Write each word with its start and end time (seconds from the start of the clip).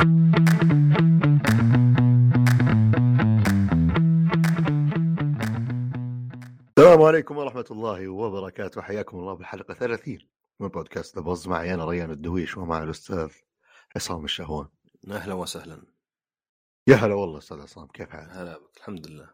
السلام 0.00 0.12
عليكم 7.02 7.36
ورحمة 7.36 7.64
الله 7.70 8.08
وبركاته. 8.08 8.82
حياكم 8.82 9.18
الله 9.18 9.34
بالحلقة 9.34 9.74
30 9.74 10.18
من 10.60 10.68
بودكاست 10.68 11.18
بوز 11.18 11.48
معي 11.48 11.74
أنا 11.74 11.84
ريان 11.84 12.10
الدويش 12.10 12.56
ومع 12.56 12.82
الأستاذ 12.82 13.32
عصام 13.96 14.24
الشهوان. 14.24 14.68
أهلا 15.10 15.34
وسهلا. 15.34 15.82
يا 16.86 16.94
هلا 16.96 17.14
والله 17.14 17.38
أستاذ 17.38 17.60
عصام 17.60 17.86
كيف 17.86 18.10
حالك؟ 18.10 18.30
هلا 18.30 18.58
بك 18.58 18.76
الحمد 18.76 19.06
لله. 19.06 19.30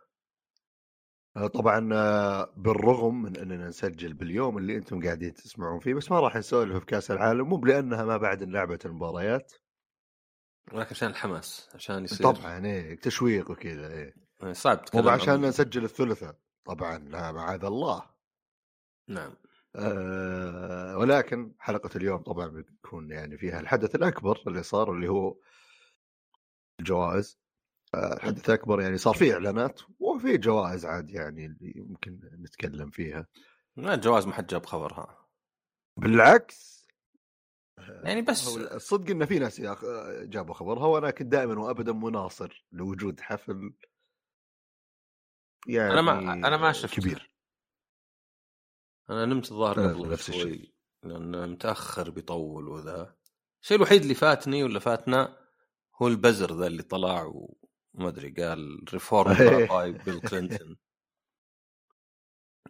آه، 1.36 1.46
طبعا 1.46 1.88
آه، 1.92 2.52
بالرغم 2.56 3.22
من 3.22 3.36
أننا 3.36 3.68
نسجل 3.68 4.14
باليوم 4.14 4.58
اللي 4.58 4.76
أنتم 4.76 5.02
قاعدين 5.04 5.34
تسمعون 5.34 5.80
فيه 5.80 5.94
بس 5.94 6.10
ما 6.10 6.20
راح 6.20 6.36
نسولف 6.36 6.76
في 6.78 6.86
كأس 6.86 7.10
العالم 7.10 7.48
مو 7.48 7.64
لأنها 7.64 8.04
ما 8.04 8.16
بعد 8.16 8.42
لعبة 8.42 8.78
المباريات. 8.84 9.52
ولكن 10.72 10.90
عشان 10.90 11.10
الحماس 11.10 11.70
عشان 11.74 12.04
يصير 12.04 12.32
طبعا 12.32 12.66
إيه 12.66 13.00
تشويق 13.00 13.50
وكذا 13.50 13.92
إيه. 13.92 14.14
يعني 14.40 14.54
صعب 14.54 14.78
مو 14.78 14.84
تتكلم 14.84 15.08
عشان 15.08 15.40
نسجل 15.40 15.84
الثلاثاء 15.84 16.36
طبعا 16.64 16.98
لا 16.98 17.32
معاذ 17.32 17.64
الله. 17.64 18.10
نعم. 19.08 19.34
آه، 19.76 20.96
ولكن 20.98 21.54
حلقة 21.58 21.90
اليوم 21.96 22.22
طبعا 22.22 22.46
بتكون 22.46 23.10
يعني 23.10 23.38
فيها 23.38 23.60
الحدث 23.60 23.94
الأكبر 23.94 24.42
اللي 24.46 24.62
صار 24.62 24.92
اللي 24.92 25.08
هو 25.08 25.36
الجوائز. 26.80 27.38
آه، 27.94 28.14
الحدث 28.14 28.48
الأكبر 28.48 28.80
يعني 28.80 28.98
صار 28.98 29.14
فيه 29.14 29.34
إعلانات 29.34 29.80
وفي 29.98 30.38
جوائز 30.38 30.86
عاد 30.86 31.10
يعني 31.10 31.46
اللي 31.46 31.74
ممكن 31.76 32.20
نتكلم 32.40 32.90
فيها. 32.90 33.26
ما 33.76 33.94
الجواز 33.94 34.26
ما 34.26 34.34
حد 34.34 34.46
جاب 34.46 34.66
خبرها. 34.66 35.26
بالعكس. 35.96 36.75
يعني 37.88 38.22
بس. 38.22 38.56
الصدق 38.56 39.10
إن 39.10 39.26
في 39.26 39.38
ناس 39.38 39.60
جابوا 40.22 40.54
خبرها 40.54 40.86
وأنا 40.86 41.10
كنت 41.10 41.26
دائما 41.32 41.60
وابدا 41.60 41.92
مناصر 41.92 42.64
لوجود 42.72 43.20
حفل 43.20 43.74
يعني 45.66 45.92
أنا 45.92 46.02
ما- 46.02 46.32
أنا 46.32 46.56
ما 46.56 46.72
شفته. 46.72 47.02
كبير. 47.02 47.30
أنا 49.10 49.24
نمت 49.24 49.52
الظاهر 49.52 49.80
أنا 49.80 49.92
قبل 49.92 50.10
نفس 50.10 50.28
الشيء. 50.28 50.72
لأن 51.02 51.50
متأخر 51.50 52.10
بيطول 52.10 52.68
وذا. 52.68 53.16
الشيء 53.62 53.76
الوحيد 53.76 54.02
اللي 54.02 54.14
فاتني 54.14 54.64
ولا 54.64 54.78
فاتنا 54.78 55.46
هو 56.02 56.08
البزر 56.08 56.54
ذا 56.58 56.66
اللي 56.66 56.82
طلع 56.82 57.22
وما 57.24 58.08
أدري 58.08 58.30
قال 58.30 58.84
reform 58.92 59.34
rabbi 59.66 59.92
بيل 59.92 60.20
كلينتون 60.20 60.76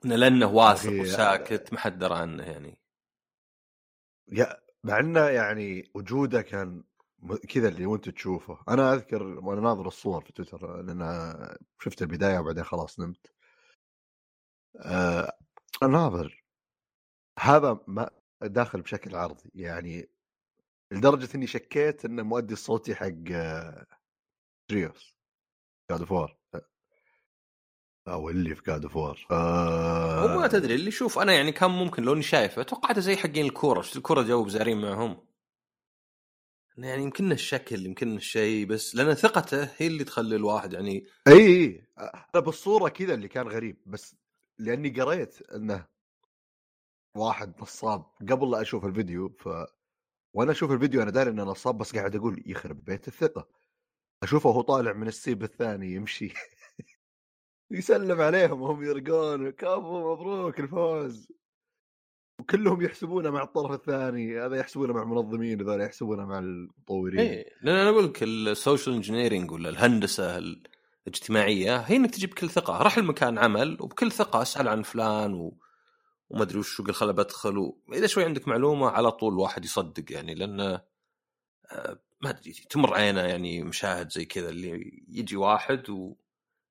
لأنه 0.04 0.46
واثق 0.46 0.92
وساكت 1.00 1.72
ما 1.72 1.78
حد 1.78 1.98
درى 1.98 2.14
عنه 2.14 2.44
يعني. 2.44 2.80
يا 4.28 4.65
مع 4.86 4.98
إنه 5.00 5.20
يعني 5.20 5.90
وجوده 5.94 6.42
كان 6.42 6.84
كذا 7.48 7.68
اللي 7.68 7.86
وأنت 7.86 8.08
تشوفه. 8.08 8.58
أنا 8.68 8.94
أذكر 8.94 9.22
وأنا 9.22 9.60
ناظر 9.60 9.86
الصور 9.86 10.24
في 10.24 10.32
تويتر 10.32 10.82
لأن 10.82 11.56
شفت 11.80 12.02
البداية 12.02 12.38
وبعدين 12.38 12.64
خلاص 12.64 13.00
نمت. 13.00 13.32
آه 14.76 15.38
ناظر 15.82 16.44
هذا 17.38 17.80
ما 17.86 18.10
داخل 18.42 18.82
بشكل 18.82 19.16
عرضي. 19.16 19.50
يعني 19.54 20.10
لدرجة 20.92 21.28
إني 21.34 21.46
شكيت 21.46 22.04
ان 22.04 22.18
المؤدي 22.18 22.52
الصوتي 22.52 22.94
حق 22.94 23.08
تريوس 24.68 25.18
God 25.90 26.00
of 26.00 26.12
War 26.12 26.36
أو 28.08 28.30
اللي 28.30 28.54
في 28.54 28.62
God 28.66 28.82
of 28.82 28.96
War 28.96 29.26
آه. 29.30 30.24
وما 30.24 30.46
تدري 30.46 30.74
اللي 30.74 30.90
شوف 30.90 31.18
أنا 31.18 31.32
يعني 31.32 31.52
كان 31.52 31.70
ممكن 31.70 32.02
لو 32.02 32.12
إني 32.12 32.22
شايفه 32.22 32.62
توقعته 32.62 33.00
زي 33.00 33.16
حقين 33.16 33.46
الكورة. 33.46 33.82
شفت 33.82 33.96
الكورة 33.96 34.22
جو 34.22 34.44
بزارين 34.44 34.80
معهم. 34.80 35.26
يعني 36.78 37.02
يمكن 37.02 37.32
الشكل 37.32 37.86
يمكن 37.86 38.16
الشيء 38.16 38.66
بس 38.66 38.94
لأن 38.94 39.14
ثقته 39.14 39.68
هي 39.76 39.86
اللي 39.86 40.04
تخلي 40.04 40.36
الواحد 40.36 40.72
يعني 40.72 41.06
إي 41.28 41.32
إي 41.32 41.86
أنا 42.34 42.42
بالصورة 42.42 42.88
كذا 42.88 43.14
اللي 43.14 43.28
كان 43.28 43.48
غريب 43.48 43.76
بس 43.86 44.16
لأني 44.58 44.88
قريت 45.00 45.50
إنه 45.50 45.86
واحد 47.16 47.54
نصاب 47.62 48.04
قبل 48.30 48.50
لا 48.50 48.60
أشوف 48.62 48.84
الفيديو 48.84 49.28
ف 49.28 49.48
وأنا 50.34 50.50
أشوف 50.52 50.72
الفيديو 50.72 51.02
أنا 51.02 51.10
داري 51.10 51.30
إنه 51.30 51.42
نصاب 51.44 51.78
بس 51.78 51.96
قاعد 51.96 52.16
أقول 52.16 52.42
يخرب 52.46 52.84
بيت 52.84 53.08
الثقة. 53.08 53.48
أشوفه 54.22 54.50
وهو 54.50 54.60
طالع 54.60 54.92
من 54.92 55.08
السيب 55.08 55.42
الثاني 55.42 55.94
يمشي. 55.94 56.32
يسلم 57.70 58.20
عليهم 58.20 58.62
وهم 58.62 58.82
يرقون 58.82 59.50
كفو 59.50 60.14
مبروك 60.14 60.60
الفوز. 60.60 61.28
وكلهم 62.40 62.82
يحسبونه 62.82 63.30
مع 63.30 63.42
الطرف 63.42 63.72
الثاني 63.72 64.40
هذا 64.40 64.56
يحسبونه 64.56 64.92
مع 64.92 65.02
المنظمين 65.02 65.60
هذول 65.60 65.80
يحسبونه 65.80 66.24
مع 66.26 66.38
المطورين. 66.38 67.20
إيه 67.20 67.46
لأن 67.62 67.76
أنا 67.76 67.90
أقول 67.90 68.04
لك 68.04 68.22
ال 68.22 68.33
social 68.33 68.94
engineering 68.94 69.50
ولا 69.50 69.68
الهندسة 69.68 70.38
الاجتماعية 71.06 71.76
هي 71.76 71.96
إنك 71.96 72.10
تجيب 72.10 72.30
بكل 72.30 72.50
ثقة 72.50 72.82
راح 72.82 72.98
المكان 72.98 73.38
عمل 73.38 73.76
وبكل 73.80 74.12
ثقة 74.12 74.42
أسأل 74.42 74.68
عن 74.68 74.82
فلان 74.82 75.34
و... 75.34 75.58
وما 76.30 76.42
أدري 76.42 76.58
وش 76.58 76.80
قال 76.80 76.94
خله 76.94 77.12
بدخل 77.12 77.58
و... 77.58 77.78
إذا 77.92 78.06
شوي 78.06 78.24
عندك 78.24 78.48
معلومة 78.48 78.88
على 78.88 79.12
طول 79.12 79.32
الواحد 79.32 79.64
يصدق 79.64 80.12
يعني 80.12 80.34
لأن 80.34 80.60
آه، 80.60 82.00
ما 82.20 82.30
أدري 82.30 82.52
تمر 82.52 82.94
عينه 82.94 83.20
يعني 83.20 83.62
مشاهد 83.62 84.12
زي 84.12 84.24
كذا 84.24 84.48
اللي 84.48 85.02
يجي 85.08 85.36
واحد 85.36 85.90
و 85.90 86.16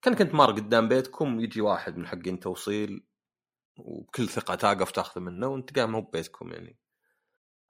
كانك 0.06 0.22
انت 0.22 0.34
مار 0.34 0.52
قدام 0.52 0.88
بيتكم 0.88 1.40
يجي 1.40 1.62
واحد 1.62 1.98
من 1.98 2.08
حقين 2.08 2.40
توصيل 2.40 3.06
وبكل 3.78 4.30
ثقة 4.30 4.56
تقف 4.56 4.92
تاخذه 4.92 5.22
منه 5.22 5.48
وانت 5.48 5.76
قاعد 5.76 5.90
مو 5.90 6.02
ببيتكم 6.02 6.52
يعني. 6.52 6.80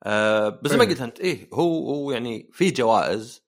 آه 0.04 0.50
بس 0.50 0.72
ما 0.72 0.84
إيه. 0.84 0.90
قلت 0.90 1.02
انت 1.02 1.20
إيه 1.20 1.50
هو 1.54 1.90
هو 1.90 2.12
يعني 2.12 2.50
في 2.54 2.72
جوائز 2.72 3.46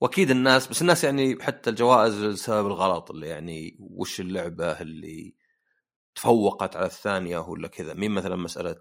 واكيد 0.00 0.30
الناس 0.30 0.68
بس 0.68 0.82
الناس 0.82 1.04
يعني 1.04 1.42
حتى 1.42 1.70
الجوائز 1.70 2.24
لسبب 2.24 2.66
الغلط 2.66 3.10
اللي 3.10 3.28
يعني 3.28 3.76
وش 3.80 4.20
اللعبة 4.20 4.80
اللي 4.80 5.36
تفوقت 6.14 6.76
على 6.76 6.86
الثانية 6.86 7.38
ولا 7.38 7.68
كذا. 7.68 7.94
مين 7.94 8.10
مثلا 8.10 8.36
مسألة 8.36 8.72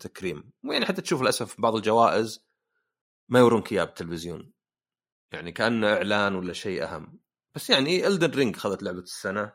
تكريم؟ 0.00 0.50
ويعني 0.64 0.86
حتى 0.86 1.02
تشوف 1.02 1.22
للأسف 1.22 1.60
بعض 1.60 1.76
الجوائز 1.76 2.46
ما 3.28 3.38
يورونك 3.38 3.72
إياها 3.72 3.84
بالتلفزيون. 3.84 4.52
يعني 5.32 5.52
كأنه 5.52 5.92
إعلان 5.92 6.34
ولا 6.34 6.52
شيء 6.52 6.84
أهم. 6.84 7.20
بس 7.54 7.70
يعني 7.70 8.06
Elden 8.06 8.30
Ring 8.30 8.56
أخذت 8.56 8.82
لعبة 8.82 8.98
السنة 8.98 9.52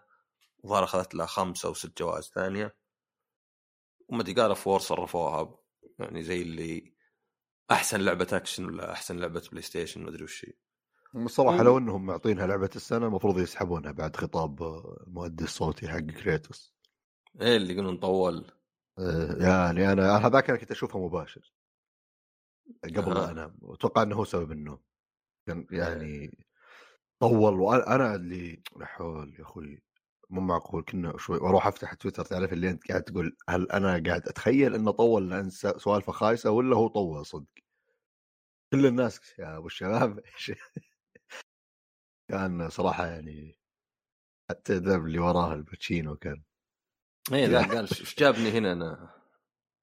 وظهر 0.63 0.83
أخذت 0.83 1.15
لها 1.15 1.25
خمسة 1.25 1.67
أو 1.67 1.73
ست 1.73 1.97
جوائز 1.97 2.25
ثانية. 2.25 2.75
وما 4.07 4.21
أدري 4.21 4.33
قالوا 4.33 4.55
فور 4.55 4.79
صرفوها 4.79 5.57
يعني 5.99 6.23
زي 6.23 6.41
اللي 6.41 6.95
أحسن 7.71 8.01
لعبة 8.01 8.27
أكشن 8.33 8.65
ولا 8.65 8.91
أحسن 8.91 9.19
لعبة 9.19 9.41
PlayStation 9.51 10.03
ما 10.03 10.09
أدري 10.09 10.23
وش 10.23 10.45
هي. 10.45 10.53
الصراحه 11.15 11.63
لو 11.63 11.77
إنهم 11.77 12.05
معطينها 12.05 12.47
لعبة 12.47 12.69
السنة 12.75 13.07
المفروض 13.07 13.39
يسحبونها 13.39 13.91
بعد 13.91 14.15
خطاب 14.15 14.63
آه، 14.63 15.03
المؤدي 15.07 15.43
الصوتي 15.43 15.87
حق 15.87 15.99
كريتوس. 15.99 16.75
إيه 17.41 17.57
اللي 17.57 17.73
يقولون 17.73 17.97
طول 17.97 18.51
آه، 18.99 19.35
يعني 19.39 19.91
أنا 19.91 20.17
أنا 20.17 20.27
هذاك 20.27 20.49
أنا 20.49 20.59
كنت 20.59 20.71
أشوفه 20.71 20.99
مباشر. 20.99 21.53
قبل 22.83 23.13
لا 23.13 23.25
أها. 23.25 23.31
أنام. 23.31 23.57
وأتوقع 23.61 24.01
إنه 24.03 24.15
هو 24.15 24.25
سبب 24.25 24.51
النوم. 24.51 24.79
يعني 25.71 26.37
طول 27.19 27.59
وأنا 27.59 28.15
اللي 28.15 28.63
لا 28.75 28.85
حول 28.85 29.35
يا 29.39 29.43
أخوي 29.43 29.81
مو 30.29 30.41
معقول 30.41 30.83
كنا 30.83 31.17
شوي 31.17 31.37
وأروح 31.37 31.67
أفتح 31.67 31.93
تويتر 31.93 32.25
تعرف 32.25 32.53
اللي 32.53 32.69
أنت 32.69 32.87
قاعد 32.87 33.03
تقول 33.03 33.37
هل 33.49 33.71
أنا 33.71 33.89
قاعد 33.89 34.27
أتخيل 34.27 34.75
إنه 34.75 34.91
طول 34.91 35.29
لأن 35.29 35.49
سوالفه 35.49 36.11
خايسه 36.11 36.51
ولا 36.51 36.75
هو 36.75 36.87
طول 36.87 37.25
صدق؟ 37.25 37.45
كل 38.73 38.85
الناس 38.85 39.39
يا 39.39 39.57
أبو 39.57 39.67
الشباب 39.67 40.19
كان 42.29 42.69
صراحة 42.69 43.07
يعني 43.07 43.59
حتى 44.49 44.73
ذا 44.73 44.95
اللي 44.95 45.19
وراه 45.19 45.53
آل 45.53 45.67
باتشينو 45.67 46.15
كان. 46.15 46.43
إيه 47.33 47.47
ذا 47.47 47.61
قال 47.61 47.77
إيش 47.77 48.15
جابني 48.19 48.49
هنا 48.49 48.71
أنا؟ 48.71 49.15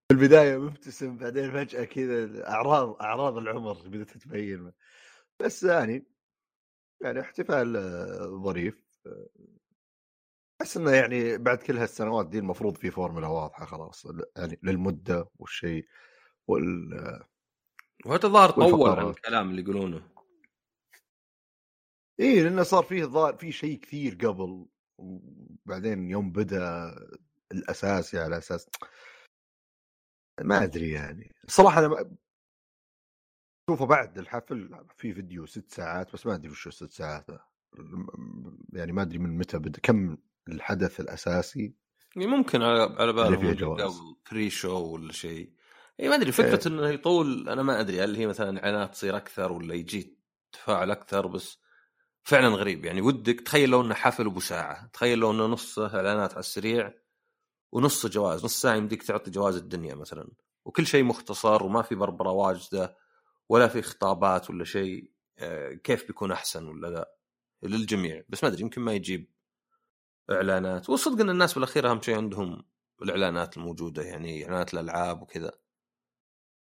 في 0.08 0.14
البداية 0.14 0.58
مبتسم 0.58 1.16
بعدين 1.16 1.52
فجأة 1.52 1.84
كذا 1.84 2.48
اعراض 2.48 3.02
أعراض 3.02 3.36
العمر 3.36 3.88
بدأت 3.88 4.10
تبين 4.10 4.72
بس 5.40 5.62
يعني 5.62 6.11
يعني 7.02 7.20
احتفال 7.20 7.76
آه، 7.76 8.42
ظريف 8.44 8.84
آه، 9.06 9.28
أحس 10.60 10.76
إنه 10.76 10.90
يعني 10.90 11.38
بعد 11.38 11.58
كل 11.58 11.78
هالسنوات 11.78 12.28
دي 12.28 12.38
المفروض 12.38 12.76
في 12.76 12.90
فورمولا 12.90 13.26
واضحة 13.26 13.66
خلاص 13.66 14.06
يعني 14.36 14.58
للمدة 14.62 15.28
والشيء 15.38 15.86
وال 16.46 16.90
وهذا 18.06 18.26
الظاهر 18.26 18.50
طول 18.50 18.98
عن. 18.98 19.06
الكلام 19.06 19.50
اللي 19.50 19.62
يقولونه 19.62 20.08
اي 22.20 22.42
لأنه 22.42 22.62
صار 22.62 22.82
فيه 22.82 23.04
ظاهر 23.04 23.36
في 23.36 23.52
شيء 23.52 23.80
كثير 23.80 24.14
قبل 24.14 24.66
وبعدين 24.98 26.10
يوم 26.10 26.32
بدأ 26.32 26.94
الاساسي 27.52 28.18
على 28.18 28.38
أساس 28.38 28.66
ما 30.40 30.64
أدري 30.64 30.90
يعني 30.90 31.32
صراحة 31.48 31.86
أنا 31.86 32.16
شوفه 33.72 33.86
بعد 33.86 34.18
الحفل 34.18 34.70
في 34.96 35.14
فيديو 35.14 35.46
ست 35.46 35.70
ساعات 35.70 36.12
بس 36.12 36.26
ما 36.26 36.34
أدري 36.34 36.50
وش 36.50 36.66
الست 36.66 36.92
ساعات. 36.92 37.26
يعني 38.72 38.92
ما 38.92 39.02
أدري 39.02 39.18
من 39.18 39.38
متى 39.38 39.58
بدا 39.58 39.80
كم 39.82 40.16
الحدث 40.48 41.00
الأساسي 41.00 41.74
يعني 42.16 42.26
ممكن 42.26 42.62
على 42.62 42.94
على 42.98 43.12
بالهم 43.12 43.52
جواز. 43.52 43.80
قبل 43.80 44.16
بري 44.30 44.50
شو 44.50 44.78
ولا 44.78 45.12
شيء 45.12 45.52
اي 46.00 46.08
ما 46.08 46.14
أدري 46.14 46.32
فكرة 46.32 46.68
إيه. 46.68 46.72
إنه 46.72 46.88
يطول 46.88 47.48
أنا 47.48 47.62
ما 47.62 47.80
أدري 47.80 48.04
هل 48.04 48.16
هي 48.16 48.26
مثلا 48.26 48.64
اعلانات 48.64 48.92
تصير 48.92 49.16
أكثر 49.16 49.52
ولا 49.52 49.74
يجي 49.74 50.18
تفاعل 50.52 50.90
أكثر 50.90 51.26
بس 51.26 51.58
فعلا 52.22 52.48
غريب 52.48 52.84
يعني 52.84 53.00
ودك 53.00 53.40
تخيل 53.40 53.70
لو 53.70 53.80
إنه 53.80 53.94
حفل 53.94 54.26
أبو 54.26 54.40
ساعة 54.40 54.86
تخيل 54.86 55.18
لو 55.18 55.30
إنه 55.30 55.46
نصه 55.46 55.96
إعلانات 55.96 56.30
على 56.30 56.40
السريع 56.40 56.94
ونصه 57.72 58.08
جوائز 58.08 58.44
نص 58.44 58.60
ساعة 58.60 58.74
يمديك 58.74 59.02
تعطي 59.02 59.30
جوائز 59.30 59.56
الدنيا 59.56 59.94
مثلا 59.94 60.28
وكل 60.64 60.86
شيء 60.86 61.04
مختصر 61.04 61.62
وما 61.62 61.82
في 61.82 61.94
بربره 61.94 62.30
واجده 62.30 63.01
ولا 63.48 63.68
في 63.68 63.82
خطابات 63.82 64.50
ولا 64.50 64.64
شيء 64.64 65.12
آه، 65.38 65.72
كيف 65.72 66.06
بيكون 66.06 66.32
أحسن 66.32 66.68
ولا 66.68 66.86
لا؟ 66.86 67.16
للجميع. 67.62 68.22
بس 68.28 68.44
ما 68.44 68.50
أدري 68.50 68.62
يمكن 68.62 68.82
ما 68.82 68.92
يجيب 68.92 69.30
إعلانات. 70.30 70.90
والصدق 70.90 71.20
إن 71.20 71.30
الناس 71.30 71.54
بالأخير 71.54 71.90
أهم 71.90 72.02
شيء 72.02 72.16
عندهم 72.16 72.64
الإعلانات 73.02 73.56
الموجودة 73.56 74.02
يعني 74.02 74.44
إعلانات 74.44 74.74
الألعاب 74.74 75.22
وكذا. 75.22 75.52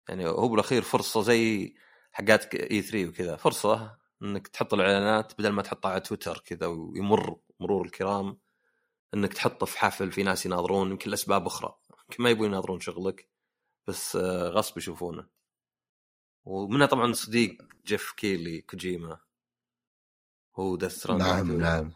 يعني 0.08 0.28
هو 0.28 0.48
بالأخير 0.48 0.82
فرصة 0.82 1.22
زي 1.22 1.74
حقات 2.12 2.54
إي 2.54 2.82
3 2.82 3.08
وكذا. 3.08 3.36
فرصة 3.36 3.98
إنك 4.22 4.48
تحط 4.48 4.74
الإعلانات 4.74 5.32
بدل 5.38 5.50
ما 5.50 5.62
تحطها 5.62 5.90
على 5.90 6.00
تويتر 6.00 6.38
كذا 6.38 6.66
ويمر 6.66 7.40
مرور 7.60 7.86
الكرام 7.86 8.38
إنك 9.14 9.32
تحطه 9.34 9.66
في 9.66 9.78
حفل 9.78 10.12
في 10.12 10.22
ناس 10.22 10.46
يناظرون 10.46 10.90
يمكن 10.90 11.10
لأسباب 11.10 11.46
أخرى. 11.46 11.76
يمكن 12.10 12.22
ما 12.22 12.30
يبون 12.30 12.46
يناظرون 12.46 12.80
شغلك 12.80 13.28
بس 13.86 14.16
آه، 14.16 14.48
غصب 14.48 14.78
يشوفونه. 14.78 15.26
ومنها 16.46 16.86
طبعا 16.86 17.12
صديق 17.12 17.62
جيف 17.86 18.12
كيلي 18.12 18.60
كوجيما. 18.60 19.18
هو 20.56 20.76
دث 20.76 21.10
نعم 21.10 21.52
نعم. 21.52 21.92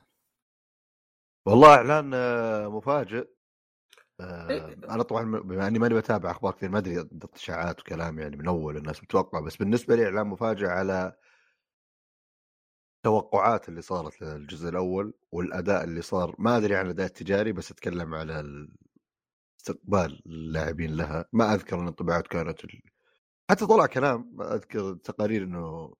والله 1.46 1.74
إعلان 1.74 2.14
آه، 2.14 2.68
مفاجئ. 2.68 3.28
آه، 4.20 4.50
إيه. 4.50 4.74
أنا 4.90 5.02
طبعا 5.02 5.40
بما 5.40 5.66
إني 5.68 5.78
ماني 5.78 5.94
بتابع 5.94 6.30
أخبار 6.30 6.52
كثير 6.52 6.68
ما 6.68 6.78
أدري 6.78 7.08
اشاعات 7.34 7.80
وكلام 7.80 8.18
يعني 8.18 8.36
من 8.36 8.48
أول 8.48 8.76
الناس 8.76 9.02
متوقع 9.02 9.40
بس 9.40 9.56
بالنسبة 9.56 9.96
لي 9.96 10.04
إعلان 10.04 10.26
مفاجئ 10.26 10.66
على 10.66 11.16
التوقعات 12.96 13.68
اللي 13.68 13.82
صارت 13.82 14.22
للجزء 14.22 14.68
الأول 14.68 15.14
والأداء 15.32 15.84
اللي 15.84 16.02
صار. 16.02 16.34
ما 16.38 16.56
أدري 16.56 16.76
عن 16.76 16.86
الأداء 16.86 17.06
التجاري 17.06 17.52
بس 17.52 17.70
أتكلم 17.70 18.14
على 18.14 18.68
استقبال 19.60 20.22
اللاعبين 20.26 20.96
لها. 20.96 21.24
ما 21.32 21.54
أذكر 21.54 21.76
إن 21.76 21.82
الانطباعات 21.82 22.26
كانت. 22.26 22.60
حتى 23.50 23.66
طلع 23.66 23.86
كلام 23.86 24.36
أذكر 24.40 24.94
تقارير 24.94 25.42
إنه 25.42 25.94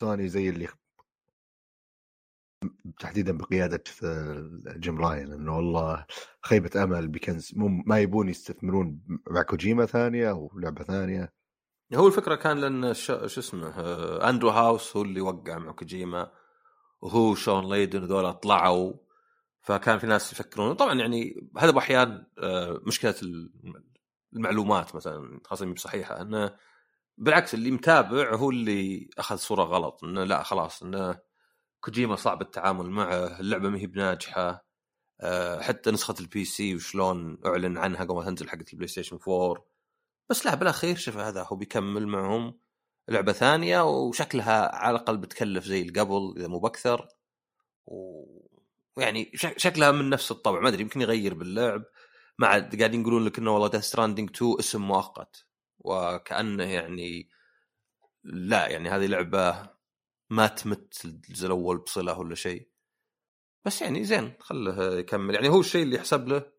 سوني 0.00 0.28
زي 0.28 0.48
اللي 0.48 0.68
تحديدا 3.00 3.38
بقيادة 3.38 3.82
جيم 4.66 4.98
راين 4.98 5.32
إنه 5.32 5.56
والله 5.56 6.06
خيبة 6.42 6.82
أمل 6.82 7.08
بكنز 7.08 7.52
ما 7.86 7.98
يبون 7.98 8.28
يستثمرون 8.28 9.00
مع 9.30 9.42
كوجيما 9.42 9.86
ثانية 9.86 10.30
أو 10.30 10.50
لعبة 10.56 10.84
ثانية. 10.84 11.32
هو 11.94 12.06
الفكرة 12.06 12.34
كان 12.34 12.58
لأن 12.58 12.94
شو 12.94 13.14
اسمه 13.14 13.68
آه، 13.68 14.30
أندرو 14.30 14.50
هاوس 14.50 14.96
هو 14.96 15.02
اللي 15.02 15.20
وقع 15.20 15.58
مع 15.58 15.72
كوجيما 15.72 16.32
وهو 17.00 17.34
شون 17.34 17.72
ليدن 17.72 18.04
ذولا 18.04 18.32
طلعوا 18.32 18.92
فكان 19.60 19.98
في 19.98 20.06
ناس 20.06 20.32
يفكرون. 20.32 20.74
طبعا 20.74 20.94
يعني 20.94 21.50
هذا 21.58 21.70
باحيان 21.70 22.26
آه، 22.38 22.80
مشكلة 22.86 23.14
المعلومات 24.34 24.94
مثلا 24.94 25.40
خاصة 25.44 25.66
مش 25.66 25.80
صحيحة 25.80 26.20
إنه 26.20 26.56
بالعكس 27.18 27.54
اللي 27.54 27.70
متابع 27.70 28.34
هو 28.34 28.50
اللي 28.50 29.10
أخذ 29.18 29.36
صورة 29.36 29.62
غلط 29.64 30.04
إنه 30.04 30.24
لا 30.24 30.42
خلاص 30.42 30.82
إنه 30.82 31.18
كوجيما 31.80 32.16
صعب 32.16 32.42
التعامل 32.42 32.90
معه 32.90 33.40
اللعبة 33.40 33.68
ما 33.68 33.78
هي 33.78 33.86
بناجحة 33.86 34.66
آه، 35.20 35.60
حتى 35.60 35.90
نسخة 35.90 36.14
ال 36.20 36.44
PC 36.44 36.74
وشلون 36.74 37.38
أعلن 37.46 37.78
عنها 37.78 38.04
قبل 38.04 38.14
ما 38.14 38.24
تنزل 38.24 38.48
حقت 38.50 38.72
ال 38.72 38.88
PlayStation 38.88 39.18
4 39.28 39.66
بس 40.30 40.46
لا 40.46 40.54
بالأخير 40.54 40.96
شوف 40.96 41.16
هذا 41.16 41.42
هو 41.42 41.56
بيكمل 41.56 42.06
معهم 42.06 42.60
لعبة 43.08 43.32
ثانية 43.32 43.84
وشكلها 43.84 44.76
على 44.76 44.96
الأقل 44.96 45.16
بتكلف 45.16 45.64
زي 45.64 45.82
اللي 45.82 46.00
قبل 46.00 46.34
إذا 46.36 46.48
مو 46.48 46.58
بأكثر. 46.58 47.08
ويعني 47.86 49.32
شكلها 49.34 49.92
من 49.92 50.10
نفس 50.10 50.30
الطبع 50.30 50.60
ما 50.60 50.68
أدري 50.68 50.82
يمكن 50.82 51.00
يغير 51.00 51.34
باللعب. 51.34 51.84
ما 52.40 52.46
عاد 52.46 52.78
قاعدين 52.78 53.00
يقولون 53.00 53.24
لك 53.24 53.38
إنه 53.38 53.50
والله 53.50 53.68
ديث 53.68 53.84
ستراندنج 53.84 54.30
2 54.30 54.56
اسم 54.58 54.82
مؤقت. 54.82 55.46
وكأنه 55.78 56.64
يعني 56.64 57.30
لا 58.24 58.68
يعني 58.68 58.88
هذه 58.88 59.06
لعبة 59.06 59.70
ما 60.30 60.46
تمت 60.46 61.04
الجزء 61.04 61.46
الأول 61.46 61.78
بصلة 61.78 62.18
ولا 62.18 62.34
شيء. 62.34 62.68
بس 63.64 63.82
يعني 63.82 64.04
زين 64.04 64.32
خله 64.40 64.98
يكمل. 64.98 65.34
يعني 65.34 65.48
هو 65.48 65.60
الشيء 65.60 65.82
اللي 65.82 65.96
يحسب 65.96 66.28
له 66.28 66.52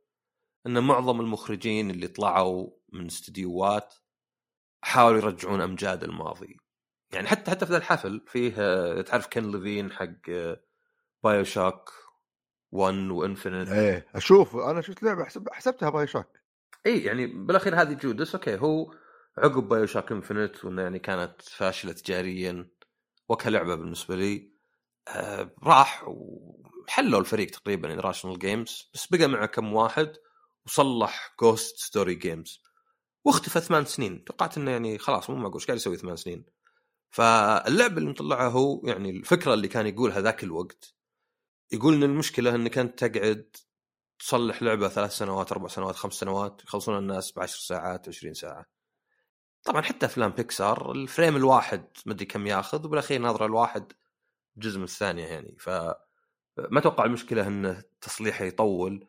إن 0.67 0.83
معظم 0.83 1.21
المخرجين 1.21 1.91
اللي 1.91 2.07
طلعوا 2.07 2.69
من 2.93 3.05
استديوهات 3.05 3.93
حاولوا 4.81 5.17
يرجعون 5.17 5.61
أمجاد 5.61 6.03
الماضي. 6.03 6.57
يعني 7.13 7.27
حتى 7.27 7.51
حتى 7.51 7.65
في 7.65 7.71
ذا 7.71 7.77
الحفل 7.77 8.25
فيه 8.27 9.01
تعرف 9.01 9.27
كن 9.27 9.51
ليفين 9.51 9.91
حق 9.91 10.29
BioShock 11.23 12.00
1 12.71 12.95
و 12.95 13.04
Infinite 13.04 13.69
إيه 13.69 14.07
أشوف 14.15 14.56
أنا 14.56 14.81
شفت 14.81 15.03
لعبة 15.03 15.23
حسب 15.25 15.50
حسبتها 15.51 15.89
BioShock 15.89 16.27
إي 16.85 17.03
يعني 17.03 17.27
بالأخير 17.27 17.81
هذه 17.81 17.94
Judas 17.93 18.35
okay 18.35 18.57
هو 18.57 18.94
عقب 19.38 19.68
BioShock 19.69 20.11
Infinite 20.11 20.65
وإنه 20.65 20.81
يعني 20.81 21.00
كانت 21.00 21.41
فاشلة 21.41 21.91
تجاريا 21.91 22.68
وكلعبة 23.29 23.75
بالنسبة 23.75 24.15
لي. 24.15 24.51
آه 25.07 25.51
راح 25.63 26.03
وحلوا 26.07 27.19
الفريق 27.19 27.50
تقريبا 27.51 27.88
Irrational 27.88 28.39
Games 28.39 28.91
بس 28.94 29.07
بقى 29.07 29.27
معه 29.27 29.45
كم 29.45 29.74
واحد 29.74 30.13
وصلح 30.65 31.35
Ghost 31.41 31.77
Story 31.77 32.15
Games 32.15 32.63
واختفى 33.25 33.59
ثمان 33.59 33.85
سنين. 33.85 34.24
توقعت 34.24 34.57
إنه 34.57 34.71
يعني 34.71 34.97
خلاص 34.97 35.29
مو 35.29 35.35
معقول 35.35 35.53
إيش 35.56 35.65
قاعد 35.65 35.77
يسوي 35.77 35.97
ثمان 35.97 36.15
سنين؟ 36.15 36.45
فاللعبة 37.09 37.97
اللي 37.97 38.09
مطلعها 38.09 38.50
هو 38.50 38.81
يعني 38.85 39.09
الفكرة 39.09 39.53
اللي 39.53 39.67
كان 39.67 39.88
يقولها 39.88 40.21
ذاك 40.21 40.44
الوقت 40.44 40.94
يقول 41.71 41.94
إن 41.94 42.03
المشكلة 42.03 42.56
انك 42.56 42.77
انت 42.77 43.03
تقعد 43.03 43.56
تصلح 44.19 44.63
لعبة 44.63 44.89
ثلاث 44.89 45.12
سنوات 45.12 45.51
أربع 45.51 45.68
سنوات 45.68 45.95
خمس 45.95 46.13
سنوات 46.13 46.63
يخلصون 46.63 46.97
الناس 46.97 47.31
بعشر 47.31 47.59
ساعات 47.59 48.07
20 48.07 48.33
ساعة. 48.33 48.65
طبعا 49.63 49.81
حتى 49.81 50.06
أفلام 50.06 50.31
بيكسار 50.31 50.91
ال 50.91 50.99
frame 50.99 51.35
الواحد 51.35 51.85
مدري 52.06 52.25
كم 52.25 52.47
ياخذ 52.47 52.85
وبالأخير 52.85 53.21
ناظره 53.21 53.45
الواحد 53.45 53.94
جزء 54.57 54.77
من 54.77 54.83
الثانية 54.83 55.25
يعني. 55.25 55.56
ف 55.59 55.69
ما 56.59 56.79
أتوقع 56.79 57.06
المشكلة 57.06 57.47
انه 57.47 57.83
تصليحه 58.01 58.45
يطول 58.45 59.07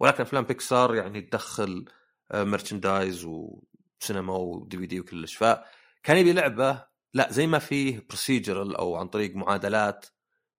ولكن 0.00 0.22
أفلام 0.22 0.44
بيكسار 0.44 0.94
يعني 0.94 1.20
تدخل 1.20 1.84
merchandise 2.34 3.24
وسينما 3.24 4.36
و 4.36 4.78
DVD 4.78 5.00
وكلش. 5.00 5.36
فكان 5.36 6.16
يبي 6.16 6.32
لعبة 6.32 6.86
لا 7.14 7.32
زي 7.32 7.46
ما 7.46 7.58
فيه 7.58 8.06
procedural 8.08 8.76
أو 8.76 8.96
عن 8.96 9.08
طريق 9.08 9.36
معادلات 9.36 10.06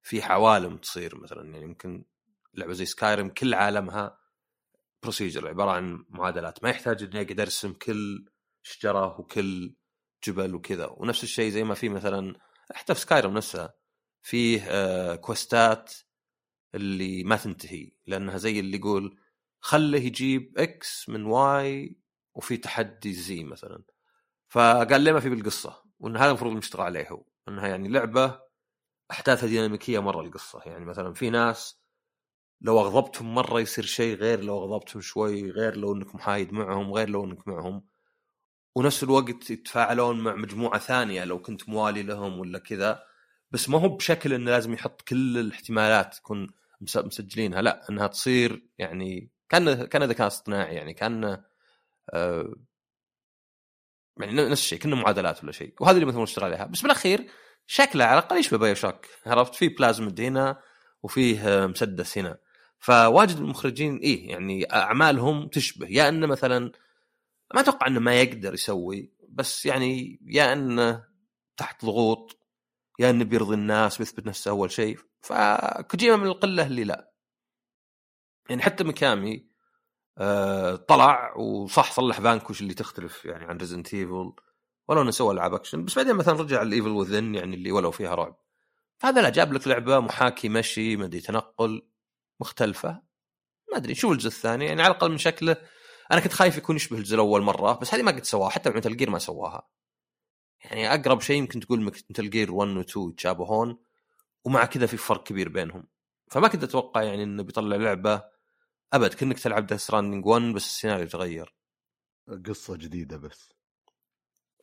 في 0.07 0.21
عوالم 0.21 0.77
تصير 0.77 1.17
مثلا 1.17 1.53
يعني 1.53 1.63
يمكن 1.65 2.05
لعبة 2.53 2.73
زي 2.73 2.85
Skyrim 2.85 3.29
كل 3.29 3.53
عالمها 3.53 4.19
procedural 5.03 5.47
عبارة 5.47 5.71
عن 5.71 6.05
معادلات 6.09 6.63
ما 6.63 6.69
يحتاج 6.69 7.03
اني 7.03 7.21
أقدر 7.21 7.43
ارسم 7.43 7.73
كل 7.73 8.25
شجرة 8.63 9.19
وكل 9.19 9.75
جبل 10.23 10.55
وكذا. 10.55 10.85
ونفس 10.85 11.23
الشيء 11.23 11.51
زي 11.51 11.63
ما 11.63 11.73
في 11.73 11.89
مثلا 11.89 12.35
حتى 12.73 12.93
في 12.93 12.99
Skyrim 12.99 13.33
نفسها 13.33 13.73
فيه 14.21 14.61
آه 14.69 15.15
quest 15.15 15.80
ات 15.80 15.93
اللي 16.75 17.23
ما 17.23 17.35
تنتهي 17.35 17.91
لأنها 18.05 18.37
زي 18.37 18.59
اللي 18.59 18.77
يقول 18.77 19.19
خله 19.59 19.97
يجيب 19.97 20.53
X 20.57 21.09
من 21.09 21.25
Y 21.25 21.97
وفي 22.33 22.57
تحدي 22.57 23.13
زي 23.13 23.43
مثلا. 23.43 23.83
فقال 24.49 25.01
ليه 25.01 25.11
ما 25.11 25.19
في 25.19 25.29
بالقصة؟ 25.29 25.83
وإن 25.99 26.17
هذا 26.17 26.29
المفروض 26.29 26.53
نشتغل 26.53 26.81
عليه 26.81 27.09
هو. 27.09 27.25
إنها 27.47 27.67
يعني 27.67 27.89
لعبة 27.89 28.46
احداثها 29.11 29.47
ديناميكية 29.47 29.99
مرة 29.99 30.21
القصة. 30.21 30.61
يعني 30.65 30.85
مثلا 30.85 31.13
في 31.13 31.29
ناس 31.29 31.81
لو 32.61 32.79
أغضبتهم 32.79 33.35
مرة 33.35 33.59
يصير 33.59 33.85
شيء 33.85 34.15
غير 34.15 34.43
لو 34.43 34.59
أغضبتهم 34.59 35.01
شوي 35.01 35.51
غير 35.51 35.77
لو 35.77 35.95
إنك 35.95 36.15
محايد 36.15 36.53
معهم 36.53 36.93
غير 36.93 37.09
لو 37.09 37.25
إنك 37.25 37.47
معهم. 37.47 37.87
ونفس 38.75 39.03
الوقت 39.03 39.49
يتفاعلون 39.49 40.19
مع 40.19 40.35
مجموعة 40.35 40.79
ثانية 40.79 41.23
لو 41.23 41.41
كنت 41.41 41.69
موالي 41.69 42.03
لهم 42.03 42.39
ولا 42.39 42.59
كذا. 42.59 43.03
بس 43.51 43.69
ما 43.69 43.79
هو 43.79 43.89
بشكل 43.89 44.33
إنه 44.33 44.51
لازم 44.51 44.73
يحط 44.73 45.01
كل 45.01 45.37
الاحتمالات 45.37 46.15
تكون 46.15 46.49
مسجلينها. 46.81 47.61
لا 47.61 47.89
إنها 47.89 48.07
تصير 48.07 48.69
يعني 48.77 49.31
كان 49.49 49.85
كان 49.85 50.03
ذكاء 50.03 50.27
اصطناعي 50.27 50.75
يعني 50.75 50.93
كان 50.93 51.43
آه 52.13 52.55
يعني 54.19 54.33
نفس 54.33 54.61
الشيء 54.61 54.79
كنا 54.79 54.95
معادلات 54.95 55.43
ولا 55.43 55.51
شيء. 55.51 55.73
وهذا 55.81 55.95
اللي 55.95 56.05
مثلا 56.05 56.23
نشتغل 56.23 56.45
عليها. 56.45 56.65
بس 56.65 56.81
بالأخير 56.81 57.29
شكله 57.67 58.05
على 58.05 58.19
الأقل 58.19 58.37
يشبه 58.37 58.57
بايو 58.57 58.75
شوك 58.75 59.05
عرفت؟ 59.25 59.55
في 59.55 59.67
بلازمد 59.69 60.21
هنا 60.21 60.61
وفيه 61.03 61.67
مسدس 61.67 62.17
هنا. 62.17 62.37
فواجد 62.79 63.37
المخرجين 63.37 63.97
إيه 63.97 64.29
يعني 64.29 64.73
أعمالهم 64.73 65.47
تشبه. 65.47 65.87
يا 65.89 66.09
إنه 66.09 66.27
مثلا 66.27 66.71
ما 67.55 67.59
أتوقع 67.61 67.87
إنه 67.87 67.99
ما 67.99 68.21
يقدر 68.21 68.53
يسوي 68.53 69.13
بس 69.29 69.65
يعني 69.65 70.19
يا 70.25 70.53
إنه 70.53 71.03
تحت 71.57 71.85
ضغوط 71.85 72.39
يا 72.99 73.09
إنه 73.09 73.25
بيرضي 73.25 73.55
الناس 73.55 73.99
ويثبت 73.99 74.25
نفسه 74.25 74.51
أول 74.51 74.71
شيء. 74.71 74.97
فكوجيما 75.21 76.15
من 76.15 76.27
القلة 76.27 76.67
اللي 76.67 76.83
لا. 76.83 77.11
يعني 78.49 78.61
حتى 78.61 78.83
مكامي 78.83 79.47
آه 80.17 80.75
طلع 80.75 81.35
وصح 81.37 81.91
صلح 81.91 82.21
فانكوش 82.21 82.61
اللي 82.61 82.73
تختلف 82.73 83.25
يعني 83.25 83.45
عن 83.45 83.57
ريزنت 83.57 83.93
ايفل 83.93 84.33
ولو 84.87 85.01
انه 85.01 85.11
سوى 85.11 85.33
العاب 85.33 85.53
اكشن 85.53 85.85
بس 85.85 85.95
بعدين 85.95 86.15
مثلا 86.15 86.33
رجع 86.41 86.61
الايفل 86.61 86.89
وذن 86.89 87.35
يعني 87.35 87.55
اللي 87.55 87.71
ولو 87.71 87.91
فيها 87.91 88.15
رعب. 88.15 88.39
فهذا 88.97 89.21
لا 89.21 89.29
جاب 89.29 89.53
لك 89.53 89.67
لعبة 89.67 89.99
محاكي 89.99 90.49
مشي 90.49 90.95
ما 90.95 91.05
أدري 91.05 91.21
تنقل 91.21 91.87
مختلفة. 92.39 92.89
ما 93.71 93.77
أدري 93.77 93.95
شوف 93.95 94.11
الجزء 94.11 94.27
الثاني 94.27 94.65
يعني 94.65 94.81
على 94.81 94.91
الأقل 94.91 95.11
من 95.11 95.17
شكله 95.17 95.57
أنا 96.11 96.19
كنت 96.19 96.33
خايف 96.33 96.57
يكون 96.57 96.75
يشبه 96.75 96.97
الجزء 96.97 97.15
الأول 97.15 97.41
مرة 97.41 97.73
بس 97.73 97.93
هذه 97.93 98.01
ما 98.03 98.11
قد 98.11 98.23
سواها 98.23 98.49
حتى 98.49 98.69
ب 98.69 98.74
Metal 98.74 98.97
Gear 98.97 99.09
ما 99.09 99.19
سواها. 99.19 99.67
يعني 100.65 100.93
أقرب 100.93 101.21
شيء 101.21 101.37
يمكن 101.37 101.59
تقول 101.59 101.81
Metal 101.81 102.29
Gear 102.29 102.51
1 102.53 102.77
و 102.77 102.81
2 102.81 103.09
يتشابهون 103.09 103.77
ومع 104.45 104.65
كذا 104.65 104.85
في 104.85 104.97
فرق 104.97 105.23
كبير 105.23 105.49
بينهم. 105.49 105.87
فما 106.31 106.47
كنت 106.47 106.63
أتوقع 106.63 107.03
يعني 107.03 107.23
إنه 107.23 107.43
بيطلع 107.43 107.77
لعبة 107.77 108.23
أبد 108.93 109.13
كأنك 109.13 109.39
تلعب 109.39 109.67
Death 109.67 109.81
Stranding 109.81 110.25
1 110.25 110.41
بس 110.53 110.65
السيناريو 110.65 111.07
تغير. 111.07 111.55
قصة 112.45 112.75
جديدة 112.77 113.17
بس. 113.17 113.56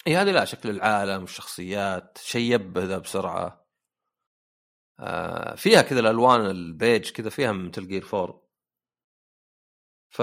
إي 0.07 0.17
هذه 0.17 0.31
لا 0.31 0.45
شكل 0.45 0.71
العالم 0.71 1.21
والشخصيات 1.21 2.19
شيء 2.19 2.55
يبه 2.55 2.85
ذا 2.85 2.99
بسرعة. 2.99 3.67
آه 5.01 5.55
فيها 5.55 5.83
كذا 5.83 6.01
الألوان 6.01 6.41
البيج 6.41 7.11
كذا 7.11 7.31
فيها 7.31 7.53
من 7.53 7.71
Gear 7.71 8.07
4 8.15 8.45
ف 10.11 10.19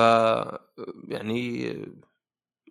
يعني 1.08 1.74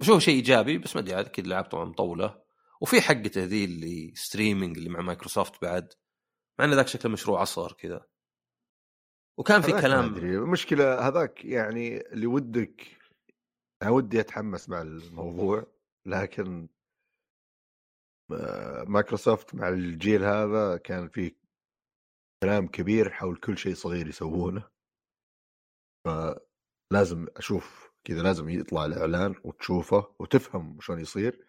بشوف 0.01 0.23
شيء 0.23 0.35
إيجابي 0.35 0.79
بس 0.79 0.97
ما 0.97 1.03
أدري 1.03 1.21
أكيد 1.21 1.47
العاب 1.47 1.65
طبعا 1.65 1.85
مطولة. 1.85 2.43
وفي 2.81 3.01
حقته 3.01 3.45
ذي 3.45 3.65
اللي 3.65 4.13
streaming 4.15 4.79
اللي 4.79 4.91
مع 4.91 5.01
مايكروسوفت 5.01 5.63
بعد 5.63 5.93
مع 6.59 6.65
إن 6.65 6.75
ذاك 6.75 6.89
شكله 6.89 7.13
مشروع 7.13 7.41
عصر 7.41 7.73
كذا. 7.73 8.07
وكان 9.39 9.61
في 9.61 9.73
كلام 9.73 10.05
أدري. 10.05 10.37
المشكلة 10.37 11.09
هذاك 11.09 11.45
يعني 11.45 12.01
اللي 12.01 12.27
ودك 12.27 12.87
أنا 13.83 13.91
ودي 13.91 14.21
أتحمس 14.21 14.69
مع 14.69 14.83
الموضوع 14.83 15.67
لكن 16.07 16.69
مايكروسوفت 18.89 19.55
مع 19.55 19.69
الجيل 19.69 20.25
هذا 20.25 20.77
كان 20.77 21.09
في 21.09 21.37
كلام 22.45 22.67
كبير 22.69 23.11
حول 23.11 23.37
كل 23.37 23.59
شيء 23.59 23.75
صغير 23.75 24.09
يسوونه. 24.09 24.71
فلازم 26.07 27.27
أشوف 27.37 27.91
كذا 28.05 28.23
لازم 28.23 28.49
يطلع 28.49 28.85
الإعلان 28.85 29.35
وتشوفه 29.45 30.15
وتفهم 30.19 30.81
شلون 30.81 31.01
يصير. 31.01 31.47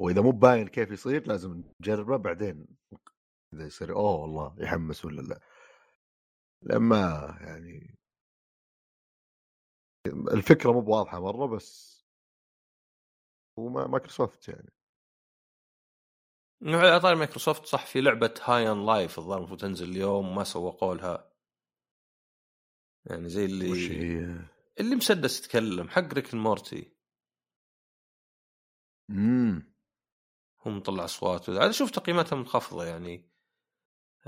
وإذا 0.00 0.22
مو 0.22 0.30
باين 0.30 0.68
كيف 0.68 0.90
يصير 0.90 1.26
لازم 1.28 1.64
نجربه 1.80 2.16
بعدين 2.16 2.66
إذا 3.54 3.66
يصير 3.66 3.96
أوه 3.96 4.20
والله 4.20 4.56
يحمس 4.58 5.04
ولا 5.04 5.20
لا. 5.22 5.40
لما 6.62 6.98
يعني 7.40 7.96
الفكرة 10.06 10.72
مو 10.72 10.80
بواضحة 10.80 11.20
مرة 11.20 11.46
بس 11.46 11.94
هو 13.58 13.68
مايكروسوفت 13.88 14.48
يعني. 14.48 14.73
على 16.64 17.00
طاري 17.00 17.16
مايكروسوفت 17.16 17.66
صح 17.66 17.86
في 17.86 18.00
لعبة 18.00 18.34
High 18.44 18.72
on 18.72 18.86
Life 18.86 19.18
الظاهر 19.18 19.38
المفروض 19.38 19.60
تنزل 19.60 19.88
اليوم 19.88 20.28
وما 20.28 20.44
سوقوا 20.44 20.94
لها 20.94 21.30
يعني 23.06 23.28
زي 23.28 23.44
اللي 23.44 23.70
وش 23.70 23.90
هي؟ 23.90 24.38
اللي 24.80 24.96
مسدس 24.96 25.40
يتكلم 25.40 25.88
حق 25.88 26.14
Rick 26.14 26.34
Morty. 26.34 26.94
امم 29.10 29.74
هم 30.66 30.76
مطلع 30.76 31.04
اصوات 31.04 31.50
هذا 31.50 31.70
شوف 31.70 31.90
تقييماتها 31.90 32.36
منخفضة 32.36 32.84
يعني. 32.84 33.30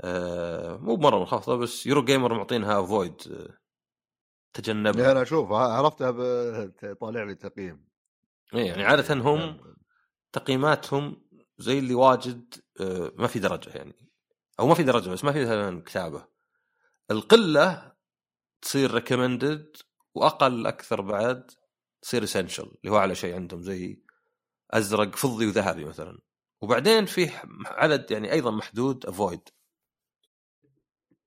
آه 0.01 0.77
مو 0.77 0.95
مرة 0.95 1.19
منخفضة 1.19 1.57
بس 1.57 1.85
Eurogamer 1.85 2.33
معطينها 2.33 2.85
avoid 2.85 3.21
آه 3.31 3.57
تجنبها. 4.53 5.11
أنا 5.11 5.21
أشوف 5.21 5.51
عرفتها 5.51 6.93
طالع 6.93 7.23
لي 7.23 7.35
تقييم. 7.35 7.87
اي 8.53 8.65
يعني 8.65 8.83
عادة 8.83 9.13
هم 9.13 9.75
تقييماتهم 10.31 11.26
زي 11.57 11.79
اللي 11.79 11.93
واجد 11.93 12.55
آه 12.81 13.11
ما 13.15 13.27
في 13.27 13.39
درجة 13.39 13.69
يعني. 13.69 13.95
أو 14.59 14.67
ما 14.67 14.73
في 14.75 14.83
درجة 14.83 15.09
بس 15.09 15.23
ما 15.23 15.31
في 15.31 15.41
مثلا 15.41 15.81
كتابة. 15.81 16.27
القلة 17.11 17.93
تصير 18.61 18.93
recommended 18.93 19.77
وأقل 20.15 20.67
أكثر 20.67 21.01
بعد 21.01 21.51
تصير 22.01 22.23
essential 22.23 22.71
اللي 22.81 22.91
هو 22.91 22.97
أعلى 22.97 23.15
شيء 23.15 23.35
عندهم 23.35 23.61
زي 23.61 24.01
أزرق 24.71 25.15
فضي 25.15 25.47
وذهبي 25.47 25.85
مثلا. 25.85 26.19
وبعدين 26.61 27.05
فيه 27.05 27.41
عدد 27.65 28.11
يعني 28.11 28.31
أيضا 28.31 28.51
محدود 28.51 29.05
avoid 29.05 29.49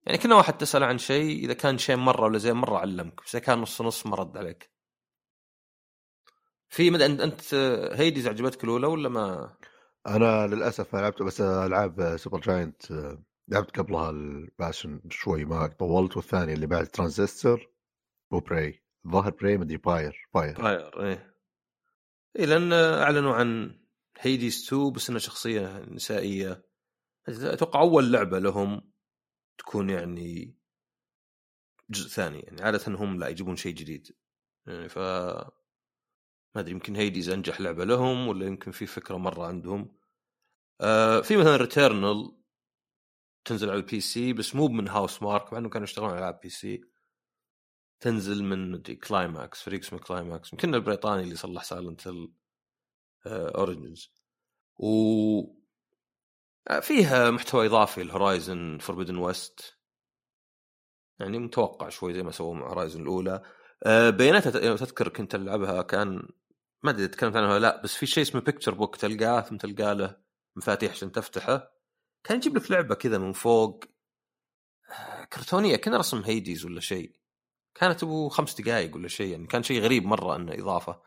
يعني 0.06 0.18
كنا 0.18 0.34
واحد 0.36 0.58
تسأل 0.58 0.82
عن 0.82 0.98
شيء 0.98 1.44
إذا 1.44 1.54
كان 1.54 1.78
شيء 1.78 1.96
مرة 1.96 2.24
ولا 2.24 2.38
زين 2.38 2.52
مرة 2.56 2.78
علمك. 2.78 3.22
بس 3.24 3.34
إذا 3.34 3.44
كان 3.44 3.58
نص 3.58 3.82
نص 3.82 4.06
ما 4.06 4.16
رد 4.16 4.36
عليك. 4.36 4.70
في 6.68 6.90
مد... 6.90 7.02
أنت 7.02 7.54
Hades 7.92 8.26
عجبتك 8.28 8.64
الأولى 8.64 8.86
ولا 8.86 9.08
ما؟ 9.08 9.56
أنا 10.06 10.46
للأسف 10.46 10.94
ما 10.94 11.00
لعبت 11.00 11.22
بس 11.22 11.40
ألعاب 11.40 12.16
Supergiant 12.16 12.82
لعبت 13.48 13.78
قبلها 13.78 14.10
ال 14.10 14.22
Bastion 14.22 15.00
شوي 15.10 15.44
ما 15.44 15.66
طولت 15.66 16.16
والثانيه 16.16 16.54
اللي 16.54 16.66
بعد 16.66 16.86
Transistor 16.86 17.70
و 18.30 18.41
Pyre 18.41 18.82
ظاهر 19.08 19.30
Pyre 19.30 19.58
مدري 19.58 19.76
Pyre 19.76 20.28
Pyre 20.34 20.62
Pyre 20.62 21.06
إيه. 21.06 21.36
اي 22.38 22.46
لأن 22.46 22.72
أعلنوا 22.72 23.34
عن 23.34 23.80
Hades 24.18 24.64
2 24.66 24.92
بس 24.92 25.08
إنها 25.08 25.20
شخصية 25.20 25.78
نسائية. 25.78 26.64
أتوقع 27.28 27.80
أول 27.80 28.12
لعبة 28.12 28.38
لهم 28.38 28.92
تكون 29.58 29.90
يعني 29.90 30.56
جزء 31.90 32.08
ثاني 32.08 32.40
يعني 32.40 32.62
عادة 32.62 32.80
هم 32.94 33.18
لا 33.18 33.28
يجيبون 33.28 33.56
شيء 33.56 33.74
جديد. 33.74 34.16
يعني 34.66 34.88
ف 34.88 34.98
ما 36.54 36.60
أدري 36.60 36.72
يمكن 36.72 36.96
Hades 36.96 37.28
أنجح 37.28 37.60
لعبة 37.60 37.84
لهم 37.84 38.28
ولا 38.28 38.46
يمكن 38.46 38.70
في 38.70 38.86
فكرة 38.86 39.16
مرة 39.16 39.46
عندهم. 39.46 39.96
آه 40.80 41.20
في 41.20 41.36
مثلا 41.36 41.56
Returnal 41.56 42.36
تنزل 43.44 43.70
على 43.70 43.78
ال 43.78 44.00
PC 44.00 44.32
بس 44.32 44.54
مو 44.54 44.68
من 44.68 44.88
Housemarque 44.88 45.52
مع 45.52 45.58
إنه 45.58 45.68
كانوا 45.68 45.84
يشتغلون 45.84 46.10
على 46.10 46.18
العاب 46.18 46.40
PC 46.42 46.80
تنزل 48.00 48.44
من 48.44 48.70
مدري 48.70 48.96
Climax 48.96 49.62
فريق 49.62 49.80
اسمه 49.80 49.98
Climax 49.98 50.52
يمكن 50.52 50.74
البريطاني 50.74 51.22
اللي 51.22 51.36
صلح 51.36 51.64
Silent 51.64 52.08
Origins 53.26 54.12
و 54.78 55.60
فيها 56.82 57.30
محتوى 57.30 57.66
إضافي 57.66 58.02
ل 58.02 58.12
Horizon 58.12 58.78
Forbidden 58.78 59.16
West 59.16 59.76
يعني 61.20 61.38
متوقع 61.38 61.88
شوي 61.88 62.14
زي 62.14 62.22
ما 62.22 62.30
سووا 62.30 62.54
مع 62.54 62.68
Horizon 62.68 63.02
الأولى. 63.02 63.42
آه، 63.82 64.10
بايونيتا 64.10 64.76
تذكر 64.76 65.08
كنت 65.08 65.34
ألعبها 65.34 65.82
كان 65.82 66.28
ما 66.82 66.90
أدري 66.90 67.08
تكلمت 67.08 67.36
عنها 67.36 67.54
ولا 67.54 67.58
لا 67.58 67.82
بس 67.82 67.94
في 67.94 68.06
شيء 68.06 68.22
اسمه 68.22 68.40
picture 68.40 68.74
book 68.74 68.96
تلقاه 68.96 69.40
ثم 69.40 69.56
تلقى 69.56 69.94
له 69.94 70.16
مفاتيح 70.56 70.92
عشان 70.92 71.12
تفتحه. 71.12 71.72
كان 72.24 72.36
يجيب 72.36 72.56
لك 72.56 72.70
لعبة 72.70 72.94
كذا 72.94 73.18
من 73.18 73.32
فوق. 73.32 73.84
آه، 74.90 75.24
كرتونية 75.24 75.76
كان 75.76 75.94
رسم 75.94 76.22
Hades 76.22 76.64
ولا 76.64 76.80
شيء. 76.80 77.20
كانت 77.74 78.02
أبو 78.02 78.28
خمس 78.28 78.60
دقائق 78.60 78.96
ولا 78.96 79.08
شيء 79.08 79.32
يعني 79.32 79.46
كان 79.46 79.62
شيء 79.62 79.80
غريب 79.80 80.04
مرة 80.04 80.36
إنه 80.36 80.52
إضافة. 80.54 81.02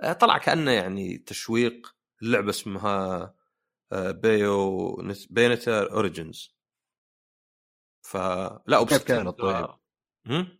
آه، 0.00 0.12
طلع 0.12 0.38
كأنه 0.38 0.70
يعني 0.70 1.18
تشويق 1.18 1.96
اللعبه 2.22 2.50
اسمها 2.50 3.34
Bayonetta 3.92 5.92
Origins 5.92 6.56
فلا 8.02 8.84
كانت 9.06 9.38
طيب؟ 10.26 10.59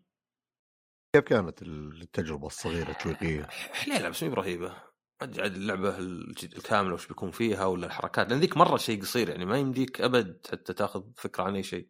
كيف 1.13 1.25
كانت 1.25 1.63
التجربة 1.63 2.47
الصغيرة 2.47 2.91
التشويقيه؟ 2.91 3.47
حليله 3.51 4.09
بس 4.09 4.23
مو 4.23 4.31
برهيبه 4.31 4.77
عاد 5.21 5.39
اللعبة 5.39 5.99
الكاملة 5.99 6.95
وش 6.95 7.07
بيكون 7.07 7.31
فيها 7.31 7.65
ولا 7.65 7.87
الحركات 7.87 8.29
لأن 8.29 8.41
ذيك 8.41 8.57
مرة 8.57 8.77
شيء 8.77 9.01
قصير 9.01 9.29
يعني 9.29 9.45
ما 9.45 9.59
يمديك 9.59 10.01
أبد 10.01 10.47
حتى 10.53 10.73
تاخذ 10.73 11.05
فكرة 11.17 11.45
عن 11.45 11.55
أي 11.55 11.63
شيء. 11.63 11.89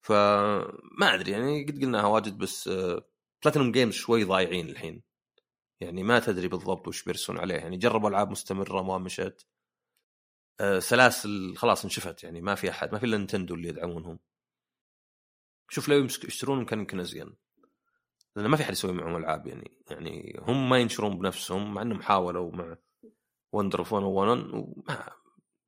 فما 0.00 1.14
أدري 1.14 1.30
يعني 1.32 1.64
قد 1.64 1.82
قلناها 1.82 2.06
واجد 2.06 2.38
بس 2.38 2.68
Platinum 3.42 3.72
Games 3.72 3.94
شوي 3.94 4.24
ضايعين 4.24 4.68
الحين. 4.68 5.02
يعني 5.80 6.02
ما 6.02 6.18
تدري 6.18 6.48
بالضبط 6.48 6.88
وش 6.88 7.04
بيرسون 7.04 7.38
عليه 7.38 7.54
يعني. 7.54 7.76
جربوا 7.76 8.08
ألعاب 8.08 8.30
مستمرة 8.30 8.82
ما 8.82 8.98
مشت. 8.98 9.46
آه، 10.60 10.78
سلاسل 10.78 11.54
خلاص 11.56 11.84
انشفت 11.84 12.24
يعني 12.24 12.40
ما 12.40 12.54
في 12.54 12.70
أحد 12.70 12.92
ما 12.92 12.98
في 12.98 13.06
إلا 13.06 13.16
Nintendo 13.16 13.54
اللي 13.54 13.68
يدعمونهم. 13.68 14.18
شوف 15.68 15.88
لو 15.88 16.04
يشترون 16.04 16.64
كان 16.64 16.78
يمكن 16.78 17.00
أزين. 17.00 17.41
لأن 18.36 18.46
ما 18.46 18.56
في 18.56 18.62
أحد 18.62 18.72
يسوي 18.72 18.92
معهم 18.92 19.16
ألعاب 19.16 19.46
يعني. 19.46 19.78
يعني 19.90 20.40
هم 20.42 20.68
ما 20.68 20.78
ينشرون 20.78 21.18
بنفسهم 21.18 21.74
مع 21.74 21.82
إنهم 21.82 22.02
حاولوا 22.02 22.52
مع 22.52 22.76
Wonderful 23.52 23.94
101 23.94 24.66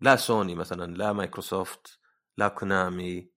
لا 0.00 0.16
سوني 0.16 0.54
مثلا 0.54 0.96
لا 0.96 1.12
مايكروسوفت 1.12 1.98
لا 2.36 2.48
Konami 2.48 3.34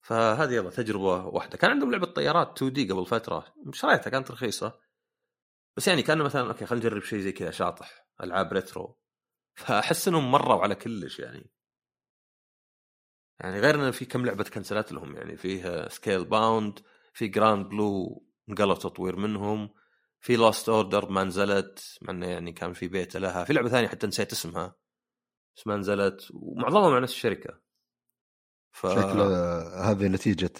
فهذه 0.00 0.52
يلا 0.52 0.70
تجربة 0.70 1.26
واحدة. 1.26 1.58
كان 1.58 1.70
عندهم 1.70 1.90
لعبة 1.90 2.06
طيارات 2.06 2.56
2D 2.56 2.92
قبل 2.92 3.06
فترة. 3.06 3.54
شريتها 3.72 4.10
كانت 4.10 4.30
رخيصة. 4.30 4.80
بس 5.76 5.88
يعني 5.88 6.02
كأنه 6.02 6.24
مثلا 6.24 6.48
okay 6.48 6.66
خلينا 6.66 6.86
نجرب 6.86 7.02
شيء 7.02 7.18
زي 7.18 7.32
كذا 7.32 7.50
شاطح 7.50 8.06
ألعاب 8.22 8.52
retro 8.52 8.98
فأحس 9.54 10.08
إنهم 10.08 10.30
مروا 10.30 10.62
على 10.62 10.74
كلش 10.74 11.18
يعني. 11.18 11.50
يعني 13.40 13.60
غير 13.60 13.74
انه 13.74 13.90
في 13.90 14.04
كم 14.04 14.26
لعبة 14.26 14.44
cancel 14.44 14.85
ت 14.85 14.92
لهم 14.92 15.16
يعني. 15.16 15.36
فيه 15.36 15.88
Scalebound 15.88 16.80
في 17.18 17.28
Granblue 17.28 18.22
انقلب 18.48 18.78
تطوير 18.78 19.16
منهم 19.16 19.70
في 20.20 20.36
Lost 20.36 20.68
Order 20.68 21.10
ما 21.10 21.24
نزلت 21.24 21.98
مع 22.02 22.10
إنه 22.10 22.26
يعني 22.26 22.52
كان 22.52 22.72
في 22.72 22.88
بيتا 22.88 23.18
لها 23.18 23.44
في 23.44 23.52
لعبة 23.52 23.68
ثانية 23.68 23.88
حتى 23.88 24.06
نسيت 24.06 24.32
اسمها 24.32 24.76
بس 25.56 25.66
ما 25.66 25.76
نزلت 25.76 26.28
ومعظمها 26.34 26.90
مع 26.90 26.98
نفس 26.98 27.12
الشركة. 27.12 27.60
ف... 28.72 28.86
شكله 28.86 29.24
هذه 29.90 30.08
نتيجة 30.08 30.52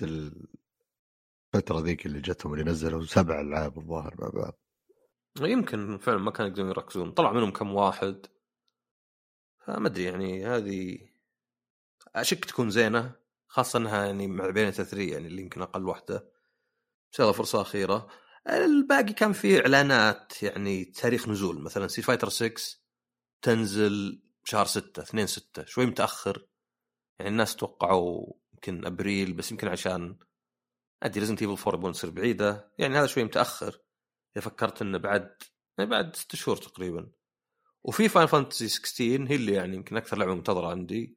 الفترة 1.55 1.81
ذيك 1.81 2.07
اللي 2.07 2.21
جتهم 2.21 2.53
اللي 2.53 2.65
نزلوا 2.65 3.05
سبع 3.05 3.41
ألعاب 3.41 3.79
الظاهر 3.79 4.15
مع 4.19 4.29
بعض. 4.29 4.59
يمكن 5.41 5.99
فعلا 5.99 6.19
ما 6.19 6.31
كانوا 6.31 6.51
يقدرون 6.51 6.69
يركزون. 6.69 7.11
طلع 7.11 7.33
منهم 7.33 7.51
كم 7.51 7.75
واحد. 7.75 8.27
فما 9.59 9.87
أدري 9.87 10.05
يعني 10.05 10.47
هذه 10.47 10.99
أشك 12.15 12.45
تكون 12.45 12.71
زينة 12.71 13.17
خاصة 13.47 13.79
إنها 13.79 14.07
يعني 14.07 14.27
مع 14.27 14.51
Bayonetta 14.51 14.85
3 14.85 15.13
يعني 15.13 15.27
اللي 15.27 15.43
يمكن 15.43 15.63
أقل 15.63 15.85
واحدة. 15.85 16.38
بس 17.13 17.21
يلا 17.21 17.33
فرصة 17.33 17.61
أخيرة. 17.61 18.09
الباقي 18.49 19.13
كان 19.13 19.33
فيه 19.33 19.61
إعلانات 19.61 20.43
يعني 20.43 20.85
تاريخ 20.85 21.29
نزول 21.29 21.61
مثلا 21.63 21.89
Street 21.89 22.03
Fighter 22.03 22.29
6 22.29 22.79
تنزل 23.43 24.23
شهر 24.45 24.67
6 24.67 25.03
2 25.03 25.27
6 25.27 25.65
شوي 25.65 25.87
متأخر. 25.87 26.47
يعني 27.19 27.31
الناس 27.31 27.57
توقعوا 27.57 28.33
يمكن 28.53 28.87
أبريل 28.87 29.33
بس 29.33 29.53
يمكن 29.53 29.69
عشان 29.69 30.19
أدري 31.03 31.21
Resident 31.21 31.43
Evil 31.43 31.71
4 31.71 31.93
تصير 31.93 32.11
بعيدة. 32.11 32.73
يعني 32.79 32.99
هذا 32.99 33.07
شوي 33.07 33.25
متأخر. 33.25 33.81
إذا 34.37 34.45
فكرت 34.45 34.83
إنه 34.83 34.99
بعد 34.99 35.37
يعني 35.79 35.91
بعد 35.91 36.17
ست 36.17 36.37
شهور 36.37 36.57
تقريبا. 36.57 37.11
وفي 37.85 38.09
Final 38.09 38.27
Fantasy 38.27 38.69
16 38.69 39.27
هي 39.29 39.37
اللي 39.37 39.53
يعني 39.53 39.77
يمكن 39.77 39.97
أكثر 39.97 40.19
لعبة 40.19 40.35
منتظرة 40.35 40.69
عندي. 40.71 41.15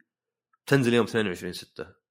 تنزل 0.66 0.94
يوم 0.94 1.06
22 1.06 1.54
6 1.54 2.02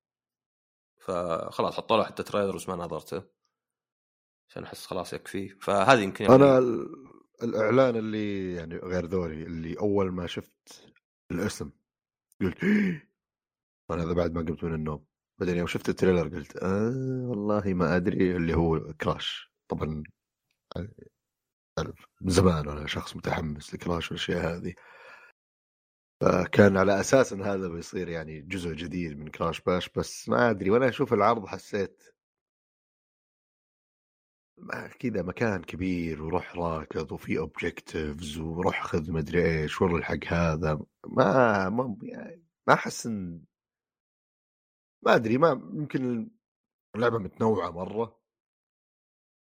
فخلاص 1.00 1.74
حطوا 1.76 1.96
له 1.96 2.04
حتى 2.04 2.22
trailer 2.22 2.56
بس 2.56 2.68
ما 2.68 2.76
نظرته 2.76 3.39
عشان 4.50 4.64
أحس 4.64 4.86
خلاص 4.86 5.12
يكفي. 5.12 5.48
فهذه 5.48 6.00
يمكن 6.00 6.24
يعني 6.24 6.36
أنا 6.36 6.58
الإعلان 7.42 7.96
اللي 7.96 8.54
يعني 8.54 8.76
غير 8.76 9.06
ذولي 9.06 9.42
اللي 9.42 9.78
أول 9.78 10.12
ما 10.12 10.26
شفت 10.26 10.92
الاسم 11.32 11.70
قلت 12.40 12.58
أنا 13.90 14.02
هذا 14.02 14.12
بعد 14.12 14.32
ما 14.34 14.40
قمت 14.40 14.64
من 14.64 14.74
النوم. 14.74 15.04
بعدين 15.38 15.56
يوم 15.56 15.66
شفت 15.66 15.88
التريلر 15.88 16.28
قلت 16.28 16.56
آه 16.56 17.26
والله 17.28 17.74
ما 17.74 17.96
أدري 17.96 18.36
اللي 18.36 18.56
هو 18.56 18.92
كراش. 18.92 19.52
طبعا 19.68 20.02
من 22.22 22.30
زمان 22.30 22.68
أنا 22.68 22.86
شخص 22.86 23.16
متحمس 23.16 23.74
لكراش 23.74 24.12
والأشياء 24.12 24.56
هذه. 24.56 24.74
فكان 26.20 26.76
على 26.76 27.00
أساس 27.00 27.32
إن 27.32 27.42
هذا 27.42 27.68
بيصير 27.68 28.08
يعني 28.08 28.40
جزء 28.40 28.72
جديد 28.72 29.18
من 29.18 29.28
كراش 29.28 29.60
باش 29.60 29.88
بس 29.88 30.28
ما 30.28 30.50
أدري 30.50 30.70
وأنا 30.70 30.88
أشوف 30.88 31.12
العرض 31.12 31.46
حسيت 31.46 32.02
كذا 34.98 35.22
مكان 35.22 35.62
كبير 35.62 36.22
وروح 36.22 36.56
راكض 36.56 37.12
وفي 37.12 37.38
objectives 37.38 38.38
وروح 38.38 38.84
خذ 38.84 39.12
مدري 39.12 39.62
إيش 39.62 39.82
والله 39.82 39.98
الحق 39.98 40.24
هذا؟ 40.26 40.80
ما 41.06 41.68
ما 41.68 41.96
يعني 42.02 42.44
ما 42.66 42.74
أحس 42.74 43.06
إن 43.06 43.40
ما 45.02 45.14
أدري 45.14 45.38
ما 45.38 45.48
يمكن 45.74 46.30
اللعبة 46.96 47.18
متنوعة 47.18 47.70
مرة. 47.70 48.20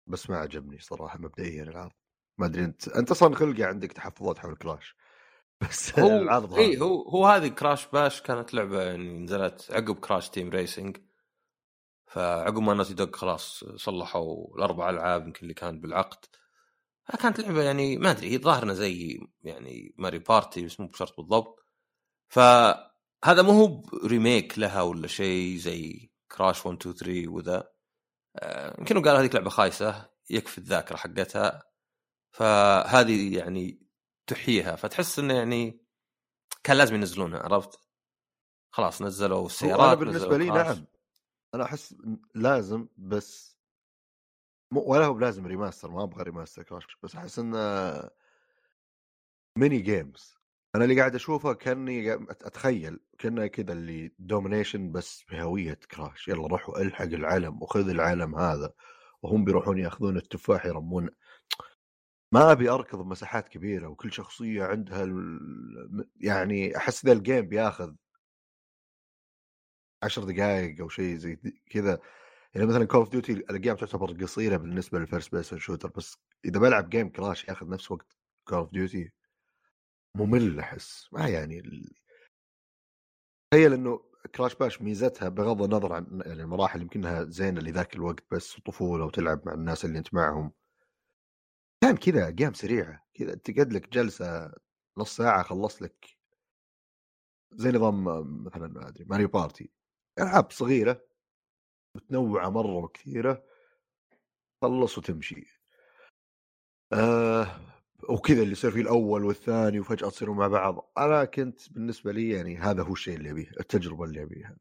بس 0.07 0.31
ما 0.31 0.37
عجبني 0.37 0.79
صراحة 0.79 1.19
مبدئيا 1.19 1.63
العرض 1.63 1.93
ما 2.39 2.47
أدري 2.47 2.65
أنت 2.65 2.89
أنت 2.89 3.11
أصلا 3.11 3.35
خلقه 3.35 3.67
عندك 3.67 3.93
تحفظات 3.93 4.39
حول 4.39 4.57
Crash 4.57 4.97
بس 5.61 5.99
هو 5.99 6.09
العرض 6.09 6.55
اي 6.55 6.81
هو 6.81 7.03
هو 7.03 7.27
هذه 7.27 7.49
Crash 7.49 7.87
Bash 7.87 8.23
كانت 8.23 8.55
لعبة 8.55 8.83
يعني 8.83 9.19
نزلت 9.19 9.69
عقب 9.71 9.95
Crash 9.95 10.31
Team 10.31 10.51
Racing 10.51 10.97
فعقب 12.15 12.59
ما 12.59 12.75
Naughty 12.75 12.95
Dog 12.95 13.17
خلاص 13.17 13.65
صلحوا 13.77 14.57
الأربع 14.57 14.91
ألعاب 14.91 15.27
يمكن 15.27 15.43
اللي 15.43 15.55
كان 15.55 15.81
بالعقد 15.81 16.27
كانت 17.23 17.41
لعبة 17.41 17.63
يعني 17.63 17.97
ما 17.97 18.11
أدري 18.11 18.31
هي 18.31 18.39
ظاهرنا 18.39 18.75
زي 18.75 19.21
يعني 19.43 19.95
Mario 19.99 20.19
Party 20.19 20.65
بس 20.65 20.81
مو 20.81 20.87
بشرط 20.87 21.17
بالضبط. 21.17 21.67
فهذا 22.29 23.43
مو 23.43 23.51
هو 23.53 23.83
remake 24.07 24.59
لها 24.59 24.83
ولا 24.83 25.07
شيء 25.07 25.57
زي 25.57 26.11
Crash 26.33 26.67
1 26.67 26.79
2 26.79 26.95
3 26.95 27.29
وذا. 27.29 27.69
آه، 28.37 28.77
يمكن 28.79 29.03
قال 29.03 29.17
هذيك 29.17 29.35
لعبة 29.35 29.51
خايسة 29.51 30.11
يكفي 30.31 30.59
الذاكرة 30.59 30.97
حقتها. 30.97 31.63
فهذه 32.33 33.37
يعني 33.39 33.87
تحييها 34.27 34.77
فتحس 34.77 35.19
إنه 35.19 35.35
يعني 35.35 35.81
كان 36.65 36.77
لازم 36.77 36.95
ينزلونها 36.95 37.41
عرفت؟ 37.41 37.81
خلاص 38.71 39.03
نزلوا 39.03 39.47
السيارات 39.47 39.81
أنا 39.81 39.95
بالنسبة 39.95 40.39
لي 40.39 40.51
نعم. 40.51 40.87
أنا 41.55 41.65
أحس 41.65 41.97
لازم 42.35 42.89
بس 42.97 43.59
مو 44.73 44.81
ولا 44.81 45.07
هو 45.07 45.15
بلازم 45.15 45.47
remaster 45.47 45.91
ما 45.91 46.03
أبغى 46.03 46.23
remaster 46.23 46.63
Crash 46.63 46.99
بس 47.03 47.17
أحس 47.17 47.39
إنه 47.39 47.59
mini 49.59 49.79
games 49.79 50.39
أنا 50.75 50.85
اللي 50.85 51.01
قاعد 51.01 51.15
أشوفه 51.15 51.53
كأني 51.53 52.15
أتخيل 52.15 53.01
كأنه 53.19 53.47
كذا 53.47 53.73
اللي 53.73 54.13
domination 54.19 54.93
بس 54.93 55.25
بهوية 55.31 55.79
Crash 55.91 56.29
يلا 56.29 56.47
روحوا 56.47 56.81
الحق 56.83 57.05
العلم 57.05 57.63
وخذ 57.63 57.89
العلم 57.89 58.35
هذا 58.37 58.73
وهم 59.23 59.45
بيروحون 59.45 59.79
يأخذون 59.79 60.17
التفاح 60.17 60.67
يرمون. 60.67 61.11
ما 62.33 62.53
أبي 62.53 62.69
أركض 62.71 62.99
بمساحات 62.99 63.49
كبيرة 63.49 63.89
وكل 63.89 64.13
شخصية 64.13 64.65
عندها 64.65 65.07
يعني 66.21 66.77
أحس 66.77 67.07
ذا 67.07 67.13
ال 67.13 67.20
game 67.20 67.49
بياخذ 67.49 67.95
عشر 70.05 70.25
دقائق 70.25 70.81
أو 70.81 70.89
شيء 70.89 71.17
زي 71.17 71.37
كذا 71.71 71.99
يعني 72.55 72.67
مثلا 72.67 72.85
Call 72.85 73.01
of 73.01 73.09
Duty 73.09 73.33
ال 73.33 73.40
games 73.40 73.77
تعتبر 73.77 74.13
قصيرة 74.13 74.57
بالنسبة 74.57 74.99
لل 74.99 75.08
first 75.08 75.33
person 75.33 75.59
shooter 75.59 75.91
بس 75.97 76.19
إذا 76.45 76.61
بلعب 76.61 76.91
game 76.91 77.09
Crash 77.09 77.49
ياخذ 77.49 77.69
نفس 77.69 77.91
وقت 77.91 78.17
Call 78.49 78.59
of 78.59 78.71
Duty 78.73 79.13
ممل 80.17 80.61
أحس. 80.61 81.09
ما 81.13 81.29
يعني 81.29 81.63
تخيل 83.51 83.73
إنه 83.73 84.01
Crash 84.35 84.55
Bash 84.55 84.83
ميزتها 84.83 85.29
بغض 85.29 85.63
النظر 85.63 85.93
عن 85.93 86.23
يعني 86.27 86.43
المراحل 86.43 86.83
يمكنها 86.83 87.25
زينة 87.25 87.61
لذاك 87.61 87.97
الوقت 87.97 88.25
بس 88.31 88.61
طفولة 88.61 89.05
وتلعب 89.05 89.41
مع 89.47 89.55
الناس 89.55 89.85
اللي 89.85 89.99
أنت 89.99 90.15
معهم. 90.15 90.53
كان 91.83 91.97
كذا 91.97 92.31
game 92.31 92.53
سريعة. 92.55 93.07
كذا 93.15 93.35
تقعد 93.35 93.73
لك 93.73 93.93
جلسة 93.93 94.53
نص 94.99 95.17
ساعة 95.17 95.43
خلص 95.43 95.83
لك 95.83 96.17
زي 97.53 97.71
نظام 97.71 98.05
مثلا 98.45 98.69
ما 98.69 98.89
أدري 98.89 99.05
Mario 99.05 99.29
Party 99.29 99.71
العاب 100.19 100.51
صغيرة 100.51 101.05
متنوعة 101.97 102.51
مرة 102.51 102.77
وكثيرة 102.77 103.45
خلص 104.63 104.99
وتمشي. 104.99 105.61
آه 106.93 107.61
وكذا 108.09 108.43
اللي 108.43 108.53
يصير 108.53 108.71
فيه 108.71 108.81
الأول 108.81 109.25
والثاني 109.25 109.81
وفجأة 109.81 110.09
تصيروا 110.09 110.35
مع 110.35 110.49
بعض. 110.49 110.93
أنا 110.99 111.25
كنت 111.25 111.73
بالنسبة 111.73 112.13
لي 112.13 112.31
يعني 112.31 112.57
هذا 112.57 112.83
هو 112.83 112.93
الشيء 112.93 113.17
اللي 113.17 113.31
أبيه 113.31 113.51
التجربة 113.61 114.05
اللي 114.05 114.23
أبيها. 114.23 114.57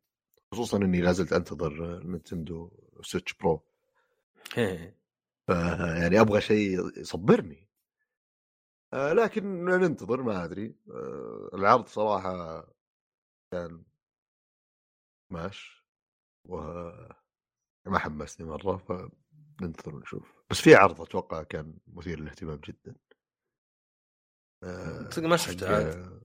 خصوصا 0.52 0.78
إني 0.78 1.02
لازلت 1.02 1.34
أنتظر 1.34 2.04
Nintendo 2.04 2.72
Switch 3.02 3.34
Pro 3.34 3.64
يعني 4.58 6.22
أبغى 6.22 6.42
شيء 6.42 7.00
يصبرني. 7.00 7.70
آه 8.94 9.14
لكن 9.14 9.66
ننتظر 9.66 10.24
ما 10.24 10.44
أدري. 10.44 10.76
آه 10.90 11.50
العرض 11.54 11.88
صراحة 11.88 12.68
كان 13.52 13.84
ماش 15.34 15.86
و 16.46 16.58
ما 17.86 18.00
حمسني 18.00 18.48
مرة 18.48 18.78
فننتظر 18.78 19.96
ونشوف 19.96 20.44
بس 20.50 20.62
في 20.62 20.76
عرض 20.76 21.02
أتوقع 21.02 21.44
كان 21.44 21.78
مثير 21.88 22.20
للاهتمام 22.20 22.58
جدا 22.68 22.96
آه 24.64 25.10
ما 25.18 25.38
شفته 25.38 25.76
عاد 25.76 26.24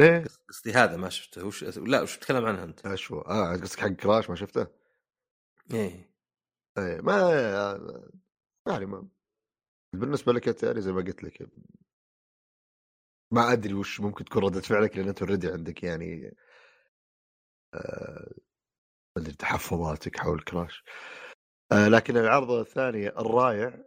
ليه؟ 0.00 0.24
قصدي 0.48 0.72
هذا 0.72 0.96
ما 0.96 1.08
شفته 1.08 1.46
وش 1.46 1.64
لا 1.64 2.02
وش 2.02 2.16
تتكلم 2.16 2.44
عنها 2.44 2.64
أنت؟ 2.64 2.86
اشو 2.86 3.18
آه 3.18 3.52
قصدك 3.52 3.80
حق 3.80 3.88
Crash 3.88 4.30
ما 4.30 4.36
شفته؟ 4.36 4.66
إيه 5.74 6.14
إيه 6.78 7.00
ما 7.00 7.30
يعني 8.68 8.86
ما 8.86 9.08
بالنسبة 9.92 10.32
لك 10.32 10.62
يعني 10.62 10.80
زي 10.80 10.92
ما 10.92 11.00
قلت 11.00 11.22
لك 11.22 11.48
ما 13.30 13.52
أدري 13.52 13.74
وش 13.74 14.00
ممكن 14.00 14.24
تكون 14.24 14.44
ردة 14.44 14.60
فعلك 14.60 14.96
لأن 14.96 15.08
أنت 15.08 15.22
already 15.22 15.48
عندك 15.48 15.82
يعني 15.82 16.36
آه 17.74 18.34
تحفظاتك 19.38 20.16
حول 20.18 20.40
Crash. 20.40 20.84
آه 21.72 21.88
لكن 21.88 22.16
العرض 22.16 22.50
الثاني 22.50 23.08
الرائع 23.08 23.84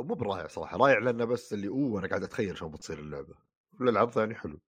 مو 0.00 0.14
برائع 0.14 0.46
صراحة 0.46 0.76
رائع 0.76 0.98
لأنه 0.98 1.24
بس 1.24 1.52
اللي 1.52 1.68
أوه 1.68 2.00
أنا 2.00 2.08
قاعد 2.08 2.22
أتخيل 2.22 2.58
شلون 2.58 2.70
بتصير 2.70 2.98
اللعبة. 2.98 3.34
العرض 3.80 4.08
الثاني 4.08 4.34
حلو 4.34 4.60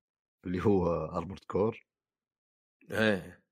اللي 0.46 0.64
هو 0.64 1.05
Armored 1.05 1.45
Core 1.45 1.87
إيه. 2.90 3.42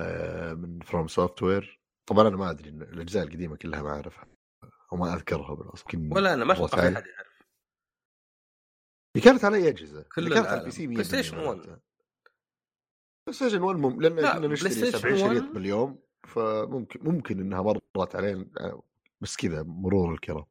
آه 0.00 0.54
من 0.54 0.80
FromSoftware 0.80 1.80
طبعا 2.08 2.28
أنا 2.28 2.36
ما 2.36 2.50
أدري 2.50 2.70
الأجزاء 2.70 3.24
القديمة 3.24 3.56
كلها 3.56 3.82
ما 3.82 3.90
أعرفها 3.90 4.26
وما 4.92 5.14
أذكرها 5.14 5.54
بالأصل 5.54 5.84
ولا 5.96 6.34
أنا 6.34 6.44
ما 6.44 6.52
أتوقع 6.52 6.78
أحد 6.82 7.06
يعرف 7.06 7.38
كانت 9.24 9.44
على 9.44 9.56
أي 9.56 9.68
أجهزة؟ 9.68 10.02
كل 10.14 10.34
كانت 10.34 10.46
على 10.46 10.60
ال 10.60 10.63
PC 10.63 10.70
PlayStation 10.70 11.38
1 11.38 11.80
PlayStation 13.28 13.62
1 13.62 13.78
مم... 13.78 14.02
لأن 14.02 14.38
كنا 14.38 14.48
نشتري 14.48 14.90
70 14.90 15.18
شريط 15.18 15.44
باليوم 15.44 15.98
فممكن 16.24 17.00
ممكن 17.02 17.40
إنها 17.40 17.62
مرت 17.96 18.16
علينا 18.16 18.46
بس 19.20 19.36
كذا 19.36 19.62
مرور 19.62 20.14
الكرام 20.14 20.44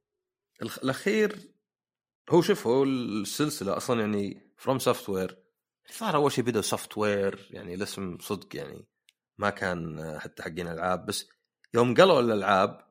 الأخير 0.62 1.52
هو 2.30 2.42
شوف 2.42 2.68
هو 2.68 2.84
السلسلة 2.84 3.78
أصلا 3.78 4.02
يعني 4.02 4.54
FromSoftware 4.58 5.38
صار 5.90 6.16
أول 6.16 6.32
شيء 6.32 6.44
بدأوا 6.44 6.62
software 6.62 7.48
يعني 7.52 7.74
الاسم 7.74 8.18
صدق 8.20 8.56
يعني 8.56 8.88
ما 9.38 9.50
كان 9.50 10.18
حتى 10.20 10.44
حقين 10.44 10.68
ألعاب 10.68 11.06
بس 11.06 11.30
يوم 11.74 11.96
قالوا 11.96 12.20
الألعاب 12.20 12.88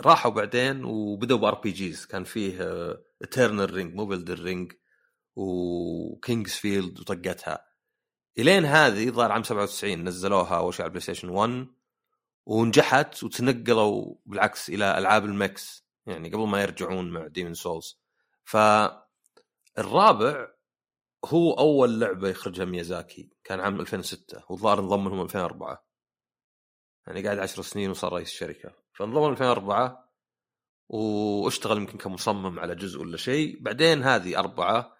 راحوا 0.00 0.30
بعدين 0.30 0.84
وبدأوا 0.84 1.38
ب 1.38 1.54
RPGs 1.54 2.06
كان 2.06 2.24
فيه 2.24 2.58
Eternal 3.22 3.74
Ring 3.74 3.94
مو 3.94 4.06
Elden 4.06 4.38
Ring 4.38 4.72
و 5.36 5.53
King's 5.53 6.52
Field 6.52 7.00
وطقتها. 7.00 7.65
إلين 8.38 8.64
هذه 8.64 9.10
ظهر 9.10 9.32
عام 9.32 9.42
97 9.42 10.04
نزلوها 10.04 10.56
أول 10.56 10.74
شيء 10.74 10.82
على 10.82 10.88
ال 10.88 11.00
PlayStation 11.00 11.28
1 11.28 11.66
ونجحت 12.46 13.24
وتنقلوا 13.24 14.14
بالعكس 14.26 14.70
إلى 14.70 14.98
ألعاب 14.98 15.24
ال 15.24 15.34
mechs 15.34 15.86
يعني 16.06 16.28
قبل 16.28 16.46
ما 16.46 16.62
يرجعون 16.62 17.10
مع 17.10 17.26
Demon's 17.26 17.54
Souls 17.54 18.00
فالرابع 18.44 20.48
هو 21.24 21.52
أول 21.52 22.00
لعبة 22.00 22.28
يخرجها 22.28 22.64
ميازاكي 22.64 23.30
كان 23.44 23.60
عام 23.60 23.80
2006 23.80 24.44
والظاهر 24.48 24.80
انضم 24.80 25.08
لهم 25.08 25.20
2004 25.20 25.86
يعني 27.06 27.22
قاعد 27.22 27.38
10 27.38 27.62
سنين 27.62 27.90
وصار 27.90 28.12
رئيس 28.12 28.28
الشركة. 28.28 28.72
فانضم 28.92 29.30
2004 29.30 30.12
واشتغل 30.88 31.76
يمكن 31.76 31.98
كمصمم 31.98 32.58
على 32.58 32.74
جزء 32.74 33.00
ولا 33.00 33.16
شيء. 33.16 33.62
بعدين 33.62 34.02
هذه 34.02 34.38
أربعة 34.38 34.78
آه، 34.78 34.95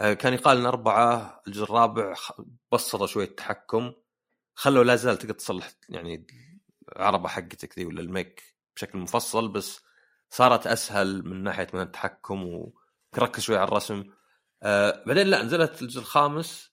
كان 0.00 0.34
يقال 0.34 0.58
إن 0.58 0.66
أربعة 0.66 1.42
الجزء 1.46 1.64
الرابع 1.64 2.14
بسطوا 2.72 3.06
شوية 3.06 3.24
التحكم 3.24 3.92
خلوا 4.54 4.84
لا 4.84 4.96
زال 4.96 5.18
تقدر 5.18 5.34
تصلح 5.34 5.70
يعني 5.88 6.26
العربة 6.96 7.28
حقتك 7.28 7.78
ذي 7.78 7.84
ولا 7.84 8.00
الميك 8.00 8.42
بشكل 8.76 8.98
مفصل 8.98 9.48
بس 9.48 9.80
صارت 10.30 10.66
أسهل 10.66 11.28
من 11.28 11.42
ناحية 11.42 11.66
من 11.74 11.80
التحكم 11.80 12.64
وركز 13.18 13.42
شوي 13.42 13.56
على 13.56 13.68
الرسم. 13.68 14.04
آه 14.62 15.04
بعدين 15.06 15.26
لا 15.26 15.42
نزلت 15.42 15.82
الجزء 15.82 16.00
الخامس 16.00 16.70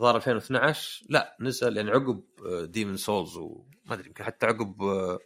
ظهر 0.00 0.16
2012 0.16 1.06
لا 1.08 1.36
نزل 1.40 1.76
يعني 1.76 1.90
عقب 1.90 2.24
Demon's 2.64 2.96
Souls 2.96 3.36
وما 3.36 3.94
أدري 3.94 4.06
يمكن 4.06 4.24
حتى 4.24 4.46
عقب 4.46 4.82
آه، 4.82 5.18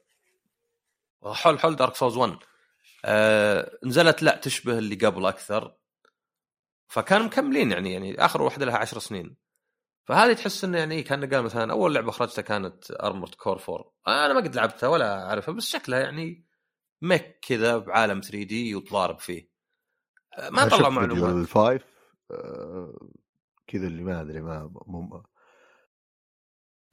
حول 1.35 1.61
حول 1.61 1.77
Dark 1.77 1.95
Souls 1.97 2.17
1 2.17 2.37
آه 3.05 3.79
نزلت 3.85 4.23
لا 4.23 4.37
تشبه 4.37 4.79
اللي 4.79 4.95
قبل 4.95 5.27
أكثر. 5.27 5.78
فكانوا 6.89 7.27
مكملين 7.27 7.71
يعني 7.71 7.93
يعني 7.93 8.25
آخر 8.25 8.43
واحدة 8.43 8.67
لها 8.67 8.77
10 8.77 8.99
سنين. 8.99 9.37
فهذه 10.09 10.33
تحس 10.33 10.65
إنه 10.65 10.79
يعني 10.79 11.03
كان 11.03 11.35
قال 11.35 11.43
مثلا 11.43 11.73
أول 11.73 11.95
لعبة 11.95 12.09
أخرجتها 12.11 12.43
كانت 12.43 12.91
Armored 12.91 13.35
Core 13.35 13.61
4 13.69 13.93
أنا 14.09 14.33
ما 14.35 14.41
قد 14.41 14.57
لعبتها 14.57 14.89
ولا 14.89 15.27
أعرفها 15.27 15.55
بس 15.55 15.67
شكلها 15.67 16.01
يعني 16.01 16.47
mech 17.03 17.39
كذا 17.43 17.79
بعالم 17.79 18.21
3 18.21 18.43
D 18.43 18.75
وتضارب 18.75 19.19
فيه. 19.19 19.51
ما 20.51 20.69
طلع 20.69 20.89
معلومات. 20.89 21.35
ال 21.35 21.45
vibe 21.45 21.85
آه، 22.31 23.09
كذا 23.67 23.87
اللي 23.87 24.03
ما 24.03 24.21
أدري 24.21 24.41
ما 24.41 24.73
مو 24.87 25.23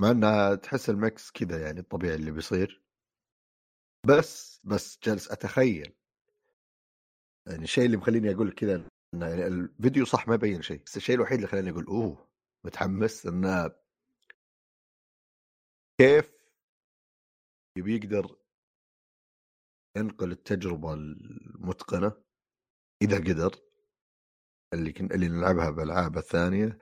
مع 0.01 0.11
إنها 0.11 0.55
تحس 0.55 0.89
ال 0.89 0.96
mechs 0.96 1.31
كذا 1.31 1.61
يعني 1.61 1.79
الطبيعي 1.79 2.15
اللي 2.15 2.31
بيصير. 2.31 2.83
بس 4.07 4.61
بس 4.63 4.99
جالس 5.03 5.31
أتخيل. 5.31 5.95
يعني 7.47 7.63
الشيء 7.63 7.85
اللي 7.85 7.97
مخليني 7.97 8.31
أقول 8.31 8.51
كذا 8.51 8.89
يعني 9.21 9.47
الفيديو 9.47 10.05
صح 10.05 10.27
ما 10.27 10.35
يبين 10.35 10.61
شيء 10.61 10.83
بس 10.85 10.97
الشيء 10.97 11.15
الوحيد 11.15 11.35
اللي 11.37 11.47
خلاني 11.47 11.69
أقول 11.69 11.85
أوه 11.85 12.27
متحمس 12.63 13.25
انه 13.25 13.71
كيف 16.01 16.31
يبي 17.77 17.95
يقدر 17.95 18.37
ينقل 19.97 20.31
التجربة 20.31 20.93
المتقنة 20.93 22.11
إذا 23.01 23.17
قدر 23.17 23.55
اللي 24.73 24.91
كن 24.93 25.05
اللي 25.11 25.27
نلعبها 25.27 25.69
بالالعاب 25.69 26.17
الثانية 26.17 26.79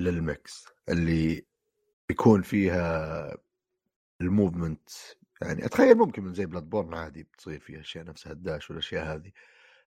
لل 0.00 0.19
mechs 0.19 0.66
اللي 0.88 1.46
يكون 2.10 2.42
فيها 2.42 3.36
ال 4.20 4.28
movement 4.28 4.90
يعني 5.42 5.66
أتخيل 5.66 5.94
ممكن 5.94 6.22
من 6.22 6.34
زي 6.34 6.46
Bloodborne 6.46 6.94
عادي 6.94 7.22
بتصير 7.22 7.60
فيها 7.60 7.80
أشياء 7.80 8.04
نفسها 8.04 8.32
ال 8.32 8.40
dash 8.40 8.70
والأشياء 8.70 9.14
هذه. 9.14 9.32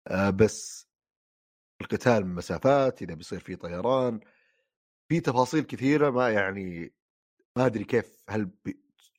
آه 0.09 0.31
بس 0.31 0.89
القتال 1.81 2.27
من 2.27 2.35
مسافات 2.35 3.03
إذا 3.03 3.15
بيصير 3.15 3.41
فيه 3.41 3.55
طيران 3.55 4.21
في 5.09 5.21
تفاصيل 5.21 5.61
كثيرة 5.61 6.11
ما 6.11 6.31
يعني 6.31 6.95
ما 7.57 7.67
أدري 7.67 7.85
كيف 7.85 8.25
هل 8.29 8.51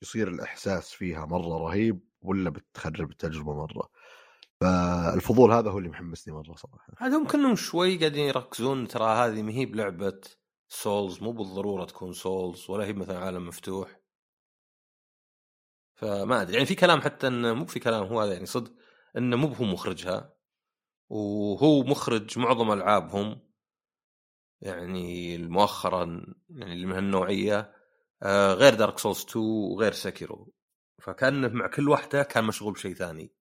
يصير 0.02 0.28
الإحساس 0.28 0.92
فيها 0.92 1.26
مرة 1.26 1.58
رهيب 1.58 2.00
ولا 2.22 2.50
بتخرب 2.50 3.12
التجربة 3.12 3.54
مرة؟ 3.54 3.90
فالفضول 4.62 5.52
هذا 5.52 5.72
هو 5.72 5.78
اللي 5.78 5.90
محمسني 5.90 6.34
مرة 6.34 6.56
صراحة. 6.56 6.94
هذا 6.98 7.18
هم 7.18 7.28
كلهم 7.28 7.56
شوي 7.56 7.98
قاعدين 7.98 8.26
يركزون 8.26 8.88
ترى 8.88 9.16
هذه 9.16 9.42
ما 9.42 9.52
هي 9.52 9.66
بلعبة 9.66 10.22
Souls 10.70 11.24
مو 11.24 11.32
بالضرورة 11.32 11.86
تكون 11.86 12.14
Souls 12.14 12.70
ولا 12.70 12.86
هي 12.86 12.94
مثلا 12.94 13.20
عالم 13.20 13.48
مفتوح. 13.48 14.00
فما 15.96 16.42
أدري 16.42 16.54
يعني 16.54 16.66
في 16.66 16.76
كلام 16.76 17.02
حتى 17.02 17.28
انه 17.28 17.54
مو 17.54 17.66
في 17.66 17.80
كلام 17.80 18.04
هو 18.04 18.22
هذا 18.22 18.34
يعني 18.34 18.46
صدق 18.46 18.74
إنه 19.18 19.36
مو 19.36 19.48
هو 19.48 19.66
مخرجها. 19.66 20.41
وهو 21.12 21.84
مخرج 21.84 22.40
معظم 22.40 22.72
ألعابهم. 22.72 23.40
يعني 24.62 25.38
مؤخرا 25.38 26.26
يعني 26.50 26.74
اللي 26.74 26.86
من 26.86 26.94
هالنوعية 26.94 27.74
آه، 28.24 28.54
غير 28.54 28.74
Dark 28.74 29.00
Souls 29.00 29.22
2 29.30 29.46
وغير 29.46 29.92
Sekiro 29.92 30.54
فكانه 31.02 31.48
مع 31.48 31.68
كل 31.68 31.90
واحدة 31.90 32.24
كان 32.24 32.44
مشغول 32.44 32.74
بشيء 32.74 32.94
ثاني. 32.94 33.34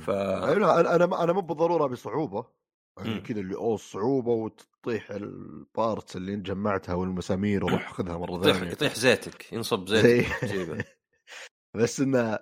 ف 0.00 0.10
أنا 0.10 0.80
أنا 0.94 1.22
أنا 1.24 1.32
مو 1.32 1.40
بالضرورة 1.40 1.86
بصعوبة. 1.86 2.46
يعني. 2.98 3.20
كذا 3.20 3.40
اللي 3.40 3.54
أوه 3.56 3.74
الصعوبه 3.74 4.30
وتطيح 4.32 5.10
ال 5.10 5.28
parts 5.28 6.16
اللي 6.16 6.34
انت 6.34 6.46
جمعتها 6.46 6.94
والمسامير 6.94 7.64
وروح 7.64 7.92
خذها 7.92 8.16
مرة 8.18 8.52
ثانية. 8.52 8.72
يطيح 8.72 8.94
زيتك 8.94 9.52
ينصب 9.52 9.88
زي- 9.88 10.22
زيتك 10.44 10.98
بس 11.76 12.00
إنه 12.00 12.38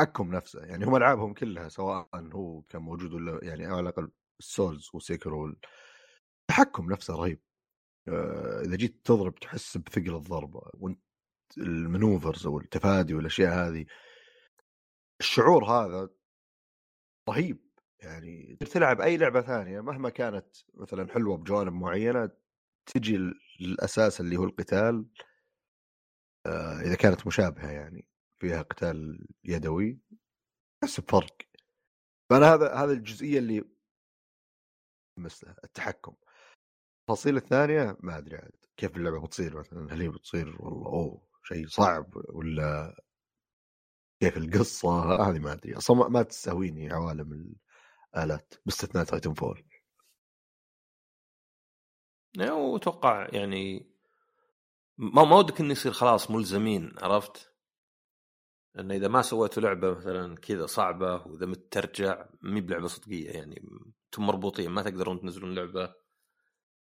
التحكم 0.00 0.34
نفسه 0.34 0.64
يعني 0.64 0.84
هم 0.84 0.96
ألعابهم 0.96 1.34
كلها 1.34 1.68
سواء 1.68 2.08
هو 2.14 2.62
كان 2.62 2.82
موجود 2.82 3.12
ولا 3.14 3.40
يعني 3.42 3.66
على 3.66 3.80
الأقل 3.80 4.10
ال 4.40 4.48
Souls 4.48 4.90
و 4.94 5.03
Sekiro 5.03 5.56
التحكم 6.50 6.92
نفسه 6.92 7.16
رهيب. 7.16 7.40
آه، 8.08 8.60
إذا 8.64 8.76
جيت 8.76 9.00
تضرب 9.04 9.34
تحس 9.34 9.76
بثقل 9.76 10.16
الضربة 10.16 10.60
وأنت 10.74 11.00
ال 11.58 11.67
maneuvers 11.67 12.46
أو 12.46 12.58
التفادي 12.58 13.14
والأشياء 13.14 13.52
هذه. 13.52 13.86
الشعور 15.20 15.64
هذا 15.64 16.10
رهيب 17.28 17.70
يعني 18.02 18.56
تلعب 18.56 19.00
أي 19.00 19.16
لعبة 19.16 19.40
ثانية 19.40 19.80
مهما 19.80 20.10
كانت 20.10 20.46
مثلا 20.74 21.12
حلوة 21.12 21.36
بجوانب 21.36 21.72
معينة 21.72 22.30
تجي 22.86 23.16
الأساس 23.60 24.20
اللي 24.20 24.36
هو 24.36 24.44
القتال. 24.44 25.06
آه، 26.46 26.80
إذا 26.80 26.94
كانت 26.94 27.26
مشابهة 27.26 27.70
يعني. 27.70 28.09
فيها 28.40 28.62
قتال 28.62 29.26
يدوي 29.44 30.00
تحس 30.82 31.00
بفرق. 31.00 31.36
فأنا 32.30 32.54
هذا 32.54 32.74
هذا 32.74 32.92
الجزئية 32.92 33.38
اللي 33.38 33.64
مثلها 35.18 35.56
التحكم. 35.64 36.14
التفاصيل 37.00 37.36
الثانية 37.36 37.96
ما 38.00 38.18
أدري 38.18 38.36
عاد 38.36 38.52
كيف 38.76 38.96
اللعبة 38.96 39.20
بتصير 39.26 39.58
مثلا؟ 39.58 39.94
هل 39.94 40.02
هي 40.02 40.08
بتصير 40.08 40.56
والله 40.62 40.86
أوه 40.86 41.28
شيء 41.44 41.66
صعب 41.66 42.12
ولا 42.16 43.02
كيف 44.22 44.36
القصة؟ 44.36 45.14
هذه 45.30 45.38
ما 45.38 45.52
أدري. 45.52 45.76
أصلا 45.76 46.08
ما- 46.08 46.22
تستهويني 46.22 46.92
عوالم 46.92 47.56
الآلات 48.14 48.54
باستثناء 48.66 49.04
Titanfall 49.04 49.64
وأتوقع 52.38 53.28
يعني 53.32 53.90
ما 54.98 55.24
ما 55.24 55.36
ودك 55.36 55.60
إنه 55.60 55.72
يصير 55.72 55.92
خلاص 55.92 56.30
ملزمين 56.30 56.92
عرفت؟ 57.02 57.49
انه 58.78 58.94
إذا 58.94 59.08
ما 59.08 59.22
سويتوا 59.22 59.62
لعبة 59.62 59.94
مثلا 59.94 60.36
كذا 60.36 60.66
صعبة 60.66 61.26
وإذا 61.26 61.46
مت 61.46 61.72
ترجع 61.72 62.26
مي 62.42 62.60
بلعبة 62.60 62.86
صدقية 62.86 63.30
يعني 63.30 63.62
أنتم 64.06 64.26
مربوطين 64.26 64.70
ما 64.70 64.82
تقدرون 64.82 65.20
تنزلون 65.20 65.54
لعبة 65.54 65.94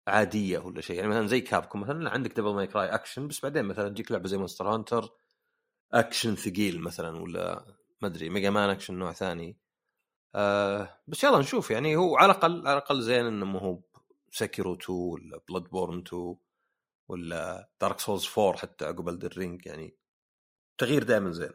عادية 0.09 0.59
ولا 0.59 0.81
شيء. 0.81 0.97
يعني 0.97 1.09
مثلا 1.09 1.27
زي 1.27 1.41
Capcom 1.41 1.81
مثلا 1.81 2.11
عندك 2.11 2.33
Devil 2.37 2.55
May 2.55 2.67
Cry 2.67 2.89
action 2.89 3.29
بس 3.29 3.41
بعدين 3.41 3.65
مثلا 3.65 3.89
تجيك 3.89 4.13
لعبة 4.13 4.29
زي 4.29 4.39
Monster 4.39 4.69
Hunter 4.75 5.09
action 5.93 6.37
ثقيل 6.37 6.81
مثلا 6.81 7.21
ولا 7.23 7.67
ما 8.03 8.09
أدري 8.09 8.31
Mega 8.31 8.51
Man 8.51 8.71
action 8.71 8.95
نوع 8.95 9.13
ثاني. 9.13 9.59
آه 10.35 11.01
بس 11.09 11.25
يلا 11.25 11.39
نشوف. 11.39 11.71
يعني 11.71 11.97
هو 11.97 12.17
على 12.17 12.33
الأقل 12.33 12.69
على 12.69 12.79
الأقل 12.79 13.03
زين 13.03 13.27
إنه 13.27 13.47
ما 13.47 13.61
هو 13.61 13.83
Sekiro 14.31 14.75
2 14.75 14.99
ولا 14.99 15.41
Bloodborne 15.49 15.99
2 16.09 16.37
ولا 17.09 17.71
Dark 17.81 18.01
Souls 18.01 18.29
4 18.39 18.57
حتى 18.59 18.85
عقب 18.87 19.09
Elden 19.09 19.41
Ring 19.41 19.67
يعني. 19.67 19.97
تغيير 20.79 21.03
دائما 21.05 21.33
زين. 21.33 21.53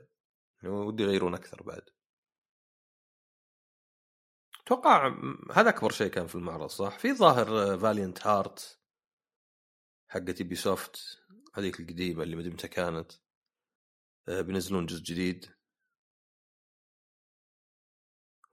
يعني 0.63 0.75
ودي 0.75 1.03
يغيرون 1.03 1.33
أكثر 1.33 1.63
بعد. 1.63 1.89
أتوقع 4.61 5.15
هذا 5.53 5.69
أكبر 5.69 5.91
شيء 5.91 6.07
كان 6.07 6.27
في 6.27 6.35
المعرض 6.35 6.69
صح؟ 6.69 6.99
في 6.99 7.13
ظاهر 7.13 7.77
Valiant 7.77 8.27
Hearts 8.27 8.79
حقت 10.07 10.41
Ubisoft 10.41 11.21
هذيك 11.53 11.79
القديمة 11.79 12.23
اللي 12.23 12.35
متى 12.49 12.67
كانت. 12.67 13.11
آه، 14.27 14.41
بينزلون 14.41 14.85
جزء 14.85 15.03
جديد. 15.03 15.45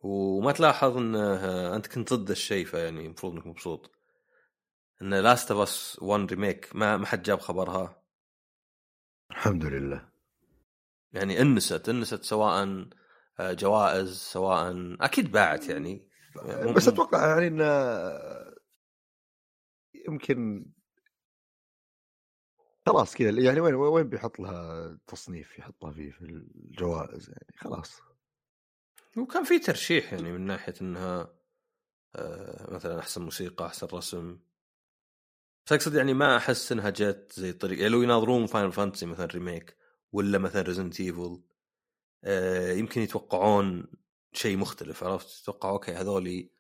وما 0.00 0.52
تلاحظ 0.52 0.96
انه 0.96 1.76
أنت 1.76 1.86
كنت 1.86 2.12
ضد 2.12 2.30
الشيء 2.30 2.66
فيعني 2.66 3.06
المفروض 3.06 3.32
إنك 3.32 3.46
مبسوط. 3.46 3.90
إن 5.02 5.14
Last 5.14 5.50
of 5.50 5.60
Us 5.60 5.98
1 6.02 6.30
remake 6.30 6.76
ما 6.76 6.96
ما 6.96 7.06
حد 7.06 7.22
جاب 7.22 7.40
خبرها. 7.40 8.02
الحمد 9.30 9.64
لله. 9.64 10.17
يعني 11.18 11.40
انست 11.40 11.88
انست 11.88 12.22
سواء 12.22 12.88
آه، 13.40 13.52
جوائز 13.52 14.16
سواء 14.16 14.74
أكيد 15.00 15.32
باعت 15.32 15.68
يعني. 15.68 16.08
بس 16.76 16.88
أتوقع 16.88 17.26
يعني 17.26 17.46
انه 17.46 17.64
يمكن 20.08 20.66
خلاص 22.86 23.14
كذا. 23.14 23.30
يعني 23.30 23.60
وين 23.60 23.74
وين 23.74 24.08
بيحط 24.08 24.40
لها 24.40 24.98
تصنيف 25.06 25.58
يحطها 25.58 25.92
فيه 25.92 26.10
في 26.10 26.22
الجوائز 26.22 27.28
يعني 27.28 27.56
خلاص. 27.56 28.00
وكان 29.16 29.44
في 29.44 29.58
ترشيح 29.58 30.12
يعني 30.12 30.32
من 30.32 30.40
ناحية 30.40 30.74
إنها 30.82 31.34
آه، 32.16 32.74
مثلا 32.74 32.98
أحسن 32.98 33.22
موسيقى 33.22 33.66
أحسن 33.66 33.86
رسم. 33.92 34.38
بس 35.66 35.72
أقصد 35.72 35.94
يعني 35.94 36.14
ما 36.14 36.36
أحس 36.36 36.72
إنها 36.72 36.90
جت 36.90 37.32
زي 37.32 37.52
طريقه 37.52 37.80
يعني 37.80 37.92
لو 37.92 38.02
يناظرون 38.02 38.46
Final 38.46 38.72
Fantasy 38.72 39.06
مثلا 39.06 39.26
remake 39.26 39.76
ولا 40.12 40.38
مثلا 40.38 40.62
Resident 40.62 41.00
Evil 41.00 41.42
آه، 42.24 42.72
يمكن 42.72 43.00
يتوقعون 43.00 43.86
شيء 44.32 44.56
مختلف 44.56 45.04
عرفت؟ 45.04 45.40
يتوقعوا 45.42 45.72
okay 45.72 45.92
هذولي 45.92 46.50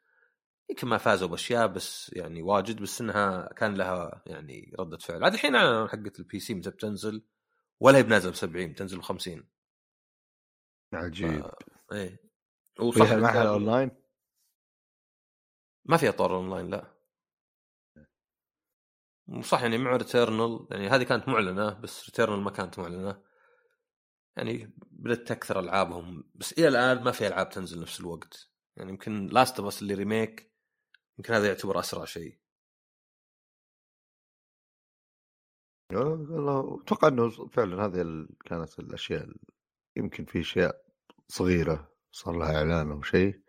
يمكن 0.70 0.88
ما 0.88 0.98
فازوا 0.98 1.28
بأشياء 1.28 1.66
بس 1.66 2.12
يعني 2.12 2.42
واجد 2.42 2.82
بس 2.82 3.00
إنها 3.00 3.52
كان 3.52 3.74
لها 3.74 4.22
يعني 4.26 4.72
ردة 4.78 4.98
فعل. 4.98 5.24
عاد 5.24 5.34
الحين 5.34 5.56
حقت 5.88 6.18
ال 6.18 6.40
PC 6.40 6.54
متى 6.54 6.70
بتنزل؟ 6.70 7.24
ولا 7.80 7.98
هي 7.98 8.02
بنازل 8.02 8.30
ب 8.30 8.34
70 8.34 8.72
بتنزل 8.72 8.98
ب 8.98 9.02
50 9.02 9.48
عجيب. 10.92 11.42
ف... 11.42 11.92
إيه 11.92 12.22
فيها 12.92 13.16
معها 13.16 13.48
اونلاين؟ 13.48 13.90
ما 15.84 15.96
فيها 15.96 16.10
طور 16.10 16.36
اونلاين 16.36 16.70
لا. 16.70 16.98
صح 19.42 19.62
يعني 19.62 19.78
مع 19.78 19.96
Returnal 19.96 20.66
يعني 20.70 20.88
هذه 20.88 21.02
كانت 21.02 21.28
معلنة 21.28 21.70
بس 21.70 22.04
Returnal 22.04 22.40
ما 22.40 22.50
كانت 22.50 22.78
معلنة. 22.78 23.22
يعني 24.38 24.72
بدأت 24.90 25.28
تكثر 25.28 25.60
ألعابهم 25.60 26.24
بس 26.34 26.52
إلى 26.52 26.68
الآن 26.68 27.04
ما 27.04 27.10
في 27.10 27.26
ألعاب 27.26 27.48
تنزل 27.48 27.80
نفس 27.80 28.00
الوقت. 28.00 28.50
يعني 28.76 28.90
يمكن 28.90 29.26
Last 29.26 29.60
of 29.60 29.82
اللي 29.82 29.94
remake 29.94 30.52
يمكن 31.18 31.34
هذا 31.34 31.46
يعتبر 31.46 31.78
أسرع 31.80 32.04
شيء. 32.04 32.38
أتوقع 35.92 37.08
إنه 37.08 37.30
فعلا 37.30 37.84
هذه 37.84 38.26
كانت 38.44 38.78
الأشياء 38.78 39.28
يمكن 39.96 40.24
في 40.24 40.40
أشياء 40.40 40.84
صغيرة 41.28 41.92
صار 42.12 42.36
لها 42.38 42.56
إعلان 42.56 42.90
أو 42.90 43.02
شيء. 43.02 43.40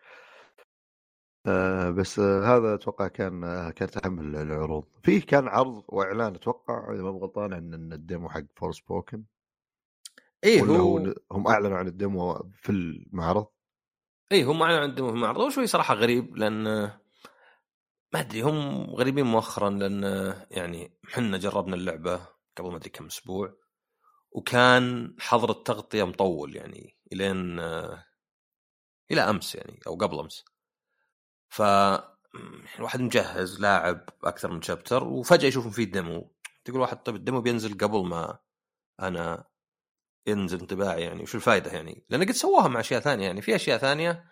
آه 1.47 1.89
بس 1.89 2.19
هذا 2.19 2.75
أتوقع 2.75 3.07
كان 3.07 3.41
كانت 3.71 4.05
أهم 4.05 4.35
العروض. 4.35 4.85
فيه 5.03 5.21
كان 5.25 5.47
عرض 5.47 5.83
وإعلان 5.87 6.35
أتوقع 6.35 6.93
إذا 6.93 7.01
ما 7.01 7.09
غلطان 7.09 7.53
عن 7.53 7.93
ال 7.93 8.00
demo 8.00 8.29
حق 8.29 8.43
Forspoken 8.55 9.23
إيه 10.43 10.61
هو 10.61 11.13
هم 11.31 11.47
أعلنوا 11.47 11.77
عن 11.77 11.87
ال 11.87 12.00
demo 12.00 12.51
في 12.55 12.69
المعرض. 12.71 13.47
إيه 14.31 14.51
هم 14.51 14.61
أعلنوا 14.61 14.79
عن 14.79 14.89
ال 14.89 14.93
demo 14.93 15.07
في 15.09 15.15
المعرض. 15.15 15.41
هو 15.41 15.49
شوي 15.49 15.67
صراحة 15.67 15.93
غريب 15.93 16.37
لأن 16.37 16.63
ما 18.13 18.19
أدري 18.19 18.41
هم 18.41 18.89
غريبين 18.89 19.25
مؤخرا 19.25 19.69
لأن 19.69 20.03
يعني 20.51 20.97
إحنا 21.09 21.37
جربنا 21.37 21.75
اللعبة 21.75 22.27
قبل 22.57 22.69
ما 22.69 22.77
أدري 22.77 22.89
كم 22.89 23.05
أسبوع 23.05 23.53
وكان 24.31 25.15
حظر 25.19 25.51
التغطية 25.51 26.03
مطول 26.03 26.55
يعني 26.55 26.97
إلين 27.13 27.59
إلى 29.11 29.21
أمس 29.21 29.55
يعني 29.55 29.79
أو 29.87 29.95
قبل 29.95 30.19
أمس. 30.19 30.45
ف 31.47 31.61
الواحد 32.79 33.01
مجهز 33.01 33.59
لاعب 33.61 34.09
أكثر 34.23 34.51
من 34.51 34.61
شابتر 34.61 35.03
وفجأة 35.03 35.47
يشوفون 35.47 35.71
فيه 35.71 35.83
ديمو 35.83 36.35
تقول 36.65 36.81
واحد 36.81 37.03
طيب 37.03 37.15
الديمو 37.15 37.41
بينزل 37.41 37.77
قبل 37.77 38.05
ما 38.05 38.39
أنا 38.99 39.48
ينزل 40.27 40.59
انطباعي 40.59 41.01
يعني 41.01 41.23
وش 41.23 41.35
الفائده 41.35 41.71
يعني؟ 41.71 42.05
لأن 42.09 42.23
قد 42.23 42.31
سووها 42.31 42.67
مع 42.67 42.79
أشياء 42.79 43.01
ثانية 43.01 43.25
يعني 43.25 43.41
في 43.41 43.55
أشياء 43.55 43.77
ثانية 43.77 44.25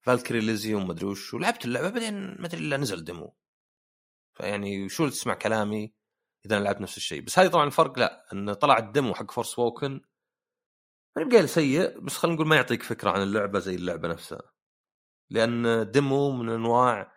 Valkyrie 0.00 0.40
Elysium 0.40 0.88
مدري 0.88 1.06
وش 1.06 1.34
ولعبت 1.34 1.64
اللعبة 1.64 1.88
بعدين 1.88 2.14
ما 2.14 2.46
أدري 2.46 2.60
إلا 2.60 2.76
نزل 2.76 3.04
demo. 3.04 3.36
فيعني 4.34 4.88
شو 4.88 5.08
تسمع 5.08 5.34
كلامي 5.34 5.94
إذا 6.46 6.60
لعبت 6.60 6.80
نفس 6.80 6.96
الشيء. 6.96 7.20
بس 7.20 7.38
هذه 7.38 7.48
طبعا 7.48 7.66
الفرق 7.66 7.98
لا 7.98 8.26
إن 8.32 8.52
طلع 8.52 8.78
ال 8.78 8.85
demo 8.85 9.14
حق 9.14 9.30
Forspoken 9.30 10.00
ما 11.16 11.22
يبقى 11.22 11.46
سيء 11.46 12.00
بس 12.00 12.16
خلينا 12.16 12.34
نقول 12.36 12.48
ما 12.48 12.56
يعطيك 12.56 12.82
فكرة 12.82 13.10
عن 13.10 13.22
اللعبة 13.22 13.58
زي 13.58 13.74
اللعبة 13.74 14.08
نفسها. 14.08 14.42
لأن 15.30 15.90
demo 15.90 16.30
من 16.30 16.48
انواع 16.48 17.12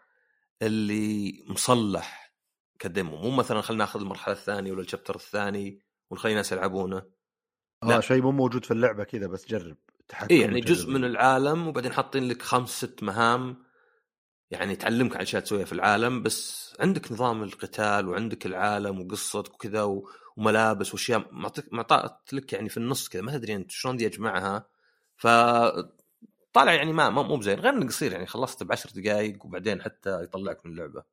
اللي 0.62 1.44
مصلح 1.48 2.36
ك 2.80 2.86
demo. 2.86 3.18
مو 3.18 3.32
مثلا 3.32 3.62
خلينا 3.62 3.84
ناخذ 3.84 4.00
المرحلة 4.00 4.34
الثانية 4.34 4.72
ولا 4.72 4.82
ال 4.82 4.86
chapter 4.86 5.16
الثاني 5.16 5.80
ونخلي 6.10 6.32
الناس 6.32 6.52
يلعبونه. 6.52 7.15
آه 7.84 8.00
شيء 8.00 8.22
مو 8.22 8.32
موجود 8.32 8.66
في 8.66 8.72
اللعبة 8.72 9.04
كذا 9.04 9.28
بس 9.28 9.48
جرب 9.48 9.78
تحكم 10.08 10.36
اي 10.36 10.42
يعني 10.42 10.60
جزء 10.60 10.90
من 10.90 11.06
العالم 11.06 11.68
وبعدين 11.68 11.94
حاطين 11.94 12.28
لك 12.28 12.42
خمس 12.42 12.70
ست 12.70 13.04
مهام 13.04 13.66
يعني 14.52 14.76
تعلمك 14.76 15.16
عن 15.16 15.22
اشياء 15.22 15.42
تسويها 15.42 15.66
في 15.66 15.74
العالم 15.74 16.24
بس 16.24 16.74
عندك 16.80 17.12
نظام 17.12 17.44
القتال 17.44 18.08
وعندك 18.08 18.46
العالم 18.46 19.02
وقصتك 19.02 19.54
وكذا 19.54 20.04
وملابس 20.38 20.94
وأشياء 20.94 21.28
معطات 21.72 22.34
لك 22.34 22.54
يعني 22.54 22.70
في 22.70 22.78
النص 22.78 23.10
كذا 23.10 23.22
ما 23.22 23.38
تدري 23.38 23.56
أنت 23.56 23.72
شلون 23.72 23.98
دي 23.98 24.08
أجمعها. 24.08 24.68
ف 25.16 25.28
طالع 26.54 26.74
يعني 26.74 26.94
ما 26.94 27.10
مو 27.10 27.38
بزين 27.38 27.60
غير 27.60 27.74
إنه 27.74 27.88
قصير 27.88 28.12
يعني 28.12 28.26
خلصت 28.26 28.64
بعشر 28.64 28.90
دقائق 28.96 29.46
وبعدين 29.46 29.82
حتى 29.82 30.24
يطلعك 30.24 30.66
من 30.66 30.72
اللعبة. 30.72 31.04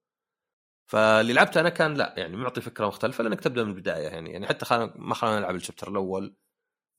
فاللي 0.87 1.33
لعبته 1.33 1.61
أنا 1.61 1.68
كان 1.68 1.94
لا 1.94 2.14
يعني 2.16 2.37
معطي 2.37 2.61
فكرة 2.61 2.87
مختلفة 2.87 3.25
لأنك 3.25 3.40
تبدأ 3.40 3.64
من 3.64 3.70
البداية 3.70 4.09
يعني 4.09 4.33
يعني 4.33 4.46
حتى 4.46 4.64
خلنا 4.64 4.92
ما 4.96 5.14
خلينا 5.14 5.38
نلعب 5.38 5.55
الشابتر 5.55 5.88
الأول. 5.90 6.35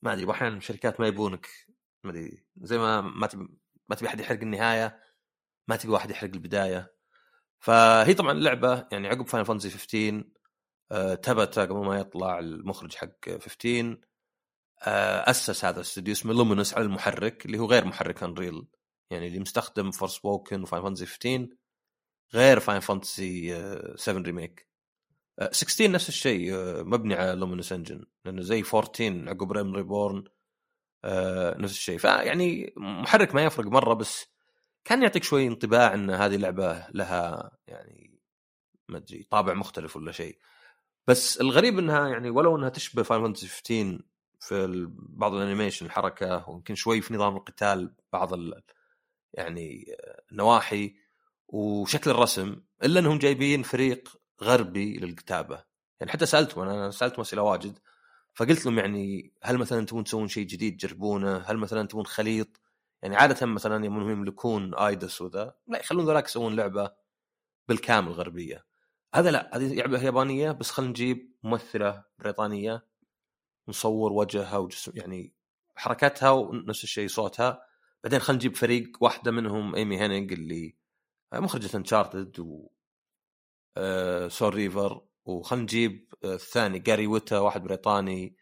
ما 0.04 0.12
أدري 0.12 0.30
أحيانا 0.30 0.56
الشركات 0.56 1.00
ما 1.00 1.06
يبونك 1.06 1.48
ما 2.04 2.10
أدري 2.10 2.44
زي 2.56 2.78
ما 2.78 3.00
ما 3.00 3.26
تبي 3.26 3.48
ما 3.88 3.96
تبي 3.96 4.08
أحد 4.08 4.20
يحرق 4.20 4.40
النهاية 4.40 5.00
ما 5.68 5.76
تبي 5.76 5.92
واحد 5.92 6.10
يحرق 6.10 6.30
البداية. 6.34 6.94
فهي 7.60 8.14
طبعا 8.14 8.32
اللعبه 8.32 8.88
يعني 8.92 9.08
عقب 9.08 9.26
Final 9.28 9.46
Fantasy 9.46 9.70
15 9.70 10.24
آه 10.92 11.14
Tabata 11.14 11.58
قبل 11.58 11.86
ما 11.86 11.98
يطلع 11.98 12.38
المخرج 12.38 12.94
حق 12.94 13.30
15 13.30 13.98
آه 14.82 15.30
أسس 15.30 15.64
هذا 15.64 15.76
الاستوديو 15.76 16.12
اسمه 16.12 16.32
Luminous 16.32 16.74
على 16.74 16.84
المحرك 16.84 17.46
اللي 17.46 17.58
هو 17.58 17.66
غير 17.66 17.84
محرك 17.84 18.22
Unreal 18.22 18.66
يعني 19.10 19.26
اللي 19.26 19.38
مستخدم 19.38 19.90
Forspoken 19.90 20.24
و 20.24 20.62
Final 20.62 20.82
Fantasy 20.82 21.06
15 21.06 21.48
غير 22.34 22.60
Final 22.60 22.80
Fantasy 22.80 23.54
7 23.96 24.22
Remake 24.22 24.68
16 25.50 25.90
نفس 25.90 26.08
الشيء 26.08 26.54
آه، 26.54 26.82
مبني 26.82 27.14
على 27.14 27.32
Luminous 27.32 27.72
Engine 27.72 28.04
لأنه 28.24 28.42
زي 28.42 28.62
14 28.74 29.28
عقب 29.28 29.52
Realm 29.52 29.74
Reborn 29.74 30.24
آه، 31.04 31.58
نفس 31.58 31.72
الشيء. 31.72 31.98
فيعني 31.98 32.74
محرك 32.76 33.34
ما 33.34 33.44
يفرق 33.44 33.66
مرة 33.66 33.94
بس 33.94 34.26
كان 34.84 35.02
يعطيك 35.02 35.24
شوي 35.24 35.46
انطباع 35.46 35.94
إن 35.94 36.10
هذه 36.10 36.36
لعبة 36.36 36.86
لها 36.94 37.50
يعني 37.66 38.20
ما 38.88 38.98
أدري 38.98 39.22
طابع 39.30 39.54
مختلف 39.54 39.96
ولا 39.96 40.12
شيء. 40.12 40.38
بس 41.06 41.40
الغريب 41.40 41.78
إنها 41.78 42.08
يعني 42.08 42.30
ولو 42.30 42.56
إنها 42.56 42.68
تشبه 42.68 43.02
Final 43.02 43.22
Fantasy 43.22 43.46
15 43.46 44.04
في 44.40 44.86
بعض 44.98 45.34
ال 45.34 45.39
animation 45.39 45.86
الحركة 45.86 46.50
ويمكن 46.50 46.74
شوي 46.74 47.00
في 47.00 47.14
نظام 47.14 47.36
القتال 47.36 47.94
بعض 48.12 48.30
يعني 49.32 49.96
النواحي 50.32 50.94
وشكل 51.48 52.10
الرسم 52.10 52.56
إلا 52.84 53.00
إنهم 53.00 53.18
جايبين 53.18 53.62
فريق 53.62 54.08
غربي 54.42 54.96
للكتابة 54.96 55.64
يعني 56.00 56.12
حتى 56.12 56.26
سألتهم 56.26 56.68
أنا 56.68 56.90
سألتهم 56.90 57.20
أسئلة 57.20 57.42
واجد 57.42 57.78
فقلت 58.34 58.66
لهم 58.66 58.78
يعني 58.78 59.32
هل 59.42 59.58
مثلا 59.58 59.86
تبون 59.86 60.04
تسوون 60.04 60.28
شيء 60.28 60.46
جديد 60.46 60.76
تجربونه؟ 60.76 61.38
هل 61.38 61.56
مثلا 61.56 61.88
تبون 61.88 62.06
خليط؟ 62.06 62.60
يعني 63.02 63.16
عادة 63.16 63.46
مثلا 63.46 63.84
يوم 63.84 64.10
يملكون 64.10 64.74
آيدس 64.74 65.20
وذا 65.20 65.54
لا 65.66 65.80
يخلون 65.80 66.04
ذولاك 66.04 66.24
يسوون 66.24 66.56
لعبة 66.56 66.90
بالكامل 67.68 68.12
غربية. 68.12 68.64
هذا 69.14 69.30
لا 69.30 69.56
هذه 69.56 69.74
لعبة 69.74 70.02
يابانية 70.02 70.52
بس 70.52 70.70
خلينا 70.70 70.90
نجيب 70.90 71.36
ممثلة 71.42 72.04
بريطانية 72.18 72.86
نصور 73.68 74.12
وجهها 74.12 74.56
وجسم 74.58 74.92
يعني 74.94 75.34
حركتها 75.76 76.30
ونفس 76.30 76.84
الشيء 76.84 77.08
صوتها 77.08 77.66
بعدين 78.04 78.20
خلينا 78.20 78.38
نجيب 78.38 78.56
فريق 78.56 78.98
واحدة 79.00 79.30
منهم 79.30 79.74
Amy 79.74 80.00
Hennig 80.00 80.32
اللي 80.32 80.76
مخرجة 81.34 81.76
Uncharted 81.76 82.40
و 82.40 82.68
Soul 84.28 84.54
Reaver 84.54 85.06
وخلينا 85.24 85.62
نجيب 85.62 86.14
آه، 86.24 86.34
الثاني 86.34 86.78
Gary 86.78 87.06
Whitta 87.06 87.38
واحد 87.38 87.62
بريطاني. 87.62 88.36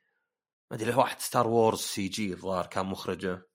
ما 0.70 0.76
أدري 0.76 0.94
واحد 0.94 1.20
Star 1.20 1.46
Wars 1.46 1.78
CG 1.78 2.32
الظاهر 2.32 2.66
كان 2.66 2.86
مخرجه. 2.86 3.48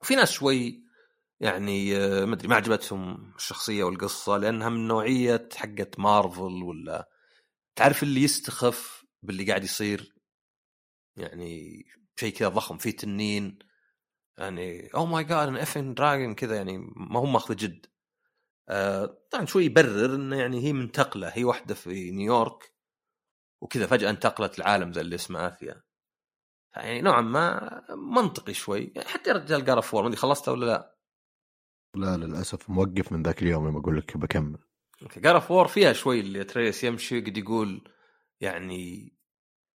وفي 0.00 0.14
ناس 0.14 0.30
شوي 0.32 0.84
يعني 1.40 1.96
آه، 1.96 2.24
ما 2.24 2.34
أدري 2.34 2.48
ما 2.48 2.56
عجبتهم 2.56 3.32
الشخصية 3.36 3.84
والقصة 3.84 4.36
لأنها 4.36 4.68
من 4.68 4.88
نوعية 4.88 5.48
حقت 5.56 5.98
مارفل 5.98 6.62
ولا 6.62 7.08
تعرف 7.76 8.02
اللي 8.02 8.22
يستخف 8.22 9.04
باللي 9.22 9.44
قاعد 9.44 9.64
يصير. 9.64 10.14
يعني 11.16 11.84
شيء 12.16 12.32
كذا 12.32 12.48
ضخم 12.48 12.78
فيه 12.78 12.90
تنين 12.90 13.58
يعني 14.38 14.88
أو 14.94 15.06
ماي 15.06 15.24
جاد 15.24 15.48
أنا 15.48 15.62
افن 15.62 15.94
دراجون 15.94 16.34
كذا 16.34 16.56
يعني 16.56 16.78
ما 16.96 17.20
هم 17.20 17.32
ماخذ 17.32 17.56
جد. 17.56 17.86
آه 17.86 17.91
طبعا 19.30 19.44
شوي 19.46 19.64
يبرر 19.64 20.14
إنه 20.14 20.36
يعني 20.36 20.64
هي 20.64 20.72
منتقلة. 20.72 21.28
هي 21.28 21.44
واحدة 21.44 21.74
في 21.74 22.10
نيويورك 22.10 22.74
وكذا 23.62 23.86
فجأة 23.86 24.10
انتقلت 24.10 24.58
العالم 24.58 24.90
ذا 24.90 25.00
اللي 25.00 25.14
اسمه 25.14 25.46
آثيا. 25.46 25.82
يعني 26.76 27.00
نوعا 27.00 27.20
ما 27.20 27.70
منطقي 27.96 28.54
شوي. 28.54 28.92
يعني 28.96 29.08
حتى 29.08 29.30
رجال 29.30 29.64
قرأ 29.64 29.80
فور 29.80 30.02
ما 30.02 30.08
ادري 30.08 30.20
خلصته 30.20 30.52
ولا 30.52 30.66
لا؟ 30.66 30.96
لا 31.96 32.16
للأسف 32.16 32.70
موقف 32.70 33.12
من 33.12 33.22
ذاك 33.22 33.42
اليوم 33.42 33.68
لما 33.68 33.78
أقول 33.78 33.98
لك 33.98 34.16
بكمل. 34.16 34.58
قرأ 35.24 35.38
فور 35.38 35.68
فيها 35.68 35.92
شوي 35.92 36.20
اللي 36.20 36.44
تريس 36.44 36.84
يمشي 36.84 37.20
قد 37.20 37.36
يقول 37.36 37.88
يعني 38.40 39.12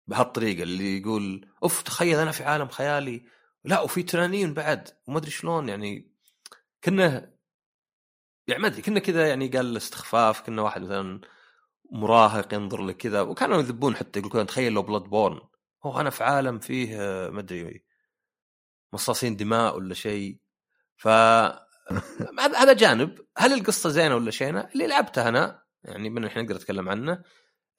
بهالطريقة 0.07 0.63
اللي 0.63 0.97
يقول 0.97 1.49
أوف 1.63 1.81
تخيل 1.81 2.19
أنا 2.19 2.31
في 2.31 2.43
عالم 2.43 2.67
خيالي. 2.67 3.25
لا 3.63 3.81
وفي 3.81 4.03
تنانين 4.03 4.53
بعد 4.53 4.89
وما 5.07 5.17
أدري 5.17 5.31
شلون. 5.31 5.69
يعني 5.69 6.15
كنا 6.83 7.34
يعني 8.47 8.61
ما 8.61 8.67
أدري 8.67 8.81
كنا 8.81 8.99
كذا 8.99 9.27
يعني 9.27 9.47
قال 9.47 9.77
استخفاف 9.77 10.41
كنا 10.41 10.61
واحد 10.61 10.81
مثلا 10.81 11.21
مراهق 11.91 12.53
ينظر 12.53 12.85
لك 12.85 12.97
كذا 12.97 13.21
وكانوا 13.21 13.57
يذبون 13.57 13.95
حتى 13.95 14.19
يقول 14.19 14.45
تخيل 14.45 14.73
لو 14.73 14.81
بلاد 14.81 15.01
بورن 15.01 15.39
هو 15.85 15.99
أنا 15.99 16.09
في 16.09 16.23
عالم 16.23 16.59
فيه 16.59 16.97
ما 17.29 17.39
أدري 17.39 17.85
مصاصين 18.93 19.35
دماء 19.35 19.77
ولا 19.77 19.93
شيء. 19.93 20.39
ف 20.97 21.07
هذا 22.61 22.73
جانب. 22.73 23.19
هل 23.37 23.53
القصة 23.53 23.89
زينة 23.89 24.15
ولا 24.15 24.31
شينة؟ 24.31 24.69
اللي 24.73 24.87
لعبته 24.87 25.29
أنا 25.29 25.63
يعني 25.83 26.09
من 26.09 26.23
الحين 26.23 26.43
نقدر 26.43 26.55
نتكلم 26.55 26.89
عنه. 26.89 27.23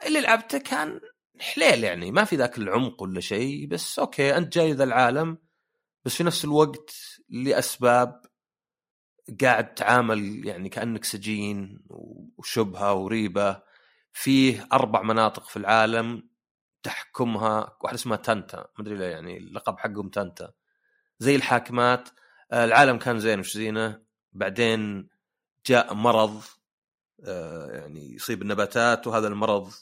اللي 0.07 0.21
لعبته 0.21 0.59
كان 0.59 1.01
حليل 1.41 1.85
يعني 1.85 2.13
ما 2.13 2.25
في 2.25 2.37
ذاك 2.37 2.59
العمق 2.59 3.03
ولا 3.03 3.21
شيء 3.21 3.67
بس 3.67 3.99
أوكي 3.99 4.37
أنت 4.37 4.55
جاي 4.55 4.73
ذا 4.73 4.85
العالم 4.85 5.39
بس 6.05 6.15
في 6.17 6.25
نفس 6.25 6.45
الوقت 6.45 6.95
لأسباب 7.29 8.21
قاعد 9.43 9.75
تعامل 9.75 10.47
يعني 10.47 10.69
كأنك 10.69 11.05
سجين 11.05 11.81
وشبهة 12.37 12.95
وريبة 12.95 13.63
فيه 14.13 14.69
أربع 14.73 15.03
مناطق 15.03 15.49
في 15.49 15.57
العالم 15.57 16.29
تحكمها 16.83 17.77
واحدة 17.81 17.97
اسمها 17.97 18.17
Tanta 18.17 18.57
ما 18.57 18.85
أدري 18.85 19.05
يعني 19.05 19.37
اللقب 19.37 19.79
حقهم 19.79 20.09
Tanta. 20.09 20.53
زي 21.19 21.37
الحاكمات 21.37 22.09
آه، 22.53 22.65
العالم 22.65 22.99
كان 22.99 23.21
زين 23.21 23.39
وش 23.39 23.57
زينه؟ 23.57 24.03
بعدين 24.33 25.09
جاء 25.67 25.95
مرض 25.95 26.43
آه، 27.25 27.71
يعني 27.71 28.15
يصيب 28.15 28.43
النباتات 28.43 29.07
وهذا 29.07 29.29
المرض 29.29 29.73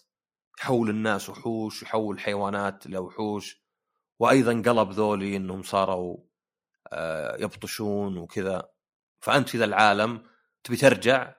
يحول 0.61 0.91
الناس 0.91 1.29
وحوش 1.29 1.83
يحول 1.83 2.21
حيوانات 2.21 2.87
لوحوش 2.87 3.65
وأيضا 4.19 4.53
قلب 4.53 4.91
ذولي 4.91 5.37
إنهم 5.37 5.63
صاروا 5.63 6.17
آه، 6.93 7.37
يبطشون 7.37 8.17
وكذا. 8.19 8.74
فأنت 9.25 9.49
في 9.49 9.59
ذا 9.59 9.65
العالم 9.65 10.23
تبي 10.65 10.77
ترجع 10.77 11.35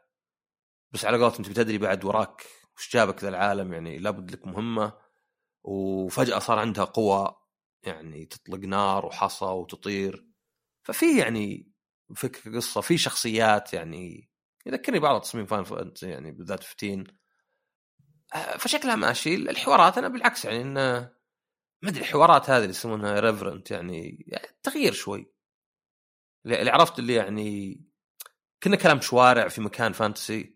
بس 0.91 1.05
على 1.05 1.17
قولتهم 1.17 1.43
تبي 1.43 1.53
تدري 1.53 1.77
بعد 1.77 2.05
وراك 2.05 2.45
وش 2.77 2.93
جابك 2.93 3.23
ذا 3.23 3.29
العالم 3.29 3.73
يعني 3.73 3.97
لابد 3.97 4.31
لك 4.31 4.47
مهمة. 4.47 4.93
وفجأة 5.63 6.39
صار 6.39 6.59
عندها 6.59 6.83
قوى 6.83 7.35
يعني 7.83 8.25
تطلق 8.25 8.59
نار 8.59 9.05
وحصى 9.05 9.45
وتطير. 9.45 10.27
ففي 10.83 11.19
يعني 11.19 11.71
فكره 12.15 12.55
قصة 12.55 12.81
في 12.81 12.97
شخصيات 12.97 13.73
يعني 13.73 14.29
يذكرني 14.65 14.99
بعض 14.99 15.21
تصميم 15.21 15.45
فان 15.45 15.93
يعني 16.01 16.31
بالذات 16.31 16.63
15 16.63 17.13
آه، 18.35 18.57
فشكلها 18.57 18.95
ماشي. 18.95 19.35
الحوارات 19.35 19.97
أنا 19.97 20.07
بالعكس 20.07 20.45
يعني 20.45 20.61
انه 20.61 21.11
ما 21.81 21.89
أدري 21.89 22.01
الحوارات 22.01 22.49
هذه 22.49 22.57
اللي 22.57 22.69
يسمونها 22.69 23.19
ريفرنت 23.19 23.71
يعني, 23.71 24.25
يعني 24.27 24.47
تغيير 24.63 24.93
شوي. 24.93 25.34
اللي 26.45 26.69
عرفت 26.69 26.99
اللي 26.99 27.13
يعني 27.13 27.81
كنا 28.63 28.75
كلام 28.75 29.01
شوارع 29.01 29.47
في 29.47 29.61
مكان 29.61 29.91
فانتسي. 29.91 30.55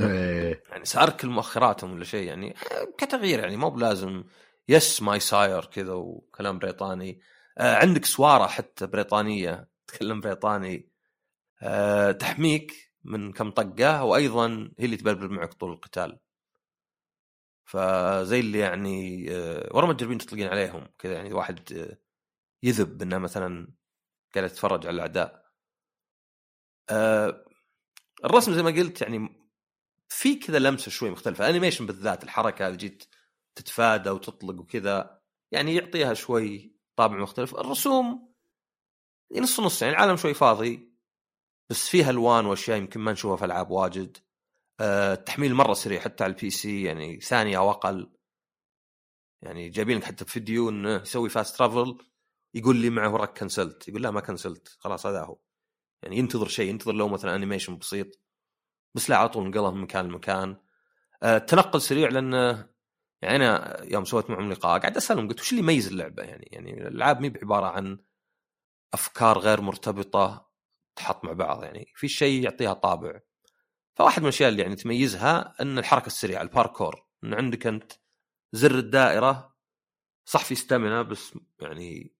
إيه. 0.00 0.62
يعني 0.70 0.84
ساركل 0.84 1.28
مؤخراتهم 1.28 1.92
ولا 1.92 2.04
شيء 2.04 2.28
يعني 2.28 2.54
كتغيير 2.98 3.38
يعني 3.40 3.56
مو 3.56 3.70
بلازم 3.70 4.24
yes 4.68 5.02
my 5.02 5.20
sire 5.20 5.64
كذا 5.64 5.92
وكلام 5.92 6.58
بريطاني. 6.58 7.20
آه 7.58 7.76
عندك 7.76 8.04
سوارة 8.04 8.46
حتى 8.46 8.86
بريطانية 8.86 9.68
تكلم 9.86 10.20
بريطاني. 10.20 10.88
آه 11.62 12.12
تحميك 12.12 12.92
من 13.04 13.32
كم 13.32 13.50
طقة 13.50 14.04
وأيضا 14.04 14.70
هي 14.78 14.84
اللي 14.84 14.96
تبربر 14.96 15.28
معك 15.28 15.54
طول 15.54 15.72
القتال. 15.72 16.18
فزي 17.64 18.40
اللي 18.40 18.58
يعني 18.58 19.26
آه 19.30 19.70
ورا 19.74 19.86
ما 19.86 19.92
تجربين 19.92 20.18
تطلقين 20.18 20.48
عليهم 20.48 20.88
كذا 20.98 21.14
يعني 21.14 21.32
واحد 21.32 21.72
آه 21.72 21.98
يذب 22.62 23.02
إنه 23.02 23.18
مثلا 23.18 23.68
قاعد 24.34 24.50
يتفرج 24.50 24.86
على 24.86 24.94
الأعداء. 24.94 25.52
آه 26.90 27.44
الرسم 28.24 28.54
زي 28.54 28.62
ما 28.62 28.70
قلت 28.70 29.02
يعني 29.02 29.28
في 30.08 30.34
كذا 30.34 30.58
لمسة 30.58 30.90
شوي 30.90 31.10
مختلفة. 31.10 31.48
animation 31.48 31.86
بالذات 31.86 32.24
الحركة 32.24 32.66
اللي 32.66 32.78
جيت 32.78 33.04
تتفادى 33.54 34.10
وتطلق 34.10 34.60
وكذا 34.60 35.22
يعني 35.52 35.74
يعطيها 35.74 36.14
شوي 36.14 36.76
طابع 36.96 37.16
مختلف. 37.16 37.54
الرسوم 37.54 38.34
نص 39.36 39.60
نص 39.60 39.82
يعني 39.82 39.94
العالم 39.94 40.16
شوي 40.16 40.34
فاضي 40.34 40.92
بس 41.70 41.88
فيها 41.88 42.10
ألوان 42.10 42.46
وأشياء 42.46 42.78
يمكن 42.78 43.00
ما 43.00 43.12
نشوفها 43.12 43.36
في 43.36 43.44
العاب 43.44 43.70
واجد. 43.70 44.16
أه 44.80 45.12
التحميل 45.14 45.54
مرة 45.54 45.72
سريع 45.74 46.00
حتى 46.00 46.24
على 46.24 46.32
ال 46.32 46.50
PC 46.50 46.82
يعني 46.82 47.20
ثانية 47.20 47.58
أو 47.58 47.70
أقل. 47.70 48.16
يعني 49.42 49.68
جايبين 49.68 49.98
لك 49.98 50.04
حتى 50.04 50.24
فيديو 50.24 50.68
إنه 50.68 50.94
يسوي 50.94 51.28
fast 51.28 51.56
travel 51.58 52.11
يقول 52.54 52.76
لي 52.76 52.90
معه 52.90 53.12
وراك 53.12 53.38
كنسلت 53.38 53.88
يقول 53.88 54.02
لا 54.02 54.10
ما 54.10 54.20
كنسلت 54.20 54.68
خلاص 54.78 55.06
هذا 55.06 55.22
هو. 55.22 55.38
يعني 56.02 56.16
ينتظر 56.18 56.48
شيء 56.48 56.70
ينتظر 56.70 56.92
لو 56.92 57.08
مثلا 57.08 57.36
animation 57.36 57.78
بسيط. 57.78 58.20
بس 58.94 59.10
لا 59.10 59.16
على 59.16 59.28
طول 59.28 59.46
انقلب 59.46 59.74
من 59.74 59.80
مكان 59.80 60.06
لمكان. 60.06 60.56
آه، 61.22 61.36
التنقل 61.36 61.80
سريع 61.82 62.08
لأن 62.08 62.32
يعني 63.22 63.36
أنا 63.36 63.82
يوم 63.84 64.04
سويت 64.04 64.30
معهم 64.30 64.52
لقاء 64.52 64.80
قاعد 64.80 64.96
أسألهم 64.96 65.28
قلت 65.28 65.40
وش 65.40 65.50
اللي 65.50 65.62
يميز 65.62 65.88
اللعبة؟ 65.88 66.22
يعني 66.22 66.48
يعني 66.52 66.88
الألعاب 66.88 67.20
مي 67.20 67.28
بعبارة 67.28 67.66
عن 67.66 67.98
أفكار 68.94 69.38
غير 69.38 69.60
مرتبطة 69.60 70.50
تحط 70.96 71.24
مع 71.24 71.32
بعض. 71.32 71.64
يعني 71.64 71.92
في 71.96 72.08
شيء 72.08 72.44
يعطيها 72.44 72.72
طابع. 72.72 73.20
فواحد 73.94 74.22
من 74.22 74.28
الأشياء 74.28 74.48
اللي 74.48 74.62
يعني 74.62 74.76
تميزها 74.76 75.54
أن 75.60 75.78
الحركة 75.78 76.06
السريعة 76.06 76.42
الباركور 76.42 77.06
إن 77.24 77.34
عندك 77.34 77.66
أنت 77.66 77.92
زر 78.52 78.78
الدائرة 78.78 79.54
صح 80.24 80.44
في 80.44 80.54
stamina 80.54 81.02
بس 81.02 81.38
يعني 81.60 82.12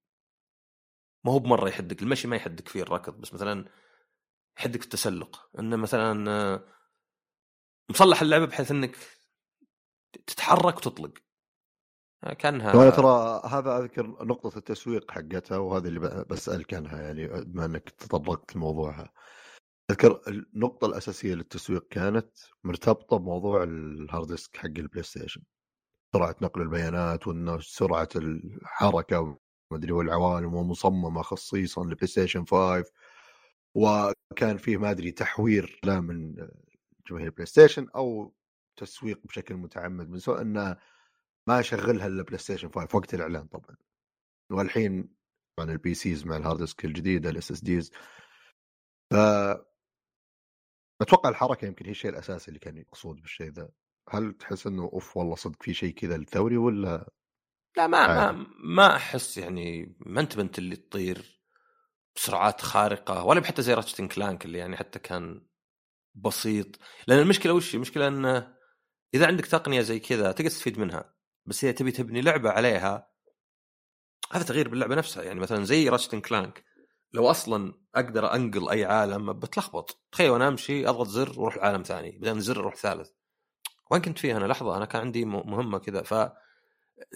ما 1.24 1.32
هو 1.32 1.38
بمرة 1.38 1.68
يحدك 1.68 2.02
المشي 2.02 2.28
ما 2.28 2.36
يحدك 2.36 2.68
فيه 2.68 2.82
الركض 2.82 3.20
بس 3.20 3.34
مثلا 3.34 3.68
يحدك 4.58 4.82
التسلق. 4.82 5.50
إنه 5.58 5.76
مثلا 5.76 6.30
آه، 6.30 6.64
مصلح 7.90 8.22
اللعبة 8.22 8.46
بحيث 8.46 8.70
إنك 8.70 8.96
تتحرك 10.26 10.76
وتطلق. 10.76 11.12
آه، 12.24 12.32
كانها 12.32 12.76
وأنا 12.76 12.90
ترى 12.90 13.42
هذا 13.44 13.78
أذكر 13.78 14.24
نقطة 14.24 14.58
التسويق 14.58 15.10
حقتها 15.10 15.58
وهذه 15.58 15.88
اللي 15.88 16.24
بسألك 16.30 16.74
عنها 16.74 17.02
يعني 17.02 17.28
بما 17.28 17.64
إنك 17.64 17.90
تطرقت 17.90 18.56
لموضوعها 18.56 19.12
أذكر 19.90 20.22
النقطة 20.28 20.86
الأساسية 20.86 21.34
للتسويق 21.34 21.88
كانت 21.88 22.30
مرتبطة 22.64 23.16
بموضوع 23.16 23.62
ال 23.62 23.75
hard 23.75 24.26
disk 24.28 24.56
حق 24.56 24.64
ال 24.64 25.02
PlayStation. 25.02 25.42
سرعة 26.12 26.36
نقل 26.42 26.62
البيانات 26.62 27.26
وإنه 27.26 27.58
سرعة 27.60 28.08
الحركة 28.16 29.38
أدري 29.74 29.92
والعوالم 29.92 30.54
ومصممه 30.54 31.22
خصيصا 31.22 31.84
ل 31.84 32.06
PlayStation 32.06 32.44
5 32.44 32.84
وكان 33.74 34.56
فيه 34.56 34.76
ما 34.76 34.90
أدري 34.90 35.10
تحوير 35.12 35.80
لا 35.84 36.00
من 36.00 36.34
جماهير 37.08 37.26
ال 37.26 37.46
PlayStation 37.46 37.88
أو 37.96 38.34
تسويق 38.76 39.20
بشكل 39.26 39.54
متعمد 39.54 40.10
من 40.10 40.18
سوء 40.18 40.40
إنه 40.40 40.76
ما 41.46 41.62
شغلها 41.62 42.06
إلا 42.06 42.22
PlayStation 42.22 42.68
5 42.68 42.96
وقت 42.96 43.14
الإعلان 43.14 43.46
طبعا. 43.46 43.76
والحين 44.50 45.08
طبعا 45.56 45.72
ال 45.72 45.94
PCs 45.94 46.26
مع 46.26 46.36
ال 46.36 46.41
hard 46.41 46.58
disk 46.58 46.84
الجديدة 46.84 47.30
ال 47.30 47.50
SSDs 47.52 47.90
ف 49.10 49.14
أتوقع 51.02 51.28
الحركة 51.30 51.66
يمكن 51.66 51.84
هي 51.84 51.90
الشيء 51.90 52.10
الأساسي 52.10 52.48
اللي 52.48 52.58
كان 52.58 52.76
يقصود 52.76 53.20
بالشيء 53.20 53.50
ذا. 53.50 53.68
هل 54.10 54.32
تحس 54.34 54.66
إنه 54.66 54.82
أوف 54.82 55.16
والله 55.16 55.34
صدق 55.34 55.62
في 55.62 55.74
شيء 55.74 55.94
كذا 55.94 56.16
الثوري 56.16 56.56
ولا 56.56 57.10
لا 57.76 57.86
ما 57.86 58.06
ما 58.06 58.46
ما 58.58 58.96
أحس 58.96 59.38
يعني 59.38 59.96
ما 60.00 60.20
انت 60.20 60.36
بنت 60.36 60.58
اللي 60.58 60.76
تطير 60.76 61.42
بسرعات 62.16 62.60
خارقة 62.60 63.24
ولا 63.24 63.44
حتى 63.44 63.62
زي 63.62 63.74
راتشت 63.74 64.02
كلانك 64.02 64.44
اللي 64.44 64.58
يعني 64.58 64.76
حتى 64.76 64.98
كان 64.98 65.46
بسيط. 66.14 66.66
لأن 67.06 67.18
المشكلة 67.18 67.52
وش 67.52 67.74
المشكلة 67.74 68.08
إنه 68.08 68.54
إذا 69.14 69.26
عندك 69.26 69.46
تقنية 69.46 69.80
زي 69.80 70.00
كذا 70.00 70.32
تقدر 70.32 70.48
تستفيد 70.50 70.78
منها 70.78 71.14
بس 71.46 71.64
هي 71.64 71.72
تبي 71.72 71.92
تبني 71.92 72.20
لعبة 72.20 72.50
عليها 72.50 73.08
هذا 74.32 74.44
تغيير 74.44 74.68
باللعبة 74.68 74.94
نفسها. 74.94 75.22
يعني 75.22 75.40
مثلا 75.40 75.64
زي 75.64 75.88
راتشت 75.88 76.14
كلانك 76.14 76.64
لو 77.12 77.30
أصلا 77.30 77.74
أقدر 77.94 78.34
أنقل 78.34 78.68
أي 78.68 78.84
عالم 78.84 79.32
بتلخبط. 79.32 80.02
تخيل 80.12 80.30
وأنا 80.30 80.48
أمشي 80.48 80.88
أضغط 80.88 81.06
زر 81.06 81.40
وأروح 81.40 81.56
لعالم 81.56 81.82
ثاني 81.82 82.10
بعدين 82.18 82.40
زر 82.40 82.60
أروح 82.60 82.76
ثالث. 82.76 83.10
وين 83.90 84.02
كنت 84.02 84.18
فيه 84.18 84.36
أنا؟ 84.36 84.46
لحظة 84.46 84.76
أنا 84.76 84.84
كان 84.84 85.00
عندي 85.00 85.24
مهمة 85.24 85.78
كذا. 85.78 86.02
ف 86.02 86.14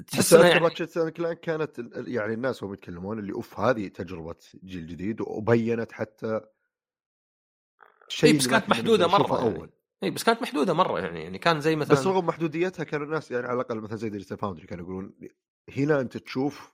تحس 0.07 0.33
اذكر 0.33 0.47
يعني 0.47 0.65
Ratchet 0.65 0.99
Clank 0.99 1.41
كانت 1.41 1.79
يعني 2.07 2.35
الناس 2.35 2.63
وهم 2.63 2.75
يتكلمون 2.75 3.19
اللي 3.19 3.33
أوف 3.33 3.61
هذه 3.61 3.89
تجربة 3.89 4.37
جيل 4.65 4.87
جديد 4.87 5.21
وبينت 5.21 5.93
حتى 5.93 6.41
إيه، 8.25 8.39
بس 8.39 8.47
كانت 8.49 8.71
نشوفه 8.71 9.07
مرة 9.07 9.45
يعني. 9.45 9.59
أول. 9.59 9.71
إي 10.03 10.11
بس 10.11 10.25
كانت 10.25 10.43
محدودة 10.43 10.73
مرة 10.75 11.01
يعني 11.01 11.23
يعني 11.23 11.39
كان 11.39 11.61
زي 11.61 11.77
مثلا 11.77 11.93
بس 11.97 12.07
رغم 12.07 12.27
محدوديتها 12.27 12.85
كانوا 12.85 13.07
الناس 13.07 13.31
يعني 13.31 13.47
على 13.47 13.55
الأقل 13.55 13.81
مثلا 13.81 13.97
زي 13.97 14.09
Digital 14.09 14.39
Foundry 14.39 14.67
كانوا 14.67 14.85
يقولون 14.85 15.15
هنا 15.77 16.01
أنت 16.01 16.17
تشوف 16.17 16.73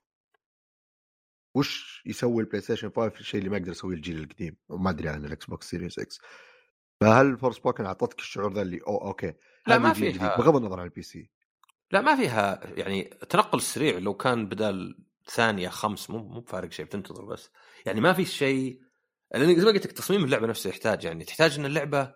وش 1.54 2.02
يسوي 2.06 2.42
ال 2.43 2.61
PlayStation 2.61 2.90
5 2.96 3.20
الشيء 3.20 3.38
اللي 3.40 3.50
ما 3.50 3.56
يقدر 3.56 3.70
يسويه 3.70 3.96
الجيل 3.96 4.18
القديم. 4.18 4.56
وما 4.68 4.90
أدري 4.90 5.08
عن 5.08 5.24
ال 5.24 5.47
Xbox 5.47 5.70
Series 5.70 5.99
X 5.99 6.20
فهل 7.00 7.38
Forspoken 7.38 7.84
أعطتك 7.86 8.18
الشعور 8.18 8.52
ذا 8.52 8.62
اللي 8.62 8.80
أو 8.86 9.06
okay 9.09 9.34
لا، 9.66 9.78
ما 9.78 9.92
فيها. 9.92 10.36
بغض 10.36 10.56
النظر 10.56 10.80
عن 10.80 10.86
ال 10.86 11.03
PC 11.03 11.30
لا 11.93 12.01
ما 12.01 12.16
فيها 12.16 12.61
يعني 12.64 13.12
التنقل 13.22 13.59
السريع 13.59 13.99
لو 13.99 14.14
كان 14.14 14.47
بدال 14.49 14.99
ثانية 15.30 15.68
خمس 15.68 16.11
مو 16.11 16.18
مو 16.18 16.40
بفارق 16.40 16.72
شيء 16.72 16.86
بتنتظر 16.86 17.24
بس. 17.24 17.51
يعني 17.86 18.01
ما 18.01 18.12
في 18.12 18.24
شيء 18.24 18.80
لأن 19.34 19.61
زي 19.61 19.64
ما 19.66 19.72
قلت 19.72 19.86
لك 19.86 19.93
تصميم 19.93 20.24
اللعبة 20.24 20.47
نفسه 20.47 20.70
يحتاج 20.70 21.05
يعني 21.05 21.24
تحتاج 21.24 21.59
إن 21.59 21.66
اللعبة 21.66 22.14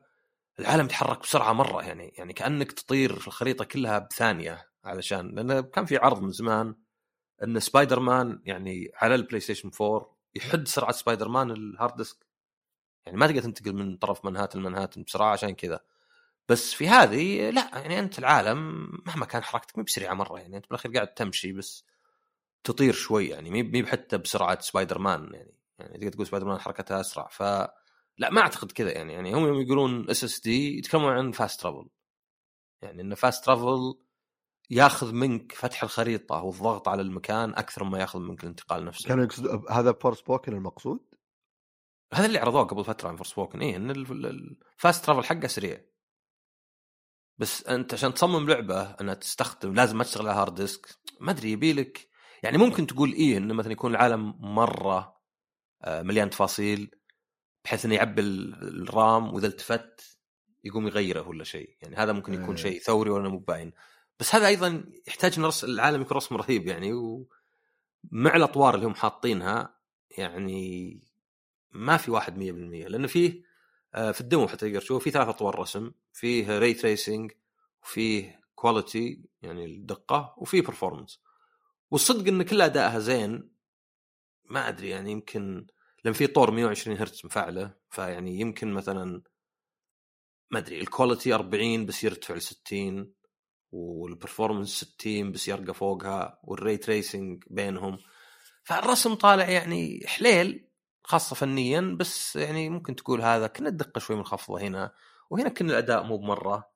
العالم 0.61 0.85
يتحرك 0.85 1.21
بسرعة 1.21 1.53
مرة 1.53 1.83
يعني 1.83 2.09
يعني 2.19 2.33
كأنك 2.33 2.73
تطير 2.73 3.19
في 3.19 3.27
الخريطة 3.29 3.65
كلها 3.65 3.99
بثانية 3.99 4.71
علشان 4.85 5.35
لأن 5.35 5.61
كان 5.61 5.85
في 5.85 5.97
عرض 5.97 6.23
من 6.23 6.31
زمان 6.33 6.75
إن 7.45 7.61
سبايدر 7.61 8.01
مان 8.01 8.43
يعني 8.45 8.91
على 8.95 9.15
ال 9.15 9.41
PlayStation 9.41 9.71
4 9.81 10.17
يحد 10.35 10.69
سرعة 10.69 10.93
سبايدر 10.93 11.29
مان 11.29 11.51
ال 11.51 11.60
hard 11.60 11.97
disk. 11.97 12.27
يعني 13.07 13.19
ما 13.19 13.27
تقدر 13.27 13.41
تنتقل 13.41 13.75
من 13.75 13.97
طرف 13.97 14.25
منهاتن 14.25 14.61
لمنهاتن 14.61 15.03
بسرعة 15.03 15.33
عشان 15.33 15.55
كذا. 15.55 15.81
بس 16.49 16.75
في 16.75 16.89
هذه 16.89 17.51
لا 17.51 17.71
يعني 17.75 17.99
أنت 17.99 18.19
العالم 18.19 18.89
مهما 19.07 19.27
كان 19.27 19.43
حركتك 19.43 19.79
مو 19.79 19.85
بسريعة 19.85 20.15
مرة 20.15 20.39
يعني 20.39 20.57
أنت 20.57 20.67
بالأخير 20.67 20.93
قاعد 20.93 21.15
تمشي 21.15 21.53
بس 21.53 21.85
تطير 22.65 22.93
شوي 22.93 23.29
يعني 23.29 23.51
مي 23.51 23.63
مي 23.63 23.87
حتى 23.87 24.19
بسرعة 24.19 24.61
سبايدر 24.61 24.99
مان 24.99 25.31
يعني 25.35 25.55
يعني 25.79 25.99
تقدر 25.99 26.13
تقول 26.13 26.27
سبايدر 26.27 26.47
مان 26.47 26.59
حركتها 26.59 27.01
أسرع 27.01 27.29
ف 27.29 27.43
لا 28.19 28.31
ما 28.31 28.41
أعتقد 28.41 28.73
كذا 28.73 28.93
يعني 28.93 29.13
يعني 29.13 29.35
هم 29.35 29.47
يوم 29.47 29.61
يقولون 29.61 30.11
SSD 30.11 30.79
يتكلمون 30.79 31.13
عن 31.13 31.33
fast 31.33 31.61
travel 31.61 31.89
يعني 32.83 33.03
إن 33.03 33.15
fast 33.15 33.45
travel 33.45 33.99
ياخذ 34.71 35.13
منك 35.13 35.53
فتح 35.53 35.83
الخريطة 35.83 36.43
والضغط 36.43 36.89
على 36.89 37.03
المكان 37.03 37.51
أكثر 37.55 37.85
مما 37.85 37.99
ياخذ 37.99 38.21
منك 38.21 38.45
الانتقال 38.45 38.85
نفسه. 38.85 39.09
كانوا 39.09 39.25
يقصدوا 39.25 39.73
هذا 39.73 39.93
Forspoken 39.93 40.53
المقصود؟ 40.53 41.15
هذا 42.13 42.27
اللي 42.27 42.39
عرضوه 42.39 42.65
قبل 42.65 42.85
فترة 42.85 43.09
عن 43.09 43.17
Forspoken 43.17 43.61
إيه 43.61 43.77
إن 43.77 43.91
ال 43.91 44.13
fast 44.13 45.05
travel 45.05 45.25
حقه 45.25 45.47
سريع. 45.47 45.81
بس 47.39 47.67
أنت 47.67 47.95
عشان 47.95 48.15
تصمم 48.15 48.49
لعبة 48.49 48.83
أنها 48.83 49.15
تستخدم 49.15 49.75
لازم 49.75 49.99
ما 49.99 50.05
تشتغل 50.05 50.29
على 50.29 50.37
hard 50.41 50.55
disk 50.55 50.87
ما 51.21 51.31
أدري 51.31 51.53
يبي 51.53 51.73
لك. 51.73 52.09
يعني 52.43 52.59
ممكن 52.59 52.87
تقول 52.87 53.13
إيه 53.13 53.37
إنه 53.37 53.55
مثلا 53.55 53.73
يكون 53.73 53.91
العالم 53.91 54.35
مرة 54.41 55.17
آه، 55.83 56.03
مليان 56.03 56.31
تفاصيل 56.31 56.91
بحيث 57.65 57.85
إنه 57.85 57.95
يعبي 57.95 58.21
ال- 58.23 58.83
ال 58.83 58.96
RAM 58.96 59.35
وإذا 59.35 59.47
التفت 59.47 60.19
يقوم 60.65 60.87
يغيره 60.87 61.29
ولا 61.29 61.45
شيء. 61.45 61.77
يعني 61.83 61.97
هذا 61.97 62.13
ممكن 62.13 62.35
يكون 62.35 62.57
إيه. 62.57 62.63
شيء 62.63 62.81
ثوري 62.81 63.11
ولا 63.11 63.29
مو 63.29 63.39
باين. 63.39 63.73
بس 64.21 64.35
هذا 64.35 64.47
أيضا 64.47 64.85
يحتاج 65.09 65.39
إن 65.39 65.51
العالم 65.65 66.01
يكون 66.03 66.17
رسم 66.17 66.37
رهيب 66.37 66.67
يعني 66.67 66.93
ومع 66.93 68.37
الأطوار 68.37 68.75
اللي 68.75 68.87
هم 68.87 68.95
حاطينها 68.95 69.77
يعني 70.19 71.01
ما 71.73 71.97
في 71.97 72.11
واحد 72.11 72.37
100% 72.37 72.89
لأنه 72.89 73.07
فيه 73.07 73.43
في 73.97 74.21
ال 74.21 74.26
demo 74.26 74.49
حتى 74.49 74.57
تقدر 74.57 74.81
تشوف 74.81 75.05
في 75.05 75.11
ثلاث 75.11 75.29
أطوار 75.29 75.59
رسم. 75.59 75.91
فيه 76.13 76.59
ray 76.59 76.75
tracing 76.75 77.33
وفيه 77.83 78.41
quality 78.55 79.25
يعني 79.43 79.65
الدقة 79.65 80.35
وفيه 80.39 80.63
performance 80.63 81.21
والصدق 81.91 82.29
إن 82.29 82.43
كل 82.43 82.61
أدائها 82.61 82.99
زين 82.99 83.51
ما 84.45 84.69
أدري 84.69 84.89
يعني 84.89 85.13
يمكن 85.13 85.67
لأن 86.05 86.15
في 86.15 86.27
طور 86.27 86.51
120 86.51 86.97
هرتز 86.97 87.21
مفعلة 87.25 87.75
فيعني 87.91 88.41
يمكن 88.41 88.73
مثلا 88.73 89.23
ما 90.51 90.59
أدري 90.59 90.81
ال 90.81 90.87
quality 90.87 91.35
40 91.35 91.87
بس 91.87 92.05
يرتفع 92.05 92.35
ل 92.35 92.43
60 92.43 93.13
وال 93.73 93.90
performance 93.90 94.85
60 94.99 95.33
بس 95.33 95.49
يرقى 95.49 95.75
فوقها 95.75 96.41
وال 96.45 96.57
ray 96.57 96.77
tracing 96.77 97.45
بينهم. 97.51 97.99
فالرسم 98.65 99.15
طالع 99.15 99.49
يعني 99.49 100.01
حليل. 100.07 100.66
خاصة 101.07 101.37
فنيا 101.37 101.97
بس 102.01 102.37
يعني 102.37 102.71
ممكن 102.71 102.97
تقول 102.97 103.23
هذا 103.23 103.47
كنا 103.47 103.69
الدقة 103.69 103.99
شوي 103.99 104.17
منخفضة 104.17 104.61
هنا 104.61 104.93
وهنا 105.31 105.49
كنا 105.49 105.73
الأداء 105.73 106.03
مو 106.03 106.17
بمرة. 106.17 106.71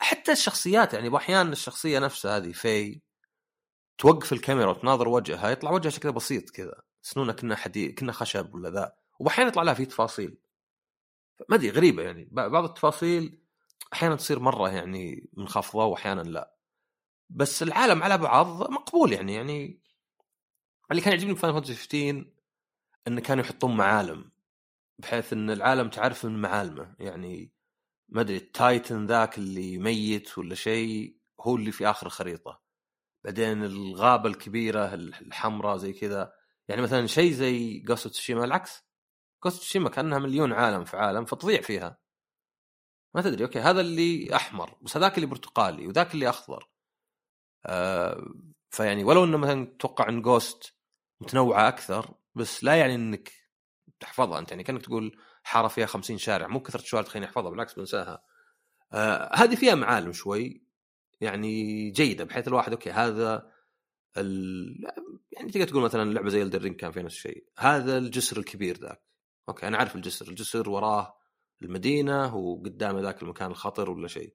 حتى 0.00 0.32
الشخصيات 0.32 0.94
يعني 0.94 1.08
باحيان 1.08 1.52
الشخصية 1.52 1.98
نفسها 1.98 2.36
هذه 2.36 2.52
في 2.52 3.00
توقف 3.98 4.32
الكاميرا 4.32 4.70
وتناظر 4.70 5.08
وجهها 5.08 5.50
يطلع 5.50 5.70
وجهها 5.70 5.90
شكله 5.90 6.12
بسيط 6.12 6.50
كذا. 6.50 6.82
سنونة 7.02 7.32
كنا 7.32 7.56
حديد 7.56 7.98
كنا 7.98 8.12
خشب 8.12 8.54
ولا 8.54 8.70
ذا. 8.70 8.92
وباحيان 9.18 9.48
يطلع 9.48 9.62
لها 9.62 9.74
في 9.74 9.86
تفاصيل. 9.86 10.38
ما 11.48 11.56
أدري 11.56 11.70
غريبة 11.70 12.02
يعني. 12.02 12.28
بعض 12.32 12.64
التفاصيل 12.64 13.42
أحيانا 13.92 14.16
تصير 14.16 14.40
مرة 14.40 14.70
يعني 14.70 15.30
منخفضة 15.32 15.84
واحيانا 15.84 16.22
لا. 16.22 16.54
بس 17.30 17.62
العالم 17.62 18.02
على 18.02 18.18
بعض 18.18 18.70
مقبول 18.70 19.12
يعني 19.12 19.34
يعني 19.34 19.80
اللي 20.90 21.02
كان 21.02 21.12
يعجبني 21.12 21.34
في 21.34 21.40
Fantasy 21.40 21.74
15 21.74 22.37
انه 23.08 23.20
كانوا 23.20 23.44
يحطون 23.44 23.76
معالم 23.76 24.30
بحيث 24.98 25.32
إن 25.32 25.50
العالم 25.50 25.88
تعرف 25.90 26.24
من 26.24 26.40
معالمه. 26.40 26.94
يعني 26.98 27.52
ما 28.08 28.20
أدري 28.20 28.36
ال 28.36 28.48
Titan 28.48 29.06
ذاك 29.06 29.38
اللي 29.38 29.78
ميت 29.78 30.38
ولا 30.38 30.54
شيء 30.54 31.18
هو 31.40 31.56
اللي 31.56 31.72
في 31.72 31.90
آخر 31.90 32.06
الخريطة. 32.06 32.62
بعدين 33.24 33.64
الغابة 33.64 34.28
الكبيرة 34.28 34.94
الحمراء 34.94 35.76
زي 35.76 35.92
كذا. 35.92 36.32
يعني 36.68 36.82
مثلا 36.82 37.06
شيء 37.06 37.32
زي 37.32 37.78
Ghost 37.78 38.08
Tsushima 38.08 38.44
العكس. 38.44 38.84
Ghost 39.44 39.60
Tsushima 39.60 39.90
كأنها 39.90 40.18
مليون 40.18 40.52
عالم 40.52 40.84
في 40.84 40.96
عالم 40.96 41.24
فتضيع 41.24 41.60
فيها. 41.60 41.98
ما 43.14 43.22
تدري 43.22 43.44
okay 43.44 43.60
هذا 43.60 43.80
اللي 43.80 44.36
أحمر 44.36 44.78
بس 44.82 44.96
هذاك 44.96 45.16
اللي 45.16 45.26
برتقالي 45.26 45.86
وذاك 45.86 46.14
اللي 46.14 46.28
أخضر. 46.28 46.68
آه 47.66 48.34
فيعني 48.70 49.04
ولو 49.04 49.24
إنه 49.24 49.36
مثلا 49.38 49.66
تتوقع 49.66 50.08
إن 50.08 50.22
Ghost 50.22 50.74
متنوعة 51.20 51.68
أكثر 51.68 52.14
بس 52.38 52.64
لا 52.64 52.76
يعني 52.76 52.94
إنك 52.94 53.32
تحفظها 54.00 54.38
أنت 54.38 54.50
يعني 54.50 54.64
كأنك 54.64 54.82
تقول 54.82 55.18
حارة 55.42 55.68
فيها 55.68 55.86
50 55.86 56.18
شارع 56.18 56.46
مو 56.46 56.60
كثره 56.60 56.80
الشوارع 56.80 57.06
تخليني 57.06 57.26
أحفظها 57.26 57.50
بالعكس 57.50 57.74
بنساها. 57.74 58.22
آه 58.92 59.30
هذه 59.34 59.54
فيها 59.54 59.74
معالم 59.74 60.12
شوي 60.12 60.62
يعني 61.20 61.90
جيدة 61.90 62.24
بحيث 62.24 62.48
الواحد 62.48 62.72
أوكي 62.72 62.90
هذا 62.90 63.52
ال... 64.16 64.84
يعني 65.32 65.50
تقدر 65.50 65.68
تقول 65.68 65.82
مثلا 65.82 66.12
لعبة 66.12 66.28
زي 66.28 66.42
Elden 66.42 66.60
Ring 66.60 66.74
كان 66.74 66.92
فيها 66.92 67.02
نفس 67.02 67.14
الشيء. 67.16 67.44
هذا 67.58 67.98
الجسر 67.98 68.38
الكبير 68.38 68.78
ذاك. 68.78 69.02
okay 69.48 69.68
أنا 69.68 69.78
عارف 69.78 69.96
الجسر 69.96 70.28
الجسر 70.28 70.70
وراه 70.70 71.18
المدينة 71.62 72.36
وقدام 72.36 72.98
ذاك 72.98 73.22
المكان 73.22 73.50
الخطر 73.50 73.90
ولا 73.90 74.08
شيء. 74.08 74.34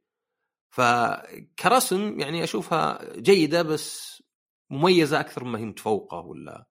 فكرسم 0.70 2.20
يعني 2.20 2.44
أشوفها 2.44 3.14
جيدة 3.20 3.62
بس 3.62 4.24
مميزة 4.70 5.20
أكثر 5.20 5.44
ما 5.44 5.60
هي 5.60 5.66
متفوقة 5.66 6.18
ولا 6.20 6.68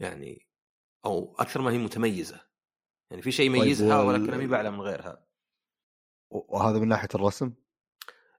يعني 0.00 0.48
أو 1.04 1.36
أكثر 1.38 1.62
ما 1.62 1.70
هي 1.70 1.78
متميزة. 1.78 2.40
يعني 3.10 3.22
في 3.22 3.32
شيء 3.32 3.50
طيب 3.50 3.62
يميزها 3.62 4.02
ولكن 4.02 4.38
ما 4.38 4.46
بعلى 4.46 4.70
من 4.70 4.80
غيرها 4.80 5.26
وهذا 6.30 6.78
من 6.78 6.88
ناحية 6.88 7.08
الرسم؟ 7.14 7.52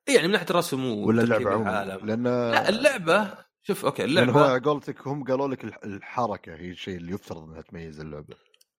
إيه 0.07 0.15
يعني 0.15 0.27
من 0.27 0.33
ناحية 0.33 0.47
الرسم 0.49 0.85
ولا 0.85 1.21
اللعبة 1.23 1.49
عموما؟ 1.51 1.83
العالم. 1.83 2.05
لأن 2.05 2.23
لا 2.23 2.69
اللعبة 2.69 3.37
شوف 3.63 3.85
okay 3.85 4.03
اللعبة 4.03 4.53
هو 4.53 4.59
قولتك 4.59 5.07
هم 5.07 5.23
قالوا 5.23 5.47
لك 5.47 5.63
الح- 5.63 5.79
الحركة 5.83 6.55
هي 6.55 6.69
الشيء 6.69 6.97
اللي 6.97 7.11
يفترض 7.13 7.43
إنها 7.43 7.61
تميز 7.61 7.99
اللعبة. 7.99 8.35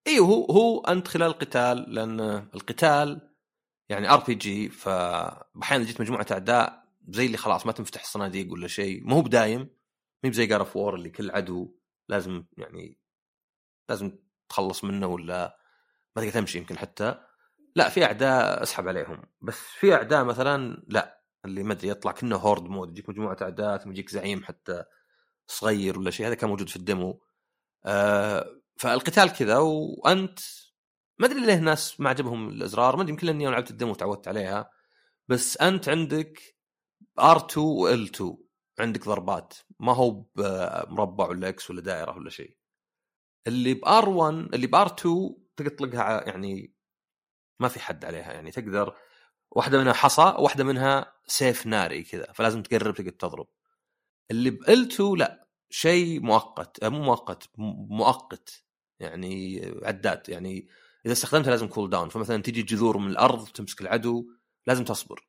أيوه 0.07 0.27
هو 0.27 0.45
هو 0.45 0.81
أنت 0.81 1.07
خلال 1.07 1.27
القتال 1.27 1.93
لأن 1.93 2.19
القتال 2.55 3.33
يعني 3.89 4.09
RPG 4.09 4.69
فاحيانا 4.69 5.83
جيت 5.83 6.01
مجموعة 6.01 6.25
أعداء 6.31 6.83
زي 7.09 7.25
اللي 7.25 7.37
خلاص 7.37 7.65
ما 7.65 7.71
تنفتح 7.71 8.01
الصناديق 8.01 8.51
ولا 8.51 8.67
شيء 8.67 9.03
ما 9.07 9.15
هو 9.15 9.21
بدايم 9.21 9.69
مو 10.23 10.31
زي 10.31 10.45
God 10.45 10.59
of 10.59 10.75
War 10.77 10.95
اللي 10.95 11.09
كل 11.09 11.31
عدو 11.31 11.75
لازم 12.09 12.45
يعني 12.57 12.99
لازم 13.89 14.19
تخلص 14.49 14.83
منه 14.83 15.07
ولا 15.07 15.59
ما 16.15 16.21
تقدر 16.21 16.33
تمشي 16.33 16.57
يمكن 16.57 16.77
حتى. 16.77 17.19
لا 17.75 17.89
في 17.89 18.03
أعداء 18.05 18.63
أسحب 18.63 18.87
عليهم. 18.87 19.21
بس 19.41 19.55
في 19.55 19.93
أعداء 19.93 20.23
مثلا 20.23 20.83
لا 20.87 21.23
اللي 21.45 21.63
ما 21.63 21.73
أدري 21.73 21.87
يطلع 21.87 22.11
كأنه 22.11 22.35
horde 22.35 22.63
mode 22.63 22.89
يجيك 22.89 23.09
مجموعة 23.09 23.37
أعداء 23.41 23.77
ثم 23.77 23.91
يجيك 23.91 24.09
زعيم 24.09 24.43
حتى 24.43 24.83
صغير 25.47 25.99
ولا 25.99 26.11
شيء 26.11 26.27
هذا 26.27 26.35
كان 26.35 26.49
موجود 26.49 26.69
في 26.69 26.75
ال 26.75 26.83
demo. 26.83 27.21
آه 27.85 28.61
فالقتال 28.77 29.33
كذا 29.33 29.57
وأنت 29.57 30.39
ما 31.19 31.27
أدري 31.27 31.45
ليه 31.45 31.53
الناس 31.57 31.99
ما 31.99 32.09
عجبهم 32.09 32.49
الإزرار 32.49 32.95
ما 32.95 33.01
أدري 33.01 33.11
يمكن 33.13 33.27
لأني 33.27 33.43
يوم 33.43 33.53
لعبت 33.53 33.71
ال 33.71 33.76
demo 33.76 33.95
تعودت 33.95 34.27
عليها. 34.27 34.71
بس 35.27 35.57
أنت 35.57 35.89
عندك 35.89 36.57
R2 37.21 37.57
و 37.57 37.79
L2 37.79 38.23
عندك 38.79 39.05
ضربات. 39.05 39.53
ما 39.79 39.93
هو 39.93 40.11
بمربع 40.35 41.27
ولا 41.27 41.49
X 41.49 41.69
ولا 41.69 41.81
دائرة 41.81 42.15
ولا 42.17 42.29
شيء. 42.29 42.57
اللي 43.47 43.75
ب 43.75 44.01
R1 44.01 44.53
اللي 44.53 44.67
ب 44.67 44.78
R2 44.78 45.01
تقدر 45.57 45.69
تطلقها 45.69 46.27
يعني 46.27 46.73
ما 47.59 47.67
في 47.67 47.79
حد 47.79 48.05
عليها. 48.05 48.33
يعني 48.33 48.51
تقدر 48.51 48.95
واحدة 49.51 49.79
منها 49.79 49.93
حصى 49.93 50.35
واحدة 50.39 50.63
منها 50.63 51.13
سيف 51.27 51.65
ناري 51.67 52.03
كذا 52.03 52.31
فلازم 52.33 52.63
تقرب 52.63 52.95
تقدر 52.95 53.11
تضرب. 53.11 53.47
اللي 54.31 54.49
بال 54.49 54.89
لا 55.17 55.47
شيء 55.69 56.21
مؤقت 56.21 56.83
آه، 56.83 56.89
مو 56.89 57.03
مؤقت 57.03 57.49
مؤقت 57.89 58.63
يعني 58.99 59.61
عداد. 59.83 60.29
يعني 60.29 60.67
إذا 61.05 61.13
استخدمتها 61.13 61.51
لازم 61.51 61.67
كول 61.67 61.89
داون 61.89 62.09
فمثلا 62.09 62.41
تجي 62.41 62.61
جذور 62.63 62.97
من 62.97 63.11
الأرض 63.11 63.47
تمسك 63.47 63.81
العدو 63.81 64.25
لازم 64.67 64.83
تصبر. 64.83 65.27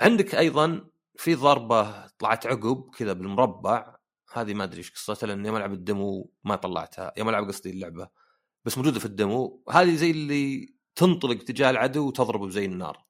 عندك 0.00 0.34
أيضا 0.34 0.91
في 1.16 1.34
ضربة 1.34 2.06
طلعت 2.06 2.46
عقب 2.46 2.90
كذا 2.98 3.12
بالمربع. 3.12 3.96
هذه 4.32 4.54
ما 4.54 4.64
أدري 4.64 4.78
إيش 4.78 4.90
قصتها 4.90 5.26
لاني 5.26 5.48
يوم 5.48 5.56
ألعب 5.56 5.72
الدمو 5.72 6.32
ما 6.44 6.56
طلعتها. 6.56 7.12
يوم 7.16 7.28
ألعب 7.28 7.48
قصدي 7.48 7.70
اللعبة 7.70 8.08
بس 8.64 8.78
موجودة 8.78 9.00
في 9.00 9.06
الدمو. 9.06 9.64
هذه 9.70 9.94
زي 9.94 10.10
اللي 10.10 10.74
تنطلق 10.94 11.44
تجاه 11.44 11.70
العدو 11.70 12.06
وتضربه 12.06 12.48
زي 12.48 12.64
النار. 12.64 13.04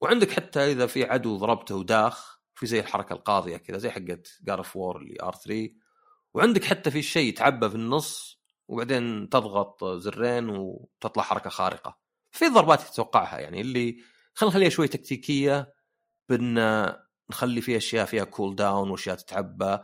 وعندك 0.00 0.30
حتى 0.30 0.60
إذا 0.72 0.86
في 0.86 1.04
عدو 1.04 1.36
ضربته 1.36 1.76
وداخ 1.76 2.40
في 2.54 2.66
زي 2.66 2.80
الحركة 2.80 3.12
القاضية 3.12 3.56
كذا 3.56 3.78
زي 3.78 3.90
حقت 3.90 4.38
God 4.42 4.58
of 4.58 4.76
War 4.76 4.96
اللي 4.96 5.16
R3 5.22 5.70
وعندك 6.34 6.64
حتى 6.64 6.90
في 6.90 7.02
شيء 7.02 7.28
يتعبى 7.28 7.68
في 7.70 7.74
النص 7.74 8.40
وبعدين 8.68 9.28
تضغط 9.28 9.84
زرين 9.84 10.48
وتطلع 10.48 11.22
حركة 11.22 11.50
خارقة. 11.50 11.98
في 12.32 12.48
ضربات 12.48 12.80
تتوقعها 12.82 13.38
يعني 13.38 13.60
اللي 13.60 13.96
خلينا 14.34 14.50
نخليها 14.50 14.68
شوي 14.68 14.88
تكتيكية 14.88 15.74
بأن 16.28 16.58
نخلي 17.30 17.60
فيها 17.60 17.76
أشياء 17.76 18.06
فيها 18.06 18.24
cooldown 18.24 18.90
وأشياء 18.90 19.16
تتعبى 19.16 19.78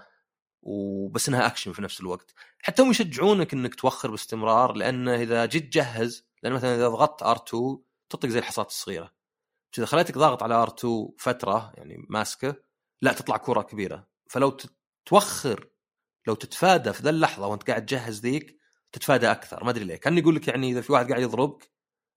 وبس 0.63 1.29
إنها 1.29 1.47
اكشن 1.47 1.73
في 1.73 1.83
نفس 1.83 2.01
الوقت. 2.01 2.35
حتى 2.63 2.83
هم 2.83 2.91
يشجعونك 2.91 3.53
إنك 3.53 3.75
توخر 3.75 4.11
باستمرار 4.11 4.73
لأن 4.73 5.09
إذا 5.09 5.47
جيت 5.47 5.65
تجهز 5.65 6.27
لأن 6.43 6.53
مثلا 6.53 6.75
إذا 6.75 6.89
ضغطت 6.89 7.25
R2 7.25 7.79
تطق 8.11 8.29
زي 8.29 8.39
الحصات 8.39 8.67
الصغيرة. 8.69 9.13
بس 9.73 9.79
إذا 9.79 9.87
خليتك 9.87 10.19
ضاغط 10.19 10.43
على 10.43 10.67
R2 10.67 10.87
فترة 11.19 11.73
يعني 11.75 12.07
ماسكة 12.11 12.57
لا 13.03 13.13
تطلع 13.13 13.37
كرة 13.37 13.63
كبيرة. 13.63 14.09
فلو 14.31 14.57
توخر 15.07 15.69
لو 16.27 16.35
تتفادى 16.35 16.93
في 16.93 17.03
ذا 17.03 17.11
اللحظة 17.11 17.47
وأنت 17.47 17.71
قاعد 17.71 17.87
تجهز 17.87 18.21
ذيك 18.21 18.59
تتفادى 18.93 19.31
أكثر. 19.31 19.65
ما 19.65 19.71
أدري 19.71 19.85
ليه. 19.85 19.97
كان 19.97 20.19
يقول 20.19 20.37
لك 20.37 20.49
يعني 20.49 20.71
إذا 20.71 20.81
في 20.81 20.93
واحد 20.93 21.09
قاعد 21.09 21.23
يضربك 21.23 21.73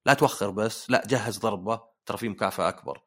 لا 0.06 0.14
توخر 0.14 0.50
بس 0.50 0.90
لا 0.90 1.04
جهز 1.08 1.38
ضربة 1.38 1.82
ترى 2.06 2.18
في 2.18 2.30
مكافأة 2.30 2.70
أكبر. 2.70 3.05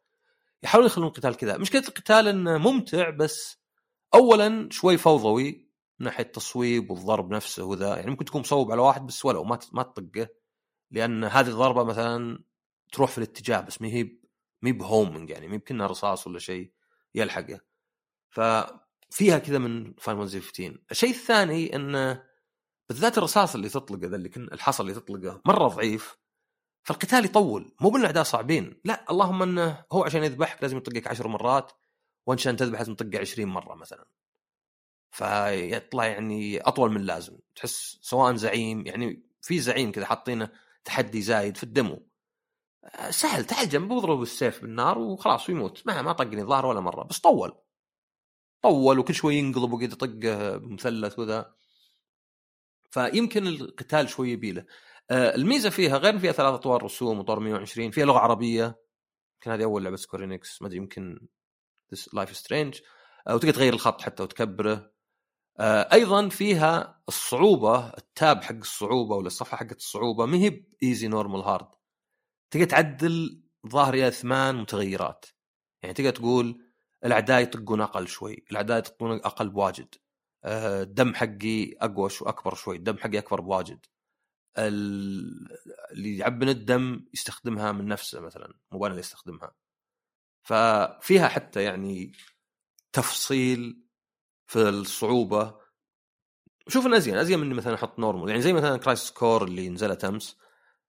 يحاولون 0.62 0.86
يخلون 0.86 1.08
القتال 1.08 1.36
كذا. 1.36 1.56
مشكلة 1.58 1.82
القتال 1.88 2.28
انه 2.28 2.58
ممتع 2.58 3.10
بس 3.10 3.58
اولا 4.14 4.68
شوي 4.72 4.96
فوضوي 4.96 5.68
من 5.98 6.04
ناحية 6.06 6.24
التصويب 6.24 6.90
والضرب 6.90 7.30
نفسه 7.30 7.64
وذا. 7.64 7.96
يعني 7.96 8.10
ممكن 8.10 8.24
تكون 8.24 8.40
مصوب 8.40 8.72
على 8.72 8.80
واحد 8.82 9.06
بس 9.06 9.24
ولو 9.24 9.44
ما 9.44 9.58
ما 9.72 9.82
تطقه. 9.82 10.28
لأن 10.90 11.24
هذه 11.24 11.48
الضربة 11.48 11.84
مثلا 11.84 12.44
تروح 12.92 13.10
في 13.10 13.18
الاتجاه 13.18 13.60
بس 13.60 13.82
ما 13.82 13.88
هي 13.88 14.18
مي 14.62 14.72
ب 14.72 14.81
homing 14.81 15.30
يعني 15.30 15.58
بكنها 15.58 15.86
رصاص 15.86 16.26
ولا 16.26 16.38
شيء 16.38 16.72
يلحقه. 17.14 17.60
ففيها 18.30 19.38
كذا 19.38 19.58
من 19.58 19.94
Final 19.98 20.18
15 20.18 20.78
الشيء 20.90 21.10
الثاني 21.10 21.76
انه 21.76 22.22
بالذات 22.88 23.18
الرصاص 23.18 23.54
اللي 23.54 23.68
تطلقه 23.68 24.06
ذا 24.06 24.16
اللي 24.16 24.28
كن 24.28 24.48
الحصى 24.52 24.82
اللي 24.82 24.94
تطلقه 24.94 25.40
مرة 25.46 25.68
ضعيف. 25.68 26.16
فالقتال 26.88 27.24
يطول 27.24 27.72
مو 27.80 27.90
بالأعداء 27.90 28.22
صعبين 28.22 28.80
لا 28.84 29.10
اللهم 29.10 29.42
إنه 29.42 29.84
هو 29.92 30.04
عشان 30.04 30.24
يذبحك 30.24 30.62
لازم 30.62 30.76
يطقك 30.76 31.06
عشر 31.06 31.28
مرات 31.28 31.72
وأنت 32.26 32.40
عشان 32.40 32.56
تذبح 32.56 32.78
لازم 32.78 32.94
تطقه 32.94 33.20
20 33.20 33.48
مرة 33.48 33.74
مثلا. 33.74 34.08
فيطلع 35.10 36.06
يعني 36.06 36.60
أطول 36.60 36.90
من 36.90 36.96
اللازم 36.96 37.38
تحس 37.56 37.98
سواء 38.02 38.34
زعيم 38.34 38.86
يعني 38.86 39.22
في 39.42 39.60
زعيم 39.60 39.92
كذا 39.92 40.06
حاطينه 40.06 40.50
تحدي 40.84 41.22
زايد 41.22 41.56
في 41.56 41.62
ال 41.62 41.70
demo. 41.70 42.08
سهل 43.10 43.44
تعال 43.44 43.68
جنبه 43.68 43.94
واضربه 43.94 44.18
بالسيف 44.18 44.62
بالنار 44.62 44.98
وخلاص 44.98 45.48
ويموت 45.48 45.86
ما 45.86 46.02
ما 46.02 46.12
طقني 46.12 46.42
الظاهر 46.42 46.66
ولا 46.66 46.80
مرة 46.80 47.04
بس 47.04 47.18
طول. 47.18 47.52
طول 48.62 48.98
وكل 48.98 49.14
شوي 49.14 49.34
ينقلب 49.34 49.72
وقيد 49.72 49.92
يطقه 49.92 50.56
بمثلث 50.56 51.18
وذا. 51.18 51.54
فيمكن 52.90 53.46
القتال 53.46 54.08
شوي 54.08 54.30
يبيله 54.30 54.60
آه، 54.60 54.97
الميزة 55.10 55.70
فيها 55.70 55.98
غير 55.98 56.18
فيها 56.18 56.32
ثلاث 56.32 56.54
أطوار 56.54 56.82
رسوم 56.82 57.18
وطور 57.18 57.40
120 57.40 57.90
فيها 57.90 58.04
لغة 58.04 58.18
عربية. 58.18 58.64
يمكن 59.34 59.50
هذه 59.50 59.64
أول 59.64 59.84
لعبة 59.84 59.96
Square 59.96 60.36
Enix 60.36 60.62
ما 60.62 60.68
أدري 60.68 60.78
يمكن 60.78 61.28
Life 62.12 62.36
is 62.36 62.46
Strange 62.46 62.80
آه، 63.28 63.34
وتقدر 63.34 63.54
تغير 63.54 63.72
الخط 63.72 64.00
حتى 64.00 64.22
وتكبره. 64.22 64.92
آه، 65.60 65.88
أيضا 65.92 66.28
فيها 66.28 67.02
الصعوبة 67.08 67.88
ال 67.88 68.02
tab 68.02 68.44
حق 68.44 68.54
الصعوبة 68.54 69.16
ولا 69.16 69.26
الصفحة 69.26 69.56
حقت 69.56 69.76
الصعوبة 69.76 70.26
ما 70.26 70.36
هي 70.36 70.64
easy 70.82 71.08
normal 71.08 71.40
hard 71.40 71.68
تقدر 72.50 72.64
تعدل 72.64 73.42
ظاهر 73.68 73.94
يا 73.94 74.10
ثمان 74.10 74.56
متغيرات. 74.56 75.26
يعني 75.82 75.94
تقدر 75.94 76.10
تقول 76.10 76.64
الأعداء 77.04 77.42
يطقون 77.42 77.80
أقل 77.80 78.08
شوي 78.08 78.44
الأعداء 78.50 78.78
يطقون 78.78 79.12
أقل 79.12 79.48
بواجد. 79.50 79.94
الدم 80.44 81.14
حقي 81.14 81.72
أقوى 81.72 82.10
شو 82.10 82.24
أكبر 82.24 82.54
شوي 82.54 82.76
الدم 82.76 82.98
حقي 82.98 83.18
أكبر 83.18 83.40
بواجد. 83.40 83.86
اللي 84.58 86.16
يعبن 86.18 86.48
الدم 86.48 87.04
يستخدمها 87.14 87.72
من 87.72 87.86
نفسه 87.86 88.20
مثلا 88.20 88.54
مو 88.72 88.86
أنا 88.86 88.92
اللي 88.92 89.00
استخدمها 89.00 89.54
ففيها 90.42 91.28
حتى 91.28 91.62
يعني 91.62 92.12
تفصيل 92.92 93.82
في 94.46 94.68
الصعوبة. 94.68 95.58
شوف 96.68 96.86
ان 96.86 96.94
ازين 96.94 97.16
ازين 97.16 97.38
من 97.38 97.54
مثلا 97.54 97.74
أحط 97.74 97.98
normal 97.98 98.28
يعني 98.28 98.42
زي 98.42 98.52
مثلا 98.52 98.76
Crisis 98.76 98.98
Core 98.98 99.44
اللي 99.44 99.68
نزلت 99.68 100.04
أمس. 100.04 100.36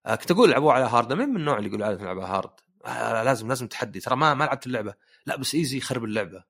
آه، 0.06 0.16
كنت 0.16 0.32
أقول 0.32 0.50
لعبوها 0.50 0.74
على 0.76 0.86
hard 0.86 1.14
مين 1.14 1.30
من 1.30 1.36
النوع 1.36 1.58
اللي 1.58 1.70
يقول 1.70 1.84
عاده 1.84 2.02
نلعبها 2.02 2.38
hard 2.38 2.52
آه 2.86 3.24
لازم 3.24 3.48
لازم 3.48 3.68
تحدي. 3.68 4.00
ترى 4.00 4.16
ما 4.16 4.34
ما 4.34 4.44
لعبت 4.44 4.68
اللعبة. 4.68 4.94
لا 5.26 5.36
بس 5.36 5.56
easy 5.56 5.78
يخرب 5.78 6.04
اللعبة. 6.04 6.44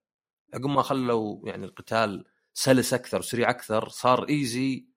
عقب 0.53 0.65
ما 0.65 0.81
خلوا 0.81 1.47
يعني 1.47 1.65
القتال 1.65 2.25
سلس 2.53 2.93
أكثر 2.93 3.19
وسريع 3.19 3.49
أكثر 3.49 3.89
صار 3.89 4.29
easy 4.29 4.88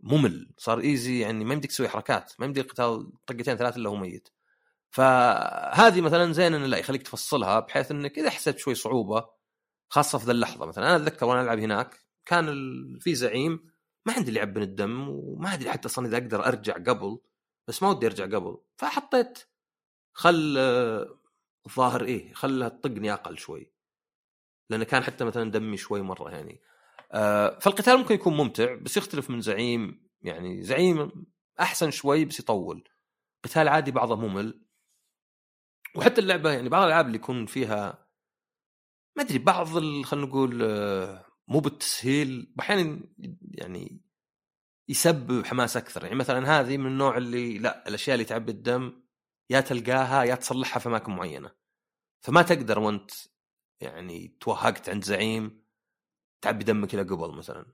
ممل 0.00 0.54
صار 0.58 0.80
easy 0.80 1.20
يعني 1.20 1.44
ما 1.44 1.54
يمديك 1.54 1.70
تسوي 1.70 1.88
حركات 1.88 2.32
ما 2.38 2.46
يمديك 2.46 2.64
القتال 2.64 3.12
طقتين 3.26 3.56
ثلاث 3.56 3.76
إلا 3.76 3.90
هو 3.90 3.96
ميت. 3.96 4.28
فهذه 4.90 6.00
مثلا 6.00 6.32
زين 6.32 6.54
إنه 6.54 6.66
لا 6.66 6.78
يخليك 6.78 7.02
تفصلها 7.02 7.60
بحيث 7.60 7.90
إنك 7.90 8.18
إذا 8.18 8.30
حسيت 8.30 8.58
شوي 8.58 8.74
صعوبة 8.74 9.28
خاصة 9.88 10.18
في 10.18 10.26
ذا 10.26 10.32
اللحظة 10.32 10.66
مثلا. 10.66 10.86
أنا 10.86 10.96
أتذكر 10.96 11.26
وأنا 11.26 11.42
ألعب 11.42 11.58
هناك 11.58 12.00
كان 12.26 12.46
في 13.00 13.14
زعيم 13.14 13.70
ما 14.06 14.12
عندي 14.12 14.28
اللي 14.28 14.38
يعبن 14.40 14.62
الدم 14.62 15.08
وما 15.08 15.54
أدري 15.54 15.70
حتى 15.70 15.88
أصلا 15.88 16.06
إذا 16.06 16.16
أقدر 16.16 16.46
أرجع 16.46 16.74
قبل 16.74 17.18
بس 17.68 17.82
ما 17.82 17.88
ودي 17.90 18.06
أرجع 18.06 18.24
قبل. 18.24 18.58
فحطيت 18.76 19.38
خل 20.12 20.58
الظاهر 21.66 22.04
إيه 22.04 22.34
خلها 22.34 22.68
تطقني 22.68 23.12
أقل 23.12 23.38
شوي. 23.38 23.72
لأنه 24.70 24.84
كان 24.84 25.02
حتى 25.02 25.24
مثلا 25.24 25.50
دمي 25.50 25.76
شوي 25.76 26.02
مرة 26.02 26.30
يعني. 26.30 26.60
فالقتال 27.60 27.96
ممكن 27.96 28.14
يكون 28.14 28.36
ممتع 28.36 28.74
بس 28.74 28.96
يختلف 28.96 29.30
من 29.30 29.40
زعيم 29.40 30.08
يعني 30.22 30.62
زعيم 30.62 31.26
أحسن 31.60 31.90
شوي 31.90 32.24
بس 32.24 32.40
يطول. 32.40 32.88
قتال 33.44 33.68
عادي 33.68 33.90
بعضه 33.90 34.16
ممل. 34.16 34.64
وحتى 35.96 36.20
اللعبة 36.20 36.50
يعني 36.50 36.68
بعض 36.68 36.82
الألعاب 36.82 37.06
اللي 37.06 37.16
يكون 37.16 37.46
فيها 37.46 38.08
ما 39.16 39.22
أدري 39.22 39.38
بعض 39.38 39.66
خلينا 40.04 40.26
نقول 40.26 40.62
آه، 40.62 41.24
مو 41.48 41.60
بالتسهيل 41.60 42.54
أحيانا 42.60 43.00
يعني 43.40 44.02
يسبب 44.88 45.46
حماس 45.46 45.76
أكثر. 45.76 46.04
يعني 46.04 46.16
مثلا 46.16 46.60
هذه 46.60 46.76
من 46.76 46.86
النوع 46.86 47.16
اللي 47.16 47.58
لا 47.58 47.88
الأشياء 47.88 48.14
اللي 48.14 48.24
تعبي 48.24 48.52
الدم 48.52 49.02
يا 49.50 49.60
تلقاها 49.60 50.24
يا 50.24 50.34
تصلحها 50.34 50.80
في 50.80 50.88
أماكن 50.88 51.12
معينة. 51.12 51.50
فما 52.24 52.42
تقدر 52.42 52.78
وأنت 52.78 53.10
يعني 53.80 54.36
توهقت 54.40 54.88
عند 54.88 55.04
زعيم. 55.04 55.67
تعبي 56.40 56.64
دمك 56.64 56.94
إلى 56.94 57.02
قبل 57.02 57.36
مثلا. 57.36 57.66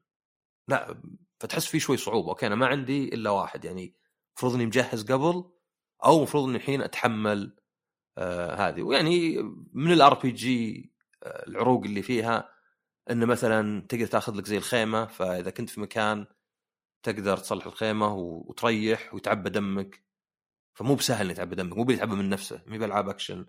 لا 0.68 1.02
فتحس 1.40 1.66
في 1.66 1.80
شوي 1.80 1.96
صعوبة. 1.96 2.28
أوكي 2.28 2.46
أنا 2.46 2.54
ما 2.54 2.66
عندي 2.66 3.14
إلا 3.14 3.30
واحد 3.30 3.64
يعني 3.64 3.96
المفروض 4.30 4.54
إني 4.54 4.66
مجهز 4.66 5.12
قبل 5.12 5.44
أو 6.04 6.16
المفروض 6.16 6.44
إني 6.48 6.56
الحين 6.56 6.82
أتحمل 6.82 7.56
آه 8.18 8.54
هذه. 8.54 8.82
ويعني 8.82 9.42
من 9.72 9.92
ال 9.92 10.14
RPG 10.14 10.92
العروق 11.26 11.84
اللي 11.84 12.02
فيها 12.02 12.50
انه 13.10 13.26
مثلا 13.26 13.86
تقدر 13.88 14.06
تأخذ 14.06 14.34
لك 14.36 14.46
زي 14.46 14.56
الخيمة 14.56 15.06
فإذا 15.06 15.50
كنت 15.50 15.70
في 15.70 15.80
مكان 15.80 16.26
تقدر 17.02 17.36
تصلح 17.36 17.66
الخيمة 17.66 18.14
وتريح 18.14 19.14
ويتعبى 19.14 19.50
دمك. 19.50 20.04
فمو 20.74 20.94
بسهل 20.94 21.30
يتعبى 21.30 21.56
دمك 21.56 21.76
مو 21.76 21.84
بيتعبى 21.84 22.14
من 22.14 22.28
نفسه 22.30 22.62
مو 22.66 22.78
بالعاب 22.78 23.08
اكشن 23.08 23.46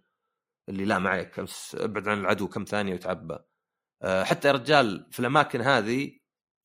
اللي 0.70 0.86
لا 0.86 1.00
معك 1.00 1.46
أبعد 1.76 2.08
عن 2.08 2.20
العدو 2.20 2.48
كم 2.48 2.64
ثانية 2.64 2.92
ويتعبى. 2.94 3.34
آه، 3.34 3.55
حتى 4.04 4.48
يا 4.48 4.54
رجال 4.54 5.08
في 5.12 5.20
الأماكن 5.20 5.62
هذه 5.62 6.20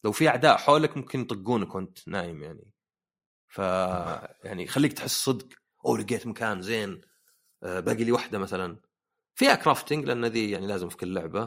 لو 0.05 0.13
في 0.13 0.29
أعداء 0.29 0.57
حولك 0.57 0.97
ممكن 0.97 1.21
يطقونك 1.21 1.75
وأنت 1.75 2.09
نايم 2.09 2.43
يعني. 2.43 2.73
ف 3.49 3.59
يعني 4.45 4.67
خليك 4.67 4.93
تحس 4.93 5.25
صدق. 5.25 5.49
أو 5.87 5.97
لقيت 5.97 6.27
مكان 6.27 6.63
زين. 6.63 7.01
آه، 7.63 7.81
باقي 7.81 8.05
لي 8.05 8.13
واحدة 8.13 8.39
مثلا. 8.39 8.81
فيها 9.35 9.55
crafting 9.55 10.05
لأن 10.05 10.25
ذي 10.25 10.51
يعني 10.51 10.67
لازم 10.67 10.89
في 10.89 10.97
كل 10.97 11.15
لعبة. 11.15 11.45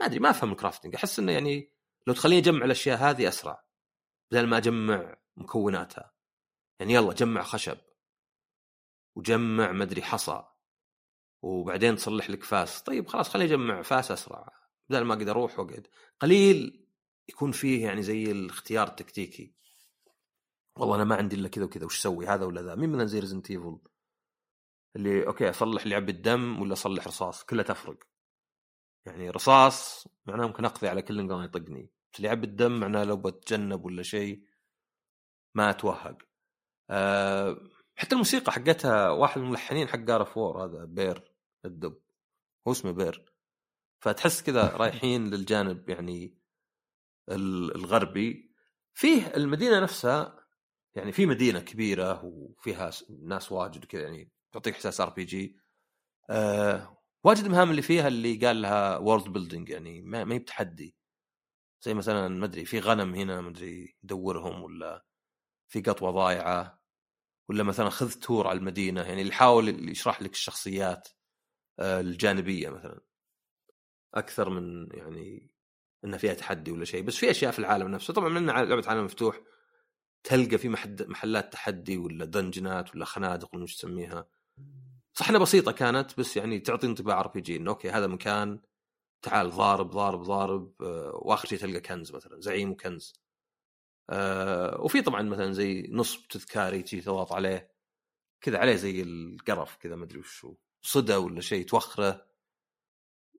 ما 0.00 0.06
أدري 0.06 0.18
ما 0.18 0.30
أفهم 0.30 0.52
ال 0.52 0.57
crafting 0.57 0.94
أحس 0.94 1.18
إنه 1.18 1.32
يعني 1.32 1.72
لو 2.06 2.14
تخليني 2.14 2.40
أجمع 2.40 2.64
الأشياء 2.64 2.98
هذه 2.98 3.28
أسرع. 3.28 3.64
بدل 4.30 4.46
ما 4.46 4.56
أجمع 4.56 5.16
مكوناتها. 5.36 6.12
يعني 6.80 6.94
يلا 6.94 7.12
جمع 7.12 7.42
خشب. 7.42 7.78
وجمع 9.16 9.72
مدري 9.72 10.02
حصى. 10.02 10.44
وبعدين 11.42 11.96
تصلح 11.96 12.30
لك 12.30 12.44
فاس. 12.44 12.82
طيب 12.82 13.08
خلاص 13.08 13.28
خليني 13.28 13.50
أجمع 13.50 13.82
فاس 13.82 14.10
أسرع. 14.10 14.57
بدل 14.90 15.04
ما 15.04 15.14
أقدر 15.14 15.30
أروح 15.30 15.58
وأقعد. 15.58 15.86
قليل 16.20 16.86
يكون 17.28 17.52
فيه 17.52 17.84
يعني 17.86 18.02
زي 18.02 18.30
الاختيار 18.30 18.88
التكتيكي. 18.88 19.54
والله 20.76 20.96
أنا 20.96 21.04
ما 21.04 21.16
عندي 21.16 21.36
إلا 21.36 21.48
كذا 21.48 21.64
وكذا 21.64 21.86
وش 21.86 21.98
أسوي 21.98 22.26
هذا 22.26 22.44
ولا 22.44 22.62
ذا؟ 22.62 22.74
مين 22.74 22.90
مثلا 22.90 23.06
زي 23.06 23.18
Resident 23.18 23.50
Evil 23.50 23.78
اللي 24.96 25.26
okay 25.26 25.50
أصلح 25.50 25.86
لي 25.86 25.94
عبي 25.94 26.12
الدم 26.12 26.62
ولا 26.62 26.72
أصلح 26.72 27.06
رصاص؟ 27.06 27.44
كلها 27.44 27.64
تفرق. 27.64 28.04
يعني 29.06 29.30
رصاص 29.30 30.08
معناه 30.26 30.46
ممكن 30.46 30.64
أقضي 30.64 30.88
على 30.88 31.02
كل 31.02 31.26
نقطه 31.26 31.44
يطقني. 31.44 31.90
بس 32.12 32.20
يعبي 32.20 32.46
الدم 32.46 32.80
معناه 32.80 33.04
لو 33.04 33.16
بتجنب 33.16 33.84
ولا 33.84 34.02
شيء 34.02 34.42
ما 35.54 35.70
أتوهق. 35.70 36.18
أه 36.90 37.60
حتى 37.96 38.12
الموسيقى 38.12 38.52
حقتها 38.52 39.10
واحد 39.10 39.40
من 39.40 39.46
الملحنين 39.46 39.88
حق 39.88 39.98
God 39.98 40.24
of 40.24 40.40
War 40.40 40.64
هذا 40.64 40.84
Bear 40.84 41.32
الدب. 41.64 42.00
هو 42.68 42.72
اسمه 42.72 42.90
Bear. 42.90 43.37
فتحس 44.00 44.42
كذا 44.42 44.76
رايحين 44.76 45.30
للجانب 45.30 45.88
يعني 45.88 46.38
الغربي. 47.30 48.54
فيه 48.94 49.26
المدينة 49.36 49.80
نفسها 49.80 50.38
يعني 50.94 51.12
في 51.12 51.26
مدينة 51.26 51.60
كبيرة 51.60 52.24
وفيها 52.24 52.90
ناس 53.22 53.52
واجد 53.52 53.84
وكذا 53.84 54.02
يعني 54.02 54.32
تعطيك 54.52 54.74
إحساس 54.74 55.00
RPG 55.00 55.56
واجد 57.24 57.44
المهام 57.44 57.70
اللي 57.70 57.82
فيها 57.82 58.08
اللي 58.08 58.46
قال 58.46 58.62
لها 58.62 58.96
world 58.98 59.28
building 59.28 59.68
يعني 59.68 60.02
ما, 60.02 60.24
ما 60.24 60.34
هي 60.34 60.38
بتحدي. 60.38 60.96
زي 61.82 61.94
مثلا 61.94 62.28
ما 62.28 62.44
أدري 62.46 62.64
في 62.64 62.80
غنم 62.80 63.14
هنا 63.14 63.40
ما 63.40 63.48
أدري 63.48 63.96
دورهم 64.02 64.62
ولا 64.62 65.04
في 65.68 65.80
قطوة 65.80 66.10
ضايعة 66.10 66.82
ولا 67.48 67.62
مثلا 67.62 67.90
خذ 67.90 68.12
tour 68.12 68.48
على 68.48 68.58
المدينة 68.58 69.02
يعني 69.02 69.20
اللي 69.20 69.32
يحاول 69.32 69.88
يشرح 69.90 70.22
لك 70.22 70.32
الشخصيات 70.32 71.08
آه، 71.78 72.00
الجانبية 72.00 72.70
مثلا. 72.70 73.00
أكثر 74.14 74.50
من 74.50 74.88
يعني 74.92 75.50
إنها 76.04 76.18
فيها 76.18 76.34
تحدي 76.34 76.70
ولا 76.70 76.84
شيء 76.84 77.02
بس 77.02 77.16
في 77.16 77.30
أشياء 77.30 77.52
في 77.52 77.58
العالم 77.58 77.88
نفسه. 77.88 78.14
طبعا 78.14 78.28
من 78.28 78.46
لعبة 78.46 78.84
عالم 78.88 79.04
مفتوح 79.04 79.40
تلقى 80.24 80.58
في 80.58 80.68
محلات 81.08 81.52
تحدي 81.52 81.98
ولا 81.98 82.24
دنجنات 82.24 82.94
ولا 82.94 83.04
خنادق 83.04 83.54
ولا 83.54 83.66
تسميها. 83.66 84.28
صح 85.14 85.28
إنها 85.28 85.40
بسيطة 85.40 85.72
كانت 85.72 86.18
بس 86.20 86.36
يعني 86.36 86.58
تعطي 86.60 86.86
انطباع 86.86 87.20
RPG 87.20 87.56
إنه 87.56 87.70
okay 87.70 87.90
هذا 87.90 88.06
مكان 88.06 88.60
تعال 89.22 89.50
ضارب 89.50 89.90
ضارب 89.90 90.22
ضارب 90.22 90.72
آه، 90.82 91.12
وآخر 91.22 91.48
شيء 91.48 91.58
تلقى 91.58 91.80
كنز 91.80 92.12
مثلا 92.12 92.40
زعيم 92.40 92.70
وكنز. 92.70 93.12
آه 94.10 94.80
وفي 94.80 95.02
طبعا 95.02 95.22
مثلا 95.22 95.52
زي 95.52 95.88
نصب 95.92 96.28
تذكاري 96.28 96.82
تجي 96.82 97.00
تضغط 97.00 97.32
عليه 97.32 97.72
كذا 98.40 98.58
عليه 98.58 98.74
زي 98.76 99.02
القرف 99.02 99.76
كذا 99.76 99.96
ما 99.96 100.04
أدري 100.04 100.18
وشو 100.18 100.54
صدى 100.82 101.16
ولا 101.16 101.40
شيء 101.40 101.66
توخره. 101.66 102.26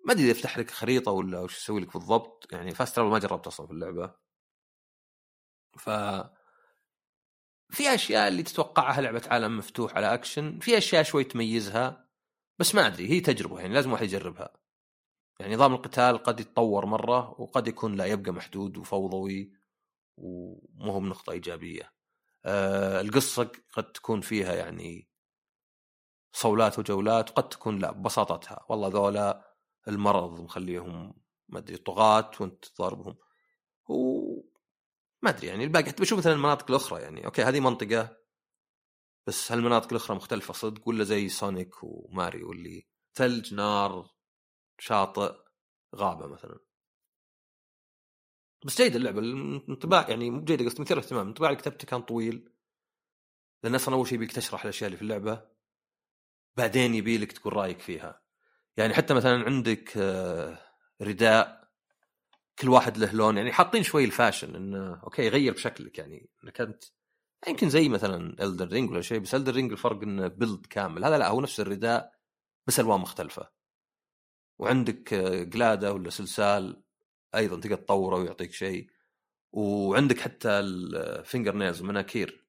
ما 0.06 0.14
أدري 0.14 0.30
يفتح 0.30 0.58
لك 0.58 0.72
خريطة 0.72 1.12
ولا 1.12 1.40
وش 1.40 1.58
يسوي 1.58 1.82
لك 1.82 1.94
بالضبط 1.94 2.48
يعني 2.52 2.72
fast 2.76 2.96
travel 2.96 3.12
ما 3.12 3.20
جربت 3.20 3.48
أصلا 3.48 3.68
في 3.68 3.74
اللعبة. 3.74 4.16
ف 5.78 5.90
في 7.70 7.96
أشياء 7.96 8.28
اللي 8.28 8.44
تتوقعها 8.44 9.02
لعبة 9.02 9.22
عالم 9.28 9.58
مفتوح 9.58 9.96
على 9.96 10.14
اكشن 10.14 10.60
في 10.60 10.78
أشياء 10.78 11.04
شوي 11.04 11.24
تميزها 11.24 12.10
بس 12.60 12.76
ما 12.76 12.88
أدري 12.88 13.10
هي 13.10 13.20
تجربة 13.20 13.60
يعني 13.60 13.74
لازم 13.74 13.92
واحد 13.92 14.04
يجربها. 14.04 14.54
يعني 15.40 15.56
نظام 15.56 15.74
القتال 15.74 16.18
قد 16.24 16.40
يتطور 16.40 16.86
مرة 16.86 17.42
وقد 17.42 17.68
يكون 17.68 17.96
لا 17.96 18.06
يبقى 18.06 18.32
محدود 18.32 18.78
وفوضوي 18.78 19.54
ومو 20.18 20.92
هو 20.92 21.00
بنقطة 21.00 21.32
إيجابية. 21.32 21.94
أه 22.46 23.02
القصة 23.02 23.52
قد 23.74 23.92
تكون 23.92 24.22
فيها 24.22 24.56
يعني 24.56 25.10
صولات 26.34 26.80
وجولات 26.80 27.30
وقد 27.30 27.50
تكون 27.50 27.80
لا 27.80 27.92
ببساطتها. 27.92 28.66
والله 28.70 28.88
ذولا 28.88 29.49
المرض 29.88 30.42
مخليهم 30.42 31.14
ما 31.50 31.60
أدري 31.60 31.78
طغاة 31.78 32.32
وأنت 32.40 32.66
تضاربهم. 32.66 33.18
و 33.90 34.20
ما 35.22 35.30
أدري 35.30 35.48
يعني 35.48 35.64
الباقي 35.64 35.86
حتى 35.86 36.02
بشوف 36.02 36.20
مثلا 36.20 36.34
المناطق 36.34 36.72
الأخرى 36.72 37.02
يعني. 37.02 37.26
okay 37.26 37.44
هذه 37.44 37.60
منطقة 37.60 38.18
بس 39.28 39.52
هالمناطق 39.52 39.88
الأخرى 39.92 40.18
مختلفة 40.18 40.54
صدق 40.54 40.88
ولا 40.88 41.04
زي 41.04 41.30
سونيك 41.30 41.84
وماريو 41.84 42.52
اللي 42.52 42.88
ثلج 43.16 43.54
نار 43.54 44.16
شاطئ 44.80 45.34
غابة 45.96 46.28
مثلا؟ 46.28 46.60
بس 48.66 48.82
جيد 48.82 48.96
اللعبة 48.96 49.20
الانطباع 49.20 50.10
يعني 50.10 50.30
مو 50.30 50.44
جيدة 50.44 50.66
قصدي 50.66 50.82
مثير 50.82 50.98
اهتمام. 50.98 51.24
الانطباع 51.24 51.50
اللي 51.50 51.62
كتبته 51.62 51.88
كان 51.88 52.02
طويل. 52.02 52.50
لأن 53.64 53.76
أصلا 53.76 53.96
أول 53.96 54.08
شيء 54.08 54.16
يبيك 54.16 54.32
تشرح 54.32 54.64
الأشياء 54.64 54.88
اللي 54.88 54.98
في 54.98 55.04
اللعبة 55.04 55.50
بعدين 56.58 56.96
يبي 56.96 57.18
لك 57.18 57.32
تقول 57.32 57.54
رأيك 57.54 57.80
فيها. 57.80 58.22
يعني 58.80 58.94
حتى 58.94 59.14
مثلا 59.14 59.46
عندك 59.46 59.98
آه، 59.98 60.60
رداء 61.02 61.70
كل 62.60 62.70
واحد 62.70 62.98
له 62.98 63.12
لون 63.12 63.38
يعني 63.38 63.52
حاطين 63.52 63.84
شوي 63.84 64.06
ال 64.06 64.12
fashion 64.12 64.56
إنه 64.56 65.02
okay 65.04 65.26
يغير 65.26 65.54
بشكلك 65.54 65.98
يعني 65.98 66.30
إنك 66.44 66.62
أنت 66.62 66.84
يمكن 67.48 67.70
زي 67.70 67.90
مثلا 67.90 68.44
Elden 68.44 68.68
Ring 68.68 68.92
ولا 68.92 69.02
شيء 69.02 69.20
بس 69.20 69.36
Elden 69.36 69.54
Ring 69.54 69.72
الفرق 69.72 70.02
إنه 70.04 70.28
build 70.28 70.66
كامل. 70.66 71.06
هذا 71.06 71.18
لا 71.18 71.28
هو 71.28 71.42
نفس 71.42 71.60
الرداء 71.60 72.14
بس 72.68 72.80
ألوان 72.80 73.00
مختلفة. 73.00 73.50
وعندك 74.60 75.14
قلاده 75.54 75.94
ولا 75.94 76.10
سلسال 76.10 76.84
أيضا 77.36 77.60
تقدر 77.60 77.76
تطوره 77.76 78.16
ويعطيك 78.16 78.52
شيء. 78.54 78.90
وعندك 79.52 80.20
حتى 80.20 80.50
ال 80.50 80.65
finger 80.65 81.56
nails 81.56 81.82
مناكير 81.82 82.46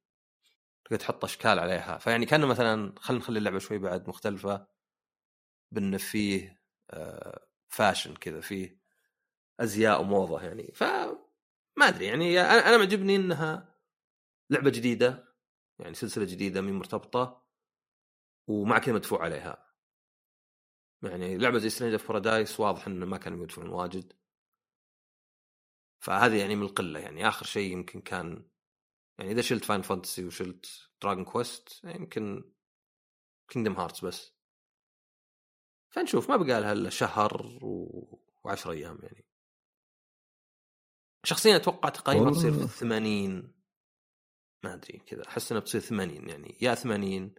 تقدر 0.85 0.97
تحط 0.97 1.25
أشكال 1.25 1.59
عليها. 1.59 1.99
فيعني 1.99 2.27
كان 2.27 2.47
مثلا 2.47 2.95
خلينا 2.99 3.23
نخلي 3.23 3.39
اللعبة 3.39 3.59
شوي 3.59 3.79
بعد 3.79 4.09
مختلفة. 4.09 4.67
بأن 5.71 5.97
فيه 5.99 6.63
fashion 7.69 8.15
كذا 8.15 8.41
فيه 8.41 8.81
أزياء 9.61 10.01
وموضة 10.01 10.43
يعني. 10.43 10.73
ف 10.75 10.83
ما 11.77 11.89
أدري 11.89 12.07
يعني 12.07 12.41
أنا 12.41 12.77
معجبني 12.77 13.17
إنها 13.17 13.75
لعبة 14.51 14.71
جديدة 14.71 15.35
يعني 15.79 15.95
سلسلة 15.95 16.25
جديدة 16.25 16.61
من 16.61 16.73
مرتبطة 16.73 17.47
ومع 18.49 18.79
كذا 18.79 18.95
مدفوع 18.95 19.23
عليها. 19.23 19.67
يعني 21.03 21.39
لعبة 21.39 21.59
زي 21.59 21.69
Stranger 21.71 21.93
of 21.95 22.09
Paradise 22.09 22.61
واضح 22.61 22.87
إنه 22.87 23.07
ما 23.07 23.17
كانوا 23.17 23.45
يدفعون 23.45 23.69
واجد. 23.69 24.13
فهذه 26.01 26.41
يعني 26.41 26.57
من 26.57 26.63
القلة 26.63 27.01
يعني. 27.01 27.29
آخر 27.29 27.47
شيء 27.47 27.73
يمكن 27.73 28.01
كان 28.01 28.45
يعني 29.19 29.33
إذا 29.33 29.43
شلت 29.43 29.65
Final 29.65 29.83
Fantasy 29.83 30.25
وشلت 30.25 30.91
Dragon 31.03 31.25
Quest 31.25 31.85
يمكن 31.85 32.53
Kingdom 33.49 33.73
Hearts 33.75 34.05
بس. 34.05 34.40
فنشوف 35.91 36.31
ما 36.31 36.37
بقى 36.37 36.61
لها 36.61 36.73
إلا 36.73 36.91
شهر 36.91 37.59
و10 38.45 38.67
أيام 38.67 38.99
يعني. 39.03 39.27
شخصيا 41.25 41.57
أتوقع 41.57 41.89
تقييمها 41.89 42.31
تصير 42.31 42.53
في 42.53 42.63
الثمانين. 42.63 43.55
ما 44.65 44.75
أدري 44.75 44.99
كذا 44.99 45.29
أحس 45.29 45.53
إنها 45.53 45.61
بتصير 45.63 45.81
80 45.81 46.29
يعني. 46.29 46.59
يا 46.63 46.75
80 46.75 47.35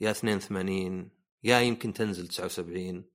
يا 0.00 0.10
82 0.10 1.10
يا 1.42 1.60
يمكن 1.60 1.92
تنزل 1.92 2.28
79 2.28 3.10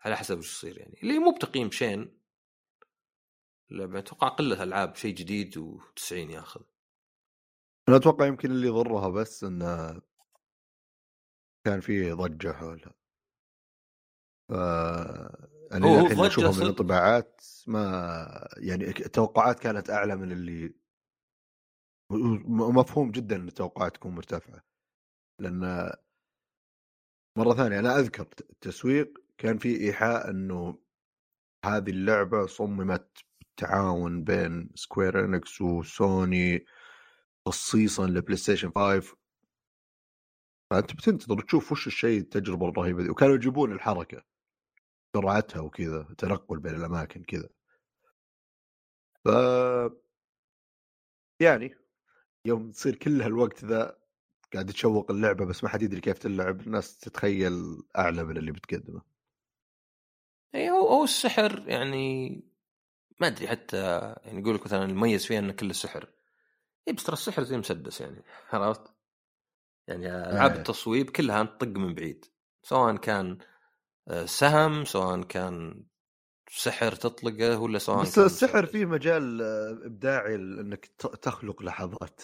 على 0.00 0.16
حسب 0.16 0.38
وش 0.38 0.52
يصير 0.52 0.78
يعني. 0.78 1.00
اللي 1.02 1.18
مو 1.18 1.34
بتقييم 1.34 1.70
شين. 1.70 2.18
اللعبة 3.70 3.98
أتوقع 3.98 4.28
قلة 4.28 4.62
ألعاب 4.62 4.96
شيء 4.96 5.14
جديد 5.14 5.58
و90 5.58 6.12
ياخذ. 6.12 6.60
أنا 7.88 7.96
أتوقع 7.96 8.26
يمكن 8.26 8.50
اللي 8.50 8.66
يضرها 8.66 9.08
بس 9.08 9.44
إنه 9.44 10.02
كان 11.64 11.80
في 11.80 12.12
ضجة 12.12 12.52
حولها. 12.52 12.97
ف 14.48 14.52
يعني 15.70 16.00
الحين 16.00 16.24
اشوفها 16.24 16.50
من 16.50 16.62
الانطباعات 16.62 17.40
ما 17.66 18.48
يعني 18.56 18.88
التوقعات 18.88 19.60
كانت 19.60 19.90
أعلى 19.90 20.16
من 20.16 20.32
اللي 20.32 20.74
مفهوم 22.48 23.10
جدا 23.10 23.36
إن 23.36 23.48
التوقعات 23.48 23.94
تكون 23.94 24.14
مرتفعة. 24.14 24.64
لأن 25.40 25.90
مرة 27.38 27.54
ثانية 27.54 27.78
أنا 27.78 27.98
أذكر 27.98 28.22
التسويق 28.50 29.18
كان 29.38 29.58
في 29.58 29.80
إيحاء 29.80 30.30
إنه 30.30 30.78
هذه 31.64 31.90
اللعبة 31.90 32.46
صممت 32.46 33.18
بالتعاون 33.40 34.24
بين 34.24 34.70
Square 34.74 35.24
Enix 35.24 35.60
وسوني 35.60 36.64
خصيصا 37.46 38.06
لبلاي 38.06 38.36
ستيشن 38.36 38.70
5 38.70 39.16
فأنت 40.70 40.92
بتنتظر 40.92 41.40
تشوف 41.40 41.72
وش 41.72 41.86
الشيء 41.86 42.20
التجربة 42.20 42.68
الرهيبة 42.68 43.02
دي. 43.02 43.10
وكانوا 43.10 43.34
يجيبون 43.34 43.72
الحركة. 43.72 44.22
سرعتها 45.20 45.60
وكذا 45.60 46.02
تنقل 46.18 46.58
بين 46.58 46.74
الأماكن 46.74 47.22
كذا 47.22 47.48
ف 49.24 49.28
يعني 51.40 51.74
يوم 52.44 52.70
تصير 52.70 52.96
كل 52.96 53.22
هالوقت 53.22 53.64
ذا 53.64 53.98
قاعد 54.52 54.66
تشوق 54.66 55.10
اللعبة 55.10 55.44
بس 55.44 55.64
ما 55.64 55.70
حد 55.70 55.82
يدري 55.82 56.00
كيف 56.00 56.18
تلعب 56.18 56.60
الناس 56.60 56.98
تتخيل 56.98 57.82
أعلى 57.98 58.24
من 58.24 58.36
اللي 58.36 58.52
بتقدمه 58.52 59.02
إي 60.54 60.70
هو 60.70 60.88
هو 60.88 61.04
السحر 61.04 61.64
يعني 61.68 62.28
ما 63.20 63.26
أدري 63.26 63.48
حتى 63.48 63.76
يعني 64.24 64.40
يقول 64.40 64.54
لك 64.54 64.64
مثلا 64.64 64.84
المميز 64.84 65.26
فيها 65.26 65.38
إنه 65.38 65.52
كله 65.52 65.72
سحر 65.72 66.08
إي 66.88 66.92
بس 66.92 67.04
ترى 67.04 67.12
السحر 67.12 67.42
زي 67.42 67.56
مسدس 67.56 68.00
يعني 68.00 68.22
عرفت؟ 68.52 68.92
يعني 69.88 70.08
ألعاب 70.08 70.50
آه. 70.50 70.56
التصويب 70.56 71.10
كلها 71.10 71.44
تطق 71.44 71.66
من 71.66 71.94
بعيد 71.94 72.24
سواء 72.62 72.96
كان 72.96 73.38
سهم 74.24 74.84
سواء 74.84 75.22
كان 75.22 75.84
سحر 76.50 76.92
تطلقه 76.94 77.58
ولا 77.58 77.78
سواء 77.78 78.02
بس 78.02 78.16
كان 78.16 78.24
السحر. 78.24 78.66
فيه 78.66 78.84
مجال 78.84 79.42
آه، 79.42 79.86
إبداعي 79.86 80.34
انك 80.34 80.86
تخلق 81.22 81.62
لحظات. 81.62 82.20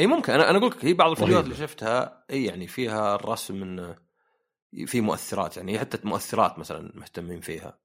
إي 0.00 0.06
ممكن. 0.06 0.32
أنا 0.32 0.50
أنا 0.50 0.58
أقول 0.58 0.70
لك 0.70 0.84
هي 0.84 0.94
بعض 0.94 1.10
الفيديوهات. 1.10 1.44
اللي 1.44 1.56
شفتها 1.56 2.24
إي 2.30 2.44
يعني 2.44 2.66
فيها 2.66 3.14
الرسم 3.14 3.62
إنه 3.62 3.96
في 4.86 5.00
مؤثرات 5.00 5.56
يعني 5.56 5.78
حتى 5.78 5.98
مؤثرات 6.04 6.58
مثلا 6.58 6.92
مهتمين 6.94 7.40
فيها. 7.40 7.78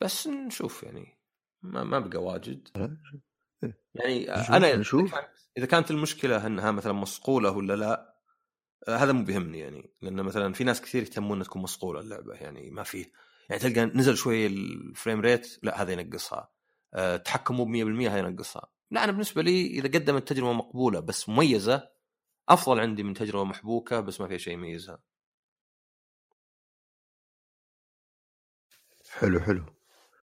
بس 0.00 0.26
نشوف 0.26 0.82
يعني. 0.82 1.18
ما 1.62 1.84
ما 1.84 1.98
بقى 1.98 2.22
واجد. 2.22 2.68
يعني 3.94 4.26
نشوف- 4.26 4.50
أنا 4.52 4.76
نشوف. 4.76 5.14
إذا 5.58 5.66
كانت 5.66 5.90
المشكلة 5.90 6.46
إنها 6.46 6.70
مثلا 6.70 6.92
مصقولة 6.92 7.50
ولا 7.50 7.76
لا 7.76 8.13
هذا 8.88 9.12
مو 9.12 9.24
بيهمني 9.24 9.58
يعني 9.58 9.90
لأن 10.02 10.22
مثلا 10.22 10.52
في 10.52 10.64
ناس 10.64 10.82
كثير 10.82 11.02
يهتمون 11.02 11.42
تكون 11.42 11.62
مصقولة 11.62 12.00
اللعبة 12.00 12.34
يعني 12.34 12.70
ما 12.70 12.82
في 12.82 13.06
يعني 13.48 13.62
تلقى 13.62 13.84
نزل 13.86 14.16
شوي 14.16 14.46
الفريم 14.46 15.20
ريت 15.20 15.58
لا 15.62 15.82
هذا 15.82 15.92
ينقصها. 15.92 16.50
آه، 16.94 17.16
التحكم 17.16 17.54
مو 17.56 17.64
ب 17.64 17.68
100% 17.68 18.08
هذا 18.10 18.18
ينقصها. 18.18 18.70
لا 18.90 19.04
أنا 19.04 19.12
بالنسبة 19.12 19.42
لي 19.42 19.66
إذا 19.66 19.88
قدمت 19.88 20.28
تجربة 20.28 20.52
مقبولة 20.52 21.00
بس 21.00 21.28
مميزة 21.28 21.88
أفضل 22.48 22.80
عندي 22.80 23.02
من 23.02 23.14
تجربة 23.14 23.44
محبوكة 23.44 24.00
بس 24.00 24.20
ما 24.20 24.28
فيها 24.28 24.38
شيء 24.38 24.52
يميزها. 24.54 25.02
حلو 29.10 29.40
حلو. 29.40 29.64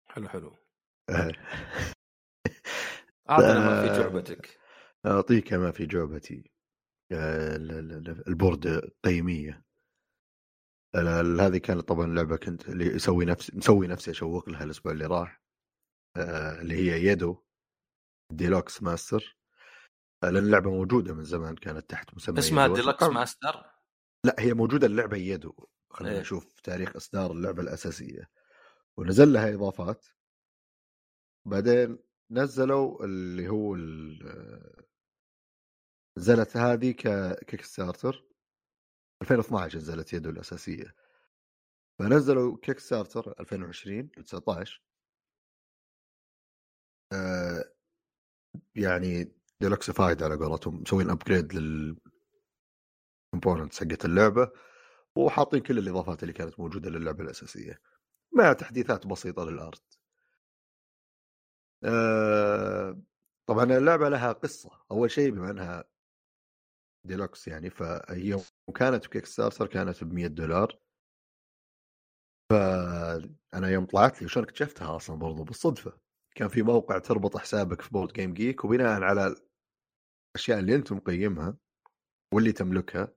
حلو 0.06 0.28
حلو. 0.28 0.56
آه، 1.10 1.32
أعطنا 3.30 3.58
ما 3.58 3.82
في 3.82 3.90
آه. 3.90 3.98
جعبتك. 4.02 4.58
أعطيك 5.06 5.52
ما 5.52 5.70
في 5.70 5.86
جعبتي. 5.86 6.36
آه، 6.36 6.55
ال 7.12 7.42
board 7.42 8.90
game 9.04 9.39
ية. 9.39 9.64
هذه 10.94 11.56
كانت 11.58 11.80
طبعا 11.88 12.06
لعبة 12.06 12.36
كنت 12.36 12.68
اللي 12.68 12.86
يسوي 12.86 13.24
نفسي 13.24 13.52
مسوي 13.56 13.86
نفسي 13.86 14.10
أشوق 14.10 14.48
لها 14.48 14.64
الأسبوع 14.64 14.92
اللي 14.92 15.06
راح. 15.06 15.42
آه، 16.16 16.60
اللي 16.60 16.74
هي 16.74 17.04
Yedo 17.06 17.42
Deluxe 18.32 18.82
Master. 18.82 19.36
آه، 20.24 20.30
لأن 20.30 20.44
اللعبة 20.44 20.70
موجودة 20.70 21.14
من 21.14 21.24
زمان 21.24 21.54
كانت 21.56 21.90
تحت 21.90 22.14
مسمى 22.14 22.38
اسمها 22.38 22.68
أتوقع- 22.68 23.10
ماستر؟ 23.10 23.70
لا 24.24 24.36
هي 24.38 24.54
موجودة 24.54 24.86
اللعبة 24.86 25.16
Yedo. 25.16 25.54
خلينا 25.90 26.14
إيه. 26.14 26.20
نشوف 26.20 26.60
تاريخ 26.60 26.96
إصدار 26.96 27.32
اللعبة 27.32 27.62
الأساسية. 27.62 28.30
ونزل 28.96 29.32
لها 29.32 29.54
إضافات. 29.54 30.06
بعدين 31.46 31.98
نزلوا 32.30 33.04
اللي 33.04 33.48
هو 33.48 33.76
نزلت 36.18 36.56
هذه 36.56 36.90
ك 36.90 37.62
Kickstarter 37.62 38.24
2012 39.22 39.78
نزلت 39.78 40.12
Yedo 40.12 40.30
الأساسية. 40.30 40.94
فنزلوا 41.98 42.56
Kickstarter 42.62 43.34
2020 43.40 44.10
19 44.10 44.82
آه 47.12 47.64
يعني 48.74 49.32
deluxified 49.60 50.22
على 50.22 50.34
قولتهم 50.36 50.82
مسوين 50.82 51.10
upgrade 51.10 51.54
لل 51.54 51.96
components 53.30 53.80
حقت 53.80 54.04
اللعبة 54.04 54.50
وحاطين 55.16 55.60
كل 55.60 55.78
الإضافات 55.78 56.22
اللي 56.22 56.32
كانت 56.32 56.60
موجودة 56.60 56.90
للعبة 56.90 57.24
الأساسية 57.24 57.80
مع 58.32 58.52
تحديثات 58.52 59.06
بسيطة 59.06 59.44
لل 59.44 59.66
art 59.66 59.98
آه 61.84 63.00
طبعا 63.46 63.64
اللعبة 63.64 64.08
لها 64.08 64.32
قصة. 64.32 64.70
أول 64.90 65.10
شيء 65.10 65.30
بما 65.30 65.50
إنها 65.50 65.84
ديلوكس 67.06 67.48
يعني 67.48 67.70
فهي 67.70 68.40
كانت 68.74 69.06
ب 69.06 69.26
Kickstarter 69.26 69.66
كانت 69.66 70.04
ب 70.04 70.12
100 70.12 70.26
دولار. 70.26 70.78
فأنا 72.50 73.68
يوم 73.68 73.86
طلعت 73.86 74.20
لي 74.20 74.26
وشلون 74.26 74.42
اكتشفتها 74.42 74.96
أصلا 74.96 75.16
برضو 75.16 75.44
بالصدفة 75.44 75.98
كان 76.34 76.48
في 76.48 76.62
موقع 76.62 76.98
تربط 76.98 77.36
حسابك 77.36 77.80
في 77.80 77.90
BoardGameGeek 77.90 78.64
وبناء 78.64 79.02
على 79.02 79.34
الأشياء 80.34 80.58
اللي 80.58 80.74
أنت 80.74 80.92
مقيمها 80.92 81.56
واللي 82.34 82.52
تملكها 82.52 83.12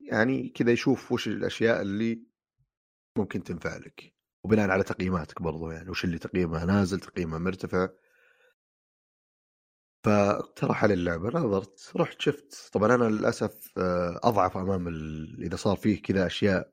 يعني 0.00 0.48
كذا 0.48 0.72
يشوف 0.72 1.12
وش 1.12 1.28
الأشياء 1.28 1.82
اللي 1.82 2.22
ممكن 3.18 3.42
تنفع 3.42 3.76
لك 3.76 4.14
وبناء 4.44 4.70
على 4.70 4.82
تقييماتك 4.82 5.42
برضو 5.42 5.70
يعني 5.70 5.90
وش 5.90 6.04
اللي 6.04 6.18
تقييمها 6.18 6.64
نازل 6.64 7.00
تقييمها 7.00 7.38
مرتفع. 7.38 7.88
فاقترح 10.04 10.84
علي 10.84 10.94
اللعبة 10.94 11.28
نظرت 11.28 11.92
رحت 11.96 12.20
شفت. 12.20 12.70
طبعا 12.72 12.94
أنا 12.94 13.04
للأسف 13.04 13.78
آه، 13.78 14.20
أضعف 14.22 14.56
أمام 14.56 14.88
ال... 14.88 15.42
إذا 15.42 15.56
صار 15.56 15.76
فيه 15.76 16.02
كذا 16.02 16.26
أشياء 16.26 16.72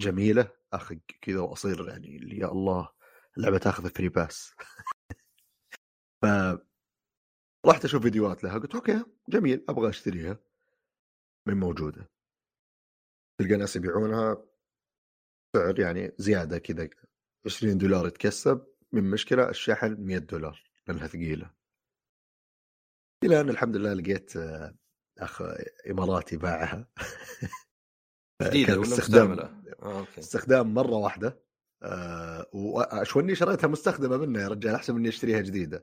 جميلة 0.00 0.50
أخذ 0.72 0.96
كذا 1.20 1.40
وأصير 1.40 1.88
يعني 1.88 2.38
يا 2.38 2.46
الله 2.46 2.88
اللعبة 3.36 3.58
تأخذ 3.58 3.90
free 3.90 4.08
pass. 4.08 4.54
ف 6.22 6.26
رحت 7.66 7.84
أشوف 7.84 8.02
فيديوهات 8.02 8.44
لها 8.44 8.58
قلت 8.58 8.74
okay 8.74 9.04
جميل 9.28 9.64
أبغى 9.68 9.88
أشتريها. 9.88 10.38
من 11.48 11.54
موجودة؟ 11.60 12.10
تلقى 13.38 13.56
ناس 13.56 13.76
يبيعونها 13.76 14.44
سعر 15.56 15.80
يعني 15.80 16.12
زيادة 16.18 16.58
كذا 16.58 16.88
20 17.46 17.78
دولار 17.78 18.06
يتكسب 18.06 18.66
من 18.92 19.10
مشكلة 19.10 19.48
الشحن 19.48 19.96
100 19.98 20.18
دولار 20.18 20.62
لأنها 20.86 21.06
ثقيلة. 21.06 21.57
إلى 23.24 23.40
أن 23.40 23.48
الحمد 23.48 23.76
لله 23.76 23.92
لقيت 23.92 24.36
آه، 24.36 24.74
أخ 25.18 25.42
إماراتي 25.90 26.36
باعها. 26.36 26.88
جديدة 28.42 28.72
ولا 28.72 28.80
مستعملة؟ 28.80 29.62
آه، 29.82 30.06
استخدام 30.18 30.74
مرة 30.74 30.94
واحدة. 30.94 31.48
آه 31.82 32.46
واشوني 32.52 33.34
شريتها 33.34 33.68
مستخدمة 33.68 34.16
منه 34.16 34.40
يا 34.42 34.48
رجال 34.48 34.74
أحسن 34.74 34.94
مني 34.94 35.08
أشتريها 35.08 35.40
جديدة. 35.40 35.82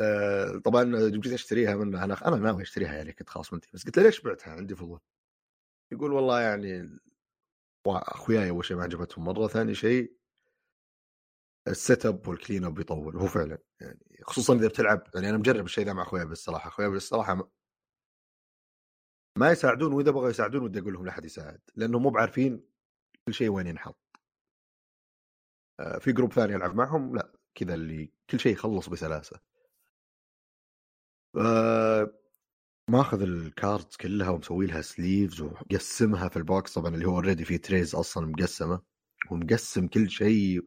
آه 0.00 0.58
طبعا 0.64 1.08
جيت 1.08 1.32
أشتريها 1.32 1.76
منه 1.76 2.04
أنا 2.04 2.28
أنا 2.28 2.36
ناوي 2.36 2.62
أشتريها 2.62 2.94
يعني 2.94 3.12
كنت 3.12 3.28
خلاص 3.28 3.52
منتهي 3.52 3.70
بس 3.74 3.84
قلت 3.84 3.96
له 3.98 4.02
ليش 4.04 4.20
بعتها؟ 4.20 4.50
عندي 4.52 4.74
فضول. 4.74 5.00
يقول 5.92 6.12
والله 6.12 6.40
يعني 6.40 6.98
أخوياي 7.86 8.50
أول 8.50 8.64
شيء 8.64 8.76
ما 8.76 8.82
عجبتهم 8.82 9.24
مرة 9.24 9.46
ثاني 9.46 9.74
شيء 9.74 10.16
ال 11.68 11.74
setup 11.74 12.06
وال 12.06 12.28
clean 12.28 12.64
up 12.64 12.78
يطول 12.78 13.16
وهو 13.16 13.26
فعلا 13.26 13.58
يعني 13.80 14.20
خصوصا 14.22 14.54
إذا 14.54 14.68
بتلعب 14.68 15.02
يعني 15.14 15.28
أنا 15.28 15.38
مجرب 15.38 15.64
الشيء 15.64 15.84
ذا 15.84 15.92
مع 15.92 16.02
اخوياي 16.02 16.26
بالصراحة 16.26 16.68
اخوياي 16.68 16.90
بالصراحة 16.90 17.34
ما- 17.34 17.48
ما 19.38 19.50
يساعدون 19.50 19.92
وإذا 19.92 20.10
بغوا 20.10 20.30
يساعدون 20.30 20.62
ودي 20.62 20.78
أقول 20.80 20.92
لهم 20.94 21.04
لا 21.06 21.10
احد 21.12 21.24
يساعد 21.24 21.60
لأنهم 21.76 22.02
مو 22.02 22.10
بعارفين 22.10 22.64
كل 23.26 23.34
شيء 23.34 23.48
وين 23.48 23.66
ينحط. 23.66 23.98
آه، 25.80 25.98
في 25.98 26.12
group 26.12 26.32
ثاني 26.32 26.56
ألعب 26.56 26.74
معهم 26.74 27.16
لا 27.16 27.32
كذا 27.54 27.74
اللي 27.74 28.12
كل 28.30 28.40
شيء 28.40 28.52
يخلص 28.52 28.88
بسلاسة. 28.88 29.40
آه، 31.36 32.14
ماخذ 32.90 33.22
ال 33.22 33.34
cards 33.34 33.96
كلها 33.96 34.30
ومسوي 34.30 34.66
لها 34.66 34.80
sleeves 34.82 35.40
ومقسمها 35.40 36.28
في 36.28 36.36
ال 36.36 36.45
box 36.45 36.74
طبعا 36.74 36.94
اللي 36.94 37.06
هو 37.06 37.14
already 37.14 37.44
في 37.44 37.58
trays 37.58 37.94
أصلا 37.94 38.26
مقسمة 38.26 38.82
ومقسم 39.30 39.88
كل 39.88 40.10
شيء 40.10 40.62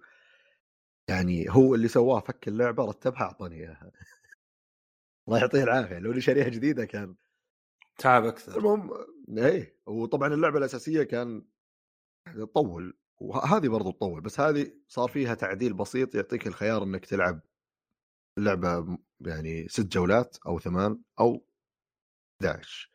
يعني 1.09 1.45
هو 1.49 1.75
اللي 1.75 1.87
سواه 1.87 2.19
فك 2.19 2.47
اللعبة 2.47 2.85
رتبها 2.85 3.21
أعطاني 3.21 3.55
إياها. 3.55 3.91
الله 5.27 5.39
يعطيه 5.39 5.63
العافية 5.63 5.99
لو 5.99 6.11
إني 6.11 6.21
شاريها 6.21 6.49
جديدة 6.49 6.85
كان 6.85 7.15
تعب 7.97 8.25
أكثر. 8.25 8.57
المهم 8.57 8.91
إيه 9.37 9.77
وطبعا 9.85 10.33
اللعبة 10.33 10.57
الأساسية 10.57 11.03
كان 11.03 11.45
تطول 12.35 12.97
وهذه 13.17 13.67
برضو 13.67 13.91
تطول 13.91 14.21
بس 14.21 14.39
هذه 14.39 14.71
صار 14.87 15.09
فيها 15.09 15.33
تعديل 15.33 15.73
بسيط 15.73 16.15
يعطيك 16.15 16.47
الخيار 16.47 16.83
إنك 16.83 17.05
تلعب 17.05 17.41
اللعبه 18.37 18.97
يعني 19.21 19.67
ست 19.67 19.87
جولات 19.87 20.37
أو 20.47 20.59
ثمان 20.59 21.01
أو 21.19 21.45
11 22.41 22.91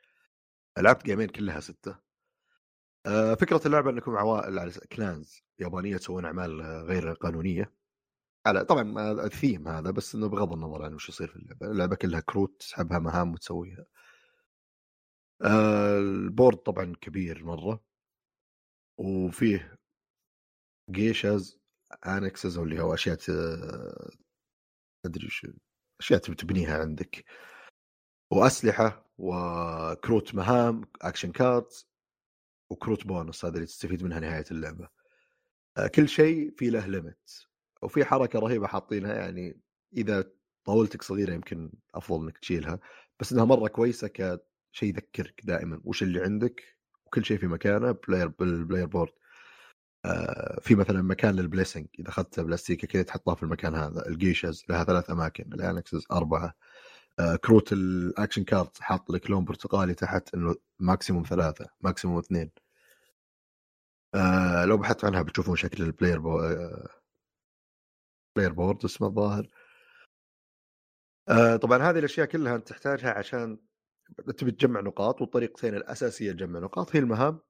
لعبت 0.79 1.05
جيمين 1.05 1.29
كلها 1.29 1.61
ستة. 1.61 1.99
آه، 3.07 3.35
فكرة 3.35 3.61
اللعبة 3.67 3.91
إنكم 3.91 4.17
عوائل 4.17 4.59
على 4.59 4.73
كلانز 4.73 5.43
يابانية 5.59 5.97
تسوون 5.97 6.25
أعمال 6.25 6.63
غير 6.63 7.13
قانونية. 7.13 7.73
على 8.47 8.65
طبعا 8.65 8.99
آه، 9.01 9.25
الثيم 9.27 9.69
هذا 9.69 9.91
بس 9.91 10.15
إنه 10.15 10.29
بغض 10.29 10.53
النظر 10.53 10.83
عن 10.85 10.95
وش 10.95 11.09
يصير 11.09 11.29
في 11.29 11.37
اللعبة، 11.37 11.67
اللعبة 11.71 11.97
كلها 11.97 12.21
كروت 12.21 12.61
تسحبها 12.61 12.99
مهام 12.99 13.33
وتسويها. 13.33 13.85
آه، 15.43 15.99
ال 15.99 16.09
board 16.09 16.57
طبعا 16.57 16.93
كبير 17.01 17.45
مرة. 17.45 17.85
وفيه 18.99 19.79
geishas 20.91 21.59
annexes 22.07 22.59
اللي 22.59 22.81
هو 22.83 22.95
أشياء 22.95 23.17
تدري 25.05 25.27
وش 25.27 25.47
أشياء 26.01 26.21
تبنيها 26.21 26.79
عندك. 26.81 27.25
وأسلحة 28.33 29.11
وكروت 29.19 30.35
مهام 30.35 30.83
action 31.03 31.33
cards 31.33 31.89
وكروت 32.71 33.07
بونص 33.07 33.45
هذا 33.45 33.55
اللي 33.55 33.67
تستفيد 33.67 34.03
منها 34.05 34.21
نهاية 34.21 34.45
اللعبة. 34.51 34.89
آه، 35.79 35.87
كل 35.87 36.09
شيء 36.09 36.55
في 36.59 36.71
له 36.71 36.87
limit 36.87 37.50
وفي 37.83 38.05
حركة 38.05 38.39
رهيبة 38.39 38.67
حاطينها 38.67 39.15
يعني 39.15 39.61
إذا 39.97 40.25
طاولتك 40.65 41.03
صغيرة 41.03 41.33
يمكن 41.33 41.73
أفضل 41.95 42.23
إنك 42.25 42.39
تشيلها 42.39 42.79
بس 43.21 43.33
إنها 43.33 43.45
مرة 43.45 43.69
كويسة 43.69 44.09
كشيء 44.09 44.89
يذكرك 44.89 45.41
دائما 45.45 45.81
وش 45.85 46.03
اللي 46.03 46.23
عندك؟ 46.23 46.63
وكل 47.07 47.25
شيء 47.25 47.39
في 47.39 47.47
مكانه 47.47 47.93
player 47.93 48.29
بال 48.29 48.43
player 48.43 48.87
board 48.87 49.13
آه، 50.05 50.61
في 50.63 50.75
مثلا 50.75 51.03
مكان 51.03 51.37
لل 51.37 51.47
blessing 51.47 51.87
إذا 51.99 52.09
أخذت 52.09 52.41
بلاستيكة 52.41 52.89
كذا 52.89 53.03
تحطها 53.03 53.35
في 53.35 53.43
المكان 53.43 53.75
هذا 53.75 54.07
ال 54.09 54.16
geishas 54.16 54.65
لها 54.69 54.85
ثلاث 54.85 55.11
أماكن 55.11 55.53
ال 55.53 55.60
annexes 55.60 56.07
أربعة. 56.13 56.55
آه، 57.21 57.37
كروت 57.37 57.73
ال 57.73 57.83
action 57.83 58.45
card 58.45 58.69
حاط 58.81 59.11
لك 59.11 59.31
لون 59.31 59.45
برتقالي 59.45 59.95
تحت 59.95 60.35
إنه 60.35 60.55
maximum 60.81 61.23
ثلاثة 61.23 61.67
maximum 61.81 62.19
اثنين. 62.19 62.51
آه 64.15 64.65
لو 64.65 64.77
بحثت 64.77 65.05
عنها 65.05 65.23
بتشوفون 65.23 65.57
شكل 65.57 65.83
ال 65.83 65.88
player 65.88 66.19
bo... 66.19 66.41
آه 66.41 66.89
player 68.37 68.53
board 68.53 68.85
اسمه 68.85 69.09
الظاهر. 69.09 69.49
آه 71.29 71.57
طبعا 71.57 71.79
هذه 71.79 71.99
الأشياء 71.99 72.27
كلها 72.27 72.57
أنت 72.57 72.69
تحتاجها 72.69 73.19
عشان 73.19 73.59
تبي 74.39 74.51
تجمع 74.51 74.81
نقاط 74.81 75.21
والطريقتين 75.21 75.75
الأساسية 75.75 76.33
لجمع 76.33 76.61
نقاط 76.61 76.97
هي 76.97 77.01
المهام 77.01 77.41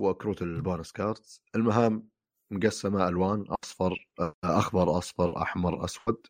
وكروت 0.00 0.42
ال 0.42 0.50
bonus 0.50 0.92
cards. 0.92 1.42
المهام 1.54 2.08
مقسمة 2.50 3.08
ألوان 3.08 3.46
أصفر 3.64 4.08
آه، 4.20 4.34
أخضر 4.44 4.98
أصفر 4.98 5.42
أحمر 5.42 5.84
أسود. 5.84 6.26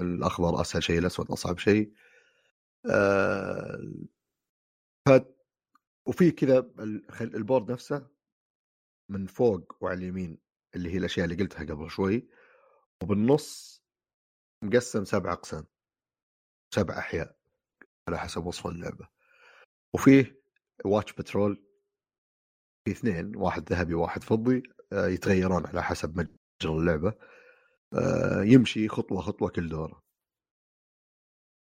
الأخضر 0.00 0.60
أسهل 0.60 0.82
شيء 0.82 0.98
الأسود 0.98 1.30
أصعب 1.30 1.58
شيء. 1.58 1.92
آه 2.90 3.78
ف 5.08 5.10
وفي 6.06 6.30
كذا 6.30 6.58
ال 7.20 7.29
board 7.29 7.72
نفسه 7.72 8.08
من 9.08 9.26
فوق 9.26 9.76
وعلى 9.80 9.98
اليمين 9.98 10.38
اللي 10.74 10.90
هي 10.94 10.98
الأشياء 10.98 11.24
اللي 11.24 11.36
قلتها 11.42 11.64
قبل 11.64 11.90
شوي. 11.90 12.28
وبالنص 13.02 13.82
مقسم 14.64 15.04
سبع 15.04 15.32
أقسام 15.32 15.66
سبع 16.74 16.98
أحياء 16.98 17.36
على 18.08 18.18
حسب 18.18 18.46
وصف 18.46 18.66
اللعبة. 18.66 19.08
وفيه 19.94 20.42
واتش 20.84 21.12
بترول 21.12 21.66
في 22.84 22.92
اثنين 22.92 23.36
واحد 23.36 23.72
ذهبي 23.72 23.94
وواحد 23.94 24.24
فضي 24.24 24.62
آه، 24.92 25.06
يتغيرون 25.06 25.66
على 25.66 25.82
حسب 25.82 26.10
مجرى 26.18 26.78
اللعبة. 26.78 27.14
آه، 27.94 28.42
يمشي 28.42 28.88
خطوة 28.88 29.20
خطوة 29.20 29.48
كل 29.48 29.68
دورة. 29.68 30.02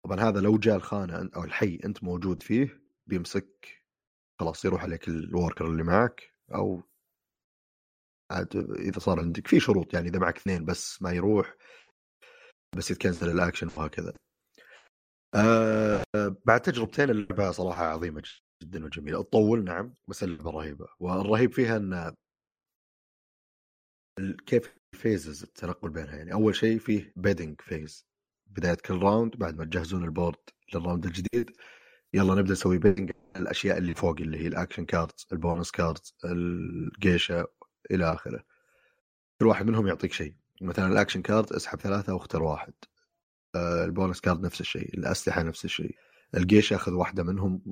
طبعا 0.05 0.21
هذا 0.21 0.41
لو 0.41 0.59
جاء 0.59 0.77
الخانة 0.77 1.31
أو 1.37 1.45
الحي 1.45 1.79
أنت 1.85 2.05
موجود 2.05 2.43
فيه 2.43 2.83
بيمسك 3.07 3.69
خلاص 4.41 4.65
يروح 4.65 4.83
عليك 4.83 5.09
ال 5.09 5.17
worker 5.17 5.67
اللي 5.67 5.83
معك 5.83 6.33
أو 6.55 6.83
عاد 8.35 8.57
إذا 8.79 8.99
صار 8.99 9.21
عندك 9.21 9.47
في 9.47 9.61
شروط 9.61 9.95
يعني 9.95 10.09
إذا 10.09 10.19
معك 10.19 10.37
اثنين 10.37 10.65
بس 10.65 11.03
ما 11.03 11.13
يروح 11.13 11.57
بس 12.77 12.91
يتكنسل 12.91 13.31
الاكشن 13.31 13.69
وهكذا. 13.77 14.13
آه 15.35 16.05
بعد 16.45 16.61
تجربتين 16.61 17.11
اللعبة 17.11 17.51
صراحة 17.51 17.85
عظيمة 17.85 18.23
جدا 18.63 18.85
وجميلة. 18.85 19.23
تطول 19.23 19.65
نعم 19.65 19.95
بس 20.09 20.25
اللعبه 20.25 20.51
رهيبة. 20.51 20.87
والرهيب 21.01 21.53
فيها 21.53 21.77
إن 21.77 22.15
كيف 24.47 24.75
phases 24.93 25.43
التنقل 25.43 25.91
بينها 25.91 26.17
يعني. 26.17 26.33
أول 26.33 26.55
شيء 26.57 26.79
فيه 26.79 27.13
bidding 27.17 27.61
phase 27.61 28.07
بداية 28.47 28.75
كل 28.75 29.03
round 29.03 29.37
بعد 29.37 29.57
ما 29.57 29.65
تجهزون 29.65 30.05
ال 30.05 30.10
board 30.10 30.39
لل 30.75 30.83
round 30.83 31.05
الجديد 31.07 31.51
يلا 32.15 32.35
نبدأ 32.35 32.53
نسوي 32.53 32.79
bidding 32.79 33.11
الأشياء 33.37 33.79
اللي 33.79 33.95
فوق 33.95 34.17
اللي 34.21 34.39
هي 34.39 34.47
ال 34.47 34.52
action 34.52 34.85
cards 34.85 35.27
ال 35.33 35.39
bonus 35.39 35.71
cards 35.71 36.15
الجيش 36.25 37.47
إلى 37.91 38.13
آخره. 38.13 38.45
كل 39.41 39.47
واحد 39.47 39.67
منهم 39.67 39.87
يعطيك 39.87 40.13
شيء. 40.13 40.35
مثلا 40.61 40.87
ال 40.87 40.92
action 40.92 41.23
card 41.23 41.53
اسحب 41.53 41.81
ثلاثة 41.81 42.15
واختر 42.15 42.43
واحد. 42.43 42.73
آه، 43.55 43.85
ال 43.85 43.91
bonus 43.91 44.21
card 44.21 44.41
نفس 44.41 44.61
الشيء. 44.61 44.95
الأسلحة 44.99 45.43
نفس 45.43 45.65
الشيء. 45.65 45.97
الجيش 46.35 46.73
ياخذ 46.73 46.93
واحدة 46.93 47.23
منهم 47.23 47.63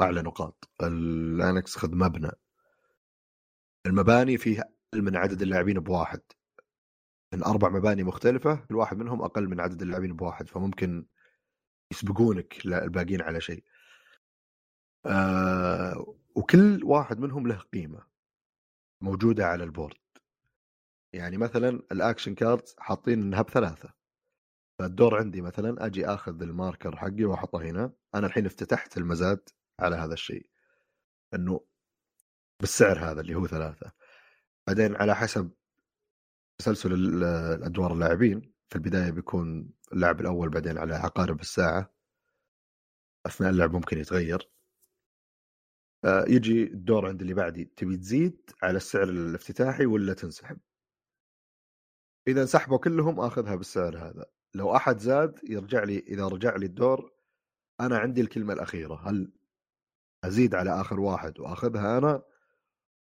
اعلى 0.00 0.22
نقاط. 0.22 0.70
ال 0.82 0.98
annex 0.98 1.76
خذ 1.76 1.94
مبنى. 1.94 2.30
المباني 3.86 4.38
فيها 4.38 4.64
أقل 4.94 5.02
من 5.02 5.16
عدد 5.16 5.42
اللاعبين 5.42 5.80
بواحد. 5.80 6.20
من 7.34 7.44
أربع 7.44 7.68
مباني 7.68 8.02
مختلفة 8.04 8.54
كل 8.54 8.76
واحد 8.76 8.96
منهم 8.96 9.22
أقل 9.22 9.48
من 9.48 9.60
عدد 9.60 9.82
اللاعبين 9.82 10.16
بواحد. 10.16 10.48
فممكن 10.48 11.06
يسبقونك 11.92 12.66
الباقيين 12.66 13.22
على 13.22 13.40
شيء. 13.40 13.64
آه 15.06 16.16
وكل 16.34 16.80
واحد 16.84 17.18
منهم 17.18 17.46
له 17.46 17.56
قيمة. 17.56 18.09
موجودة 19.00 19.46
على 19.46 19.64
ال 19.64 19.69
board. 19.69 19.96
يعني 21.12 21.36
مثلا 21.36 21.68
ال 21.92 21.98
action 21.98 22.34
cards 22.34 22.74
حاطين 22.78 23.22
إنها 23.22 23.42
بثلاثة. 23.42 23.92
فالدور 24.78 25.18
عندي 25.18 25.40
مثلا 25.40 25.86
أجي 25.86 26.06
آخذ 26.06 26.42
ال 26.42 26.50
marker 26.50 26.96
حقي 26.96 27.24
وأحطه 27.24 27.62
هنا. 27.62 27.92
أنا 28.14 28.26
الحين 28.26 28.46
افتتحت 28.46 28.96
المزاد 28.96 29.48
على 29.80 29.96
هذا 29.96 30.12
الشيء. 30.14 30.50
إنه 31.34 31.66
بالسعر 32.60 32.98
هذا 32.98 33.20
اللي 33.20 33.34
هو 33.34 33.46
ثلاثة. 33.46 33.92
بعدين 34.66 34.96
على 34.96 35.16
حسب 35.16 35.50
تسلسل 36.58 36.92
الأدوار 36.92 37.92
اللاعبين. 37.92 38.52
في 38.68 38.76
البداية 38.76 39.10
بيكون 39.10 39.72
اللاعب 39.92 40.20
الأول 40.20 40.48
بعدين 40.48 40.78
على 40.78 40.94
عقارب 40.94 41.40
الساعة. 41.40 41.94
أثناء 43.26 43.50
اللعب 43.50 43.72
ممكن 43.72 43.98
يتغير. 43.98 44.50
يجي 46.04 46.62
الدور 46.64 47.08
عند 47.08 47.20
اللي 47.20 47.34
بعدي 47.34 47.64
تبي 47.64 47.96
تزيد 47.96 48.50
على 48.62 48.76
السعر 48.76 49.02
الافتتاحي 49.08 49.86
ولا 49.86 50.14
تنسحب؟ 50.14 50.58
إذا 52.28 52.42
انسحبوا 52.42 52.78
كلهم 52.78 53.20
آخذها 53.20 53.54
بالسعر 53.54 53.98
هذا. 53.98 54.26
لو 54.54 54.76
أحد 54.76 54.98
زاد 54.98 55.40
يرجع 55.44 55.84
لي 55.84 55.98
إذا 55.98 56.28
رجع 56.28 56.56
لي 56.56 56.66
الدور 56.66 57.12
أنا 57.80 57.98
عندي 57.98 58.20
الكلمة 58.20 58.52
الأخيرة. 58.52 59.08
هل 59.08 59.32
أزيد 60.24 60.54
على 60.54 60.80
آخر 60.80 61.00
واحد 61.00 61.40
وأخذها 61.40 61.98
أنا 61.98 62.22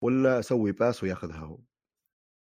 ولا 0.02 0.40
أسوي 0.40 0.72
باس 0.72 1.04
ويأخذها 1.04 1.40
هو؟ 1.40 1.60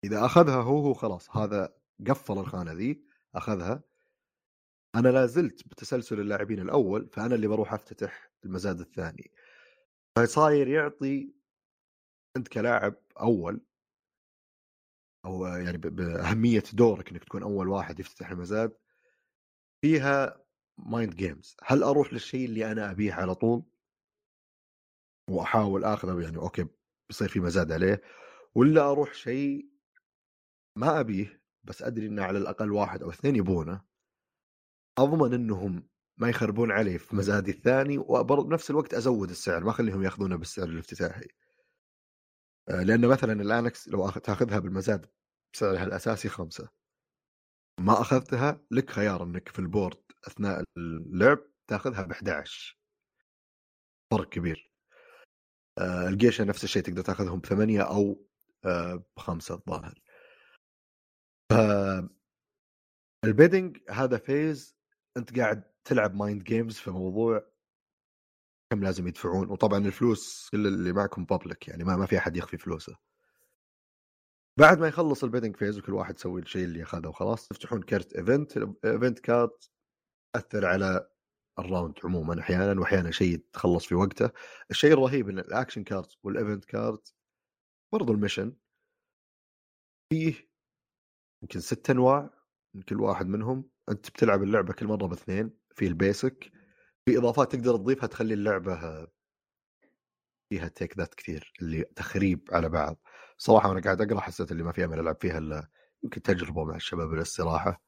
إذا 0.03 0.25
أخذها 0.25 0.61
هو 0.61 0.79
هو 0.79 0.93
خلاص. 0.93 1.37
هذا 1.37 1.73
قفل 2.07 2.37
الخانة 2.37 2.71
ذي 2.73 3.03
أخذها. 3.35 3.83
أنا 4.95 5.09
لا 5.09 5.25
زلت 5.25 5.67
بتسلسل 5.67 6.19
اللاعبين 6.19 6.59
الأول 6.59 7.09
فأنا 7.13 7.35
اللي 7.35 7.47
بروح 7.47 7.73
أفتتح 7.73 8.31
المزاد 8.45 8.79
الثاني. 8.79 9.31
فصاير 10.25 10.67
يعطي 10.67 11.33
أنت 12.37 12.47
كلاعب 12.47 12.95
أول 13.19 13.61
أو 15.25 15.45
يعني 15.45 15.77
بأهمية 15.77 16.63
دورك 16.73 17.09
إنك 17.09 17.23
تكون 17.23 17.43
أول 17.43 17.67
واحد 17.67 17.99
يفتتح 17.99 18.29
المزاد 18.29 18.77
فيها 19.81 20.45
mind 20.77 21.15
games 21.15 21.57
هل 21.63 21.83
أروح 21.83 22.13
للشيء 22.13 22.45
اللي 22.45 22.71
أنا 22.71 22.91
أبيه 22.91 23.13
على 23.13 23.35
طول؟ 23.35 23.63
وأحاول 25.29 25.83
آخذه 25.83 26.21
يعني 26.21 26.37
okay 26.37 26.67
بيصير 27.09 27.27
في 27.27 27.39
مزاد 27.39 27.71
عليه. 27.71 28.01
ولا 28.55 28.91
أروح 28.91 29.13
شيء 29.13 29.69
ما 30.77 30.99
أبيه 30.99 31.43
بس 31.63 31.81
أدري 31.81 32.07
إنه 32.07 32.23
على 32.23 32.37
الأقل 32.37 32.71
واحد 32.71 33.03
أو 33.03 33.09
اثنين 33.09 33.35
يبونه 33.35 33.81
أضمن 34.97 35.33
إنهم 35.33 35.88
ما 36.19 36.29
يخربون 36.29 36.71
علي 36.71 36.97
في 36.99 37.15
مزادي 37.15 37.51
الثاني 37.51 37.97
وبنفس 37.97 38.69
الوقت 38.69 38.93
أزود 38.93 39.29
السعر 39.29 39.63
ما 39.63 39.69
أخليهم 39.69 40.03
يأخذونه 40.03 40.35
بالسعر 40.35 40.67
الافتتاحي. 40.67 41.27
آه، 42.69 42.83
لأن 42.83 43.07
مثلا 43.07 43.33
ال 43.33 43.42
annex 43.42 43.87
لو 43.87 44.09
تأخذها 44.09 44.59
بالمزاد 44.59 45.05
بسعرها 45.53 45.83
الأساسي 45.83 46.29
خمسة. 46.29 46.69
ما 47.79 48.01
أخذتها 48.01 48.61
لك 48.71 48.89
خيار 48.89 49.23
إنك 49.23 49.49
في 49.49 49.59
ال 49.59 49.66
board 49.66 50.01
أثناء 50.27 50.63
اللعب 50.77 51.39
تأخذها 51.67 52.01
ب 52.01 52.11
11 52.11 52.79
فرق 54.11 54.29
كبير. 54.29 54.71
آه، 55.77 56.07
الجيش 56.07 56.41
نفس 56.41 56.63
الشيء 56.63 56.83
تقدر 56.83 57.01
تأخذهم 57.01 57.39
بثمانية 57.39 57.81
أو 57.81 58.25
آه، 58.65 59.03
بخمسة 59.17 59.55
الظاهر. 59.55 60.01
ال 63.25 63.32
bidding 63.32 63.77
هذا 63.89 64.17
phase 64.17 64.77
أنت 65.17 65.39
قاعد 65.39 65.63
تلعب 65.89 66.15
mind 66.15 66.43
games 66.43 66.77
في 66.77 66.91
موضوع 66.91 67.51
كم 68.71 68.83
لازم 68.83 69.07
يدفعون 69.07 69.49
وطبعا 69.49 69.79
الفلوس 69.79 70.49
كل 70.51 70.67
اللي 70.67 70.93
معكم 70.93 71.25
public 71.25 71.67
يعني 71.67 71.83
ما, 71.83 71.95
ما 71.97 72.05
في 72.05 72.17
أحد 72.17 72.37
يخفي 72.37 72.57
فلوسه. 72.57 72.97
بعد 74.59 74.79
ما 74.79 74.87
يخلص 74.87 75.23
ال 75.23 75.27
bidding 75.27 75.55
phase 75.57 75.79
وكل 75.79 75.93
واحد 75.93 76.15
يسوي 76.15 76.41
الشيء 76.41 76.63
اللي 76.63 76.83
أخذه 76.83 77.07
وخلاص 77.07 77.47
تفتحون 77.47 77.81
كرت 77.81 78.13
event 78.13 78.57
event 78.85 79.19
card 79.19 79.71
تأثر 80.33 80.65
على 80.65 81.09
ال 81.59 81.66
round 81.66 81.99
عموما 82.03 82.39
أحيانا 82.39 82.79
واحيانا 82.81 83.11
شيء 83.11 83.45
تخلص 83.53 83.85
في 83.85 83.95
وقته. 83.95 84.29
الشيء 84.71 84.93
الرهيب 84.93 85.29
إن 85.29 85.39
ال 85.39 85.46
action 85.46 85.83
card 85.83 86.17
وال 86.23 86.35
event 86.35 86.65
card 86.65 87.13
برضو 87.93 88.13
ال 88.13 88.19
mission 88.19 88.55
فيه 90.09 90.49
يمكن 91.43 91.59
ست 91.59 91.89
أنواع 91.89 92.29
من 92.75 92.81
كل 92.81 93.01
واحد 93.01 93.25
منهم. 93.27 93.69
أنت 93.89 94.09
بتلعب 94.09 94.43
اللعبة 94.43 94.73
كل 94.73 94.87
مرة 94.87 95.07
باثنين. 95.07 95.59
في 95.75 95.87
ال 95.87 95.98
basic 95.98 96.51
في 97.05 97.17
إضافات 97.17 97.51
تقدر 97.55 97.77
تضيفها 97.77 98.07
تخلي 98.07 98.33
اللعبة 98.33 99.07
فيها 100.49 100.67
تيك 100.67 100.97
ذات 100.97 101.13
كثير 101.15 101.53
اللي 101.61 101.83
تخريب 101.83 102.49
على 102.51 102.69
بعض. 102.69 102.97
صراحة 103.37 103.69
وأنا 103.69 103.81
قاعد 103.81 104.01
أقرأ 104.01 104.19
حسيت 104.19 104.51
اللي 104.51 104.63
ما 104.63 104.71
في 104.71 104.85
أمل 104.85 104.99
ألعب 104.99 105.17
فيها 105.21 105.37
إلا 105.37 105.67
يمكن 106.03 106.21
تجربة 106.21 106.63
مع 106.63 106.75
الشباب 106.75 107.13
الاستراحه 107.13 107.81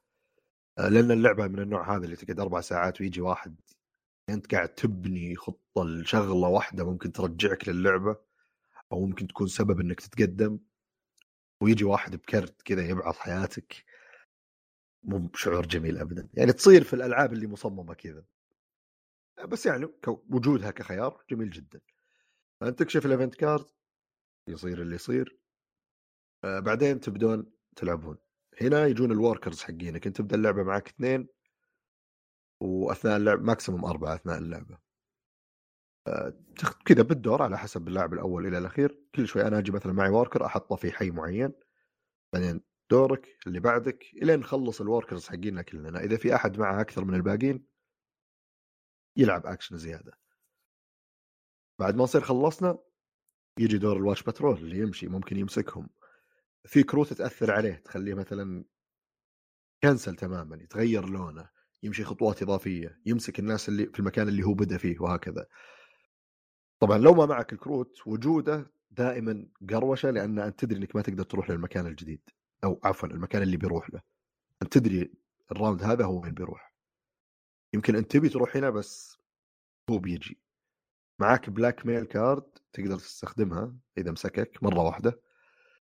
آه، 0.80 0.90
لأن 0.90 1.12
اللعبة 1.12 1.48
من 1.48 1.60
النوع 1.60 1.96
هذا 1.96 2.06
اللي 2.06 2.16
تقعد 2.16 2.40
أربع 2.40 2.62
ساعات 2.62 3.02
ويجي 3.02 3.22
واحد 3.22 3.56
أنت 4.30 4.56
قاعد 4.56 4.70
تبني 4.70 5.36
خطة 5.36 5.84
لشغلة 5.86 6.48
واحدة 6.48 6.86
ممكن 6.86 7.12
ترجعك 7.12 7.70
للعبة 7.70 8.18
أو 8.92 9.06
ممكن 9.06 9.28
تكون 9.28 9.48
سبب 9.48 9.80
إنك 9.80 10.00
تتقدم 10.02 10.60
ويجي 11.62 11.84
واحد 11.84 12.16
بكرت 12.16 12.62
كذا 12.62 12.90
يبعث 12.90 13.18
حياتك. 13.18 13.86
مو 15.04 15.18
بشعور 15.18 15.66
جميل 15.66 15.98
ابدا. 15.98 16.30
يعني 16.34 16.54
تصير 16.54 16.84
في 16.84 16.94
الألعاب 16.94 17.34
اللي 17.34 17.48
مصممة 17.48 17.94
كذا. 17.94 18.24
بس 19.46 19.66
يعني 19.66 19.88
وجودها 20.08 20.72
كخيار 20.72 21.24
جميل 21.30 21.50
جدا. 21.50 21.82
فأنت 22.62 22.80
تكشف 22.80 23.06
ال 23.06 23.11
event 23.11 23.36
card 23.36 23.66
يصير 24.48 24.82
اللي 24.82 24.96
يصير. 24.96 25.38
آه 26.44 26.60
بعدين 26.60 27.00
تبدون 27.00 27.52
تلعبون. 27.76 28.18
هنا 28.62 28.86
يجون 28.86 29.12
ال 29.12 29.18
workers 29.18 29.62
حقينك. 29.62 30.08
أنت 30.08 30.18
تبدأ 30.18 30.36
اللعبة 30.36 30.64
معك 30.64 30.88
اثنين 30.88 31.28
وأثناء 32.62 33.18
اللعب 33.18 33.42
maximum 33.42 33.86
أربعة 33.86 34.16
أثناء 34.16 34.38
اللعبة. 34.38 34.78
آه 36.08 36.34
كذا 36.86 37.04
بالدور 37.04 37.42
على 37.42 37.58
حسب 37.58 37.88
اللاعب 37.88 38.14
الأول 38.14 38.48
إلى 38.48 38.58
الأخير. 38.58 39.00
كل 39.16 39.28
شوي 39.28 39.48
أنا 39.48 39.60
أجي 39.60 39.72
مثلا 39.72 39.94
معي 39.94 40.10
worker 40.10 40.46
أحطه 40.46 40.76
في 40.76 40.92
حي 40.92 41.12
معين. 41.12 41.54
بعدين 42.34 42.62
دورك 42.92 43.38
اللي 43.48 43.60
بعدك 43.60 44.06
الين 44.14 44.40
نخلص 44.40 44.82
ال 44.82 44.87
workers 44.88 45.28
حقينا 45.28 45.62
كلنا 45.62 46.00
إذا 46.04 46.18
في 46.18 46.36
أحد 46.36 46.60
معه 46.60 46.82
أكثر 46.82 47.06
من 47.06 47.16
الباقيين 47.16 47.66
يلعب 49.18 49.46
أكشن 49.46 49.78
زيادة. 49.78 50.20
بعد 51.80 51.96
ما 51.96 52.04
نصير 52.04 52.22
خلصنا 52.22 52.80
يجي 53.60 53.78
دور 53.78 53.98
ال 53.98 54.02
watch 54.02 54.24
patrol 54.24 54.58
اللي 54.58 54.78
يمشي 54.78 55.08
ممكن 55.08 55.38
يمسكهم. 55.38 55.90
في 56.66 56.84
كروت 56.84 57.14
تاثر 57.14 57.52
عليه 57.52 57.74
تخليه 57.74 58.14
مثلا 58.14 58.66
cancel 59.84 60.16
تماما 60.16 60.56
يتغير 60.56 61.10
لونه 61.10 61.50
يمشي 61.84 62.04
خطوات 62.04 62.42
إضافية 62.42 63.02
يمسك 63.06 63.40
الناس 63.40 63.70
اللي 63.70 63.86
في 63.86 64.00
المكان 64.00 64.28
اللي 64.28 64.44
هو 64.44 64.54
بدأ 64.54 64.78
فيه 64.78 65.00
وهكذا. 65.00 65.48
طبعا 66.80 66.98
لو 66.98 67.14
ما 67.14 67.26
معك 67.26 67.54
الكروت 67.54 68.08
وجوده 68.08 68.72
دائما 68.92 69.48
قروشة 69.70 70.12
لأن 70.12 70.40
أنت 70.40 70.60
تدري 70.60 70.80
إنك 70.80 70.96
ما 70.96 71.02
تقدر 71.02 71.24
تروح 71.24 71.50
للمكان 71.50 71.88
الجديد. 71.88 72.30
أو 72.64 72.80
عفوا 72.84 73.10
المكان 73.10 73.42
اللي 73.42 73.58
بيروح 73.58 73.90
له. 73.90 74.02
أنت 74.62 74.74
تدري 74.74 75.14
ال 75.52 75.57
round 75.57 75.84
هذا 75.84 76.06
هو 76.06 76.22
وين 76.22 76.34
بيروح. 76.34 76.74
يمكن 77.74 77.96
أنت 77.96 78.12
تبي 78.12 78.30
تروح 78.30 78.56
هنا 78.56 78.70
بس 78.70 79.18
هو 79.90 79.98
بيجي. 79.98 80.40
معاك 81.20 81.50
blackmail 81.50 82.06
card 82.06 82.44
تقدر 82.74 82.98
تستخدمها 82.98 83.76
إذا 83.98 84.12
مسكك 84.12 84.64
مرة 84.64 84.80
واحدة. 84.80 85.22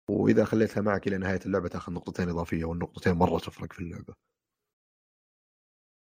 وإذا 0.10 0.46
خليتها 0.46 0.82
معك 0.82 1.08
إلى 1.08 1.18
نهاية 1.18 1.40
اللعبة 1.46 1.68
تأخذ 1.68 1.94
نقطتين 1.94 2.30
إضافية 2.30 2.66
والنقطتين 2.66 3.14
مرة 3.14 3.40
تفرق 3.40 3.74
في 3.74 3.80
اللعبة. 3.80 4.16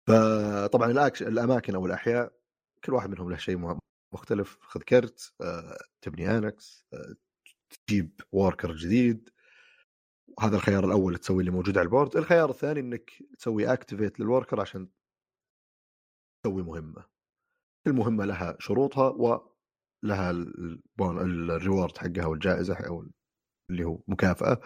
فطبعا 0.07 0.91
ال 0.91 0.96
act... 0.96 1.23
الأماكن 1.23 1.75
أو 1.75 1.85
الأحياء 1.85 2.33
كل 2.83 2.93
واحد 2.93 3.09
منهم 3.09 3.29
له 3.29 3.37
شيء 3.37 3.77
مختلف. 4.13 4.57
خذ 4.61 4.81
كرت 4.81 5.33
آه، 5.41 5.77
تبني 6.01 6.37
annex 6.37 6.85
آه، 6.93 7.15
تجيب 7.87 8.21
worker 8.31 8.75
جديد. 8.75 9.29
هذا 10.39 10.55
الخيار 10.55 10.85
الأول 10.85 11.17
تسوي 11.17 11.39
اللي 11.39 11.51
موجود 11.51 11.77
على 11.77 11.85
ال 11.85 11.90
board 11.90 12.15
الخيار 12.15 12.49
الثاني 12.49 12.79
إنك 12.79 13.11
تسوي 13.39 13.73
activate 13.73 14.19
لل 14.19 14.30
worker 14.30 14.61
عشان 14.61 14.89
تسوي 16.43 16.63
مهمة. 16.63 17.05
المهمة 17.87 18.25
لها 18.25 18.57
شروطها 18.59 19.09
ولها 19.09 20.31
ال 20.31 20.55
reward 20.55 21.97
حقها 21.97 22.25
والجائزة 22.25 22.87
أو 22.87 23.05
اللي 23.71 23.83
هو 23.83 23.99
مكافأة. 24.07 24.61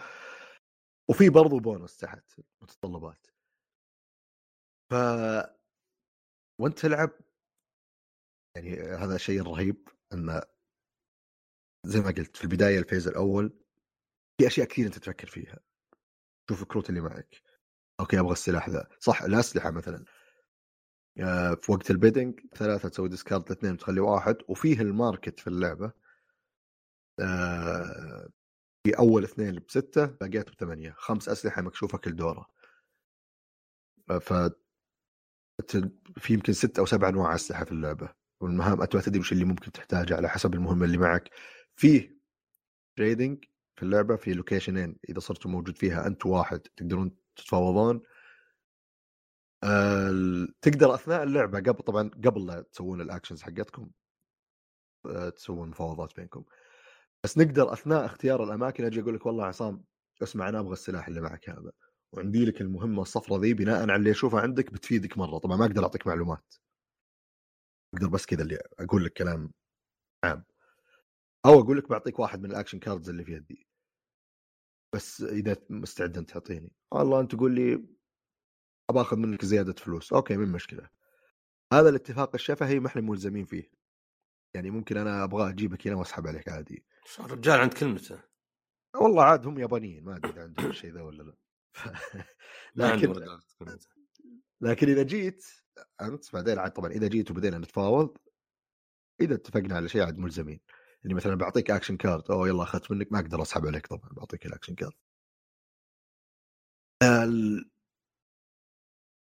وفي 1.10 1.28
برضو 1.30 1.58
بونص 1.60 1.96
تحت 1.96 2.40
متطلبات. 2.62 3.26
ف 4.90 4.94
وانت 6.60 6.78
تلعب 6.78 7.10
يعني 8.56 8.70
هذا 8.80 9.16
شيء 9.16 9.42
رهيب 9.42 9.88
ان 10.12 10.42
زي 11.86 12.00
ما 12.00 12.06
قلت 12.06 12.36
في 12.36 12.44
البداية 12.44 12.78
ال 12.78 12.83
phase 12.83 13.08
الأول 13.08 13.61
في 14.38 14.46
أشياء 14.46 14.66
كثير 14.66 14.86
أنت 14.86 14.98
تفكر 14.98 15.26
فيها. 15.26 15.58
شوف 16.48 16.62
الكروت 16.62 16.90
اللي 16.90 17.00
معك. 17.00 17.42
okay 18.00 18.20
أبغى 18.20 18.32
السلاح 18.32 18.68
ذا. 18.68 18.88
صح 19.00 19.22
الاسلحه 19.22 19.70
مثلا. 19.70 20.04
آه، 21.20 21.54
في 21.54 21.72
وقت 21.72 21.90
ال 21.90 21.96
bidding 21.96 22.40
ثلاثة 22.54 22.88
تسوي 22.88 23.08
discard 23.08 23.50
اثنين 23.50 23.76
تخلي 23.76 24.00
واحد 24.00 24.36
وفيه 24.48 24.80
ال 24.80 24.89
market 24.89 25.40
في 25.40 25.46
اللعبة. 25.46 25.92
آه، 27.20 28.28
في 28.86 28.98
أول 28.98 29.24
اثنين 29.24 29.60
بستة 29.68 30.06
باقي 30.06 30.50
بثمانية. 30.50 30.94
خمس 30.98 31.28
أسلحة 31.28 31.62
مكشوفة 31.62 31.98
كل 31.98 32.16
دورة. 32.16 32.46
آه، 34.10 34.18
ف 34.18 34.32
في 36.18 36.34
يمكن 36.34 36.52
ست 36.52 36.78
أو 36.78 36.86
سبع 36.86 37.08
أنواع 37.08 37.34
أسلحة 37.34 37.64
في 37.64 37.72
اللعبة. 37.72 38.14
والمهام 38.40 38.82
انت 38.82 38.96
ما 38.96 39.02
تدري 39.02 39.20
وش 39.20 39.32
اللي 39.32 39.44
ممكن 39.44 39.72
تحتاجه 39.72 40.16
على 40.16 40.28
حسب 40.28 40.54
المهمة 40.54 40.84
اللي 40.84 40.98
معك. 40.98 41.30
فيه 41.76 42.18
trading 42.96 43.44
في 43.82 43.86
اللعبة 43.86 44.16
في 44.16 44.34
location 44.34 44.84
ين 44.84 44.96
إذا 45.08 45.20
صرتوا 45.20 45.50
موجود 45.50 45.78
فيها 45.78 46.06
انت 46.06 46.26
وواحد 46.26 46.60
تقدرون 46.60 47.16
تتفاوضون. 47.36 48.02
أه 49.64 50.46
تقدر 50.62 50.94
أثناء 50.94 51.22
اللعبة 51.22 51.58
قبل 51.58 51.82
طبعا 51.84 52.10
قبل 52.24 52.46
لا 52.46 52.60
تسوون 52.60 53.00
ال 53.00 53.05
actions 53.05 53.42
حقتكم 53.42 53.90
أه 55.06 55.28
تسوون 55.28 55.68
مفاوضات 55.68 56.16
بينكم. 56.16 56.44
بس 57.24 57.38
نقدر 57.38 57.72
أثناء 57.72 58.04
اختيار 58.04 58.44
الأماكن 58.44 58.84
أجي 58.84 59.00
أقول 59.00 59.14
لك 59.14 59.26
والله 59.26 59.44
عصام 59.44 59.84
اسمع 60.22 60.48
أنا 60.48 60.60
أبغى 60.60 60.72
السلاح 60.72 61.08
اللي 61.08 61.20
معك 61.20 61.50
هذا. 61.50 61.72
وعندي 62.12 62.44
لك 62.44 62.60
المهمة 62.60 63.02
الصفراء 63.02 63.40
ذي 63.40 63.54
بناء 63.54 63.82
على 63.82 63.96
اللي 63.96 64.10
اشوفه 64.10 64.40
عندك 64.40 64.72
بتفيدك 64.72 65.18
مرة. 65.18 65.38
طبعا 65.38 65.56
ما 65.56 65.64
أقدر 65.64 65.82
أعطيك 65.82 66.06
معلومات. 66.06 66.54
أقدر 67.94 68.08
بس 68.08 68.26
كذا 68.26 68.42
اللي 68.42 68.58
أقول 68.78 69.04
لك 69.04 69.12
كلام 69.12 69.52
عام. 70.24 70.44
أو 71.46 71.60
أقول 71.60 71.78
لك 71.78 71.88
بعطيك 71.88 72.18
واحد 72.18 72.42
من 72.42 72.50
ال 72.50 72.54
action 72.54 72.78
cards 72.78 73.08
اللي 73.08 73.24
في 73.24 73.32
يدي. 73.32 73.71
بس 74.92 75.22
إذا 75.22 75.56
مستعد 75.70 76.18
انت 76.18 76.30
تعطيني. 76.30 76.72
والله 76.90 77.20
أنت 77.20 77.34
تقول 77.34 77.54
لي 77.54 77.84
ابى 78.90 79.16
منك 79.16 79.44
زيادة 79.44 79.72
فلوس. 79.72 80.12
okay 80.12 80.36
مو 80.36 80.48
مشكلة؟ 80.48 80.88
هذا 81.72 81.88
الاتفاق 81.88 82.34
الشفهي 82.34 82.80
ما 82.80 82.86
إحنا 82.86 83.02
ملزمين 83.02 83.44
فيه. 83.44 83.70
يعني 84.54 84.70
ممكن 84.70 84.96
أنا 84.96 85.24
أبغى 85.24 85.50
أجيبك 85.50 85.86
هنا 85.86 85.96
وأسحب 85.96 86.26
عليك 86.26 86.48
عادي. 86.48 86.84
الرجال 87.20 87.60
عند 87.60 87.74
كلمته. 87.74 88.22
والله 88.94 89.24
عاد 89.24 89.46
هم 89.46 89.58
يابانيين 89.58 90.04
ما 90.04 90.16
أدري 90.16 90.32
إذا 90.32 90.42
عندهم 90.42 90.66
الشيء 90.70 90.92
ذا 90.92 91.02
ولا 91.02 91.22
لا. 91.22 91.34
لكن 92.74 93.14
لكن 94.60 94.88
إذا 94.88 95.02
جيت 95.02 95.46
أنت 96.00 96.32
بعدين 96.32 96.58
عاد 96.58 96.72
طبعا 96.72 96.90
إذا 96.90 97.08
جيت 97.08 97.30
وبدينا 97.30 97.58
نتفاوض 97.58 98.16
إذا 99.20 99.34
اتفقنا 99.34 99.76
على 99.76 99.88
شيء 99.88 100.02
عاد 100.02 100.18
ملزمين. 100.18 100.60
اللي 101.04 101.14
مثلا 101.14 101.34
بعطيك 101.34 101.70
action 101.70 101.96
card 101.96 102.30
أو 102.30 102.46
يلا 102.46 102.62
أخذت 102.62 102.90
منك 102.90 103.12
ما 103.12 103.18
أقدر 103.18 103.42
أسحب 103.42 103.66
عليك 103.66 103.86
طبعا 103.86 104.08
بعطيك 104.12 104.46
ال 104.46 104.50
action 104.50 104.74
card 104.74 104.92
ال... 107.02 107.70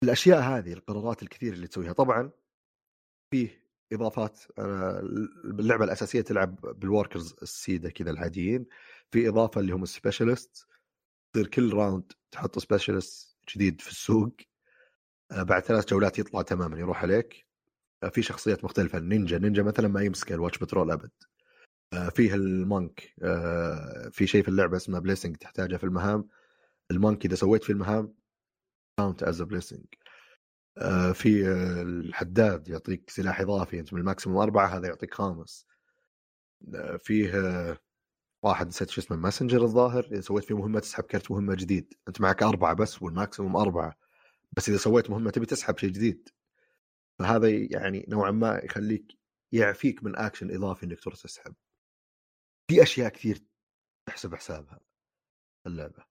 الأشياء 0.05 0.41
هذه 0.41 0.73
القرارات 0.73 1.23
الكثير 1.23 1.53
اللي 1.53 1.67
تسويها 1.67 1.93
طبعا 1.93 2.31
فيه 3.31 3.65
إضافات 3.93 4.41
اللعبة 4.59 5.85
الأساسية 5.85 6.21
تلعب 6.21 6.57
بال 6.61 6.77
workers 6.77 7.35
السيده 7.43 7.91
كذا 7.91 8.11
العاديين 8.11 8.67
في 9.11 9.29
إضافة 9.29 9.61
اللي 9.61 9.73
هم 9.73 9.83
ال 9.83 9.90
specialist 9.90 10.67
تصير 11.33 11.47
كل 11.47 11.73
round 11.75 12.13
تحط 12.31 12.59
specialist 12.59 13.37
جديد 13.55 13.81
في 13.81 13.91
السوق 13.91 14.37
آه، 15.31 15.43
بعد 15.43 15.63
ثلاث 15.63 15.89
جولات 15.89 16.19
يطلع 16.19 16.43
تماما 16.43 16.79
يروح 16.79 17.03
عليك. 17.03 17.47
آه، 18.03 18.09
في 18.09 18.23
شخصيات 18.23 18.65
مختلفة 18.65 18.99
النينجا 18.99 19.39
نينجا 19.39 19.63
مثلا 19.63 19.89
ما 19.89 20.03
يمسك 20.03 20.33
ال 20.33 20.37
watch 20.37 20.59
patrol 20.59 20.91
أبد. 20.91 21.11
آه، 21.93 22.09
فيه 22.09 22.35
ال 22.35 22.48
monk. 22.48 23.15
في 24.13 24.27
شيء 24.27 24.43
في 24.43 24.49
اللعبة 24.49 24.77
اسمه 24.77 24.99
blessing 24.99 25.37
تحتاجه 25.37 25.77
في 25.77 25.85
المهام. 25.85 26.29
ال 26.91 26.97
monk 26.97 27.25
إذا 27.25 27.35
سويت 27.35 27.65
في 27.65 27.73
المهام 27.73 28.15
count 28.99 29.23
as 29.23 29.43
blessing 29.43 29.85
في 31.15 31.49
الحداد 31.83 32.69
يعطيك 32.69 33.11
سلاح 33.11 33.41
إضافي 33.41 33.81
أنت 33.81 33.93
من 33.95 34.01
ال 34.01 34.05
maximum 34.05 34.39
أربعة 34.39 34.67
هذا 34.67 34.87
يعطيك 34.87 35.15
خامس. 35.15 35.67
فيه 36.99 37.33
واحد 38.43 38.67
نسيت 38.67 38.91
شو 38.91 39.01
اسمه 39.01 39.17
messenger 39.17 39.63
الظاهر 39.63 40.09
إذا 40.13 40.21
سويت 40.21 40.45
فيه 40.45 40.57
مهمة 40.57 40.81
تسحب 40.81 41.05
كرت 41.05 41.31
مهمة 41.31 41.55
جديد. 41.55 41.95
أنت 42.09 42.21
معك 42.21 42.43
أربعة 42.43 42.75
بس 42.75 43.03
وال 43.03 43.15
maximum 43.15 43.57
أربعة. 43.57 43.95
بس 44.53 44.69
إذا 44.69 44.79
سويت 44.79 45.11
مهمة 45.11 45.31
تبي 45.31 45.47
تسحب 45.47 45.79
شيء 45.79 45.91
جديد. 45.91 46.29
فهذا 47.19 47.49
يعني 47.49 48.07
نوعا 48.09 48.31
ما 48.31 48.61
يخليك 48.65 49.13
يعفيك 49.53 50.05
من 50.05 50.17
اكشن 50.17 50.55
إضافي 50.55 50.87
إنك 50.87 51.01
تروح 51.01 51.15
تسحب. 51.15 51.55
في 52.71 52.83
أشياء 52.83 53.09
كثير 53.09 53.47
تحسب 54.09 54.35
حسابها 54.35 54.81
اللعبة. 55.67 56.05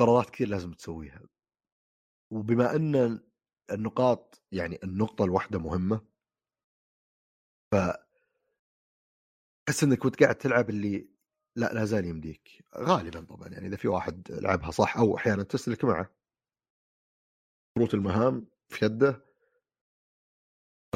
قرارات 0.00 0.30
كثير 0.30 0.48
لازم 0.48 0.72
تسويها. 0.72 1.22
وبما 2.32 2.76
أن 2.76 3.20
النقاط 3.70 4.42
يعني 4.52 4.78
النقطة 4.84 5.24
الواحدة 5.24 5.58
مهمة. 5.58 6.06
ف 7.72 7.76
تحس 9.66 9.84
إنك 9.84 9.98
كنت 9.98 10.22
قاعد 10.22 10.34
تلعب 10.34 10.70
اللي 10.70 11.08
لا 11.56 11.72
لا 11.72 11.84
زال 11.84 12.04
يمديك. 12.04 12.64
غالبا 12.76 13.24
طبعا 13.24 13.48
يعني 13.48 13.66
إذا 13.66 13.76
في 13.76 13.88
واحد 13.88 14.32
لعبها 14.32 14.70
صح 14.70 14.96
أو 14.96 15.16
أحيانا 15.16 15.42
تسلك 15.42 15.84
معه. 15.84 16.14
كروت 17.76 17.94
المهام 17.94 18.46
في 18.68 18.84
يده. 18.84 19.26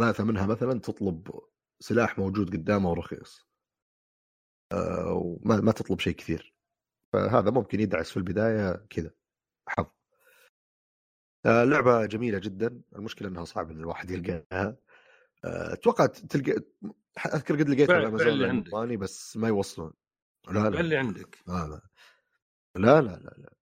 ثلاثة 0.01 0.24
منها 0.24 0.47
مثلا 0.47 0.80
تطلب 0.80 1.41
سلاح 1.80 2.18
موجود 2.18 2.53
قدامه 2.53 2.91
ورخيص 2.91 3.54
وما 5.12 5.61
ما 5.61 5.72
تطلب 5.72 6.01
شيء 6.01 6.14
كثير. 6.14 6.55
فهذا 7.12 7.51
ممكن 7.51 7.81
يدعس 7.81 8.11
في 8.11 8.16
البداية 8.16 8.87
كذا 8.91 9.11
حظ. 9.68 9.87
آه، 11.47 11.64
لعبة 11.64 12.07
جميلة 12.07 12.39
جدا. 12.39 12.83
المشكلة 12.97 13.29
إنها 13.29 13.45
صعب 13.45 13.70
إن 13.70 13.81
الواحد 13.81 14.11
يلقاها. 14.11 14.77
آه، 15.45 15.72
أتوقع 15.72 16.07
تلقى 16.07 16.53
أذكر 17.35 17.57
قد 17.57 17.68
لقيتها 17.68 18.09
اللي 18.09 18.49
عندك. 18.49 18.66
الالماني 18.66 18.97
بس 18.97 19.37
ما 19.37 19.49
يوصلون. 19.49 19.93
لا 20.51 20.70
لا 20.70 20.81
اللي 20.81 20.97
عندك. 20.97 21.39
لا 21.47 21.53
لا. 21.53 21.81
لا 22.77 23.01
لا 23.01 23.16
لا, 23.16 23.35
لا. 23.39 23.55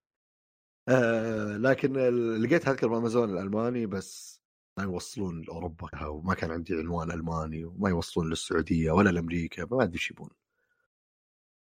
آه 0.89 1.57
لكن 1.57 1.97
ال- 1.97 2.43
لقيت 2.43 2.69
أذكر 2.69 2.89
بأمازون 2.89 3.31
الألماني 3.31 3.87
بس 3.87 4.43
ما 4.79 4.85
يوصلون 4.85 5.43
لأوروبا 5.43 6.07
وما 6.07 6.35
كان 6.35 6.51
عندي 6.51 6.75
عنوان 6.75 7.11
ألماني 7.11 7.65
وما 7.65 7.89
يوصلون 7.89 8.31
للسعودية 8.31 8.91
ولا 8.91 9.11
لأمريكا 9.11 9.65
ما 9.71 9.83
أدري 9.83 9.95
إيش 9.95 10.11
يبون. 10.11 10.31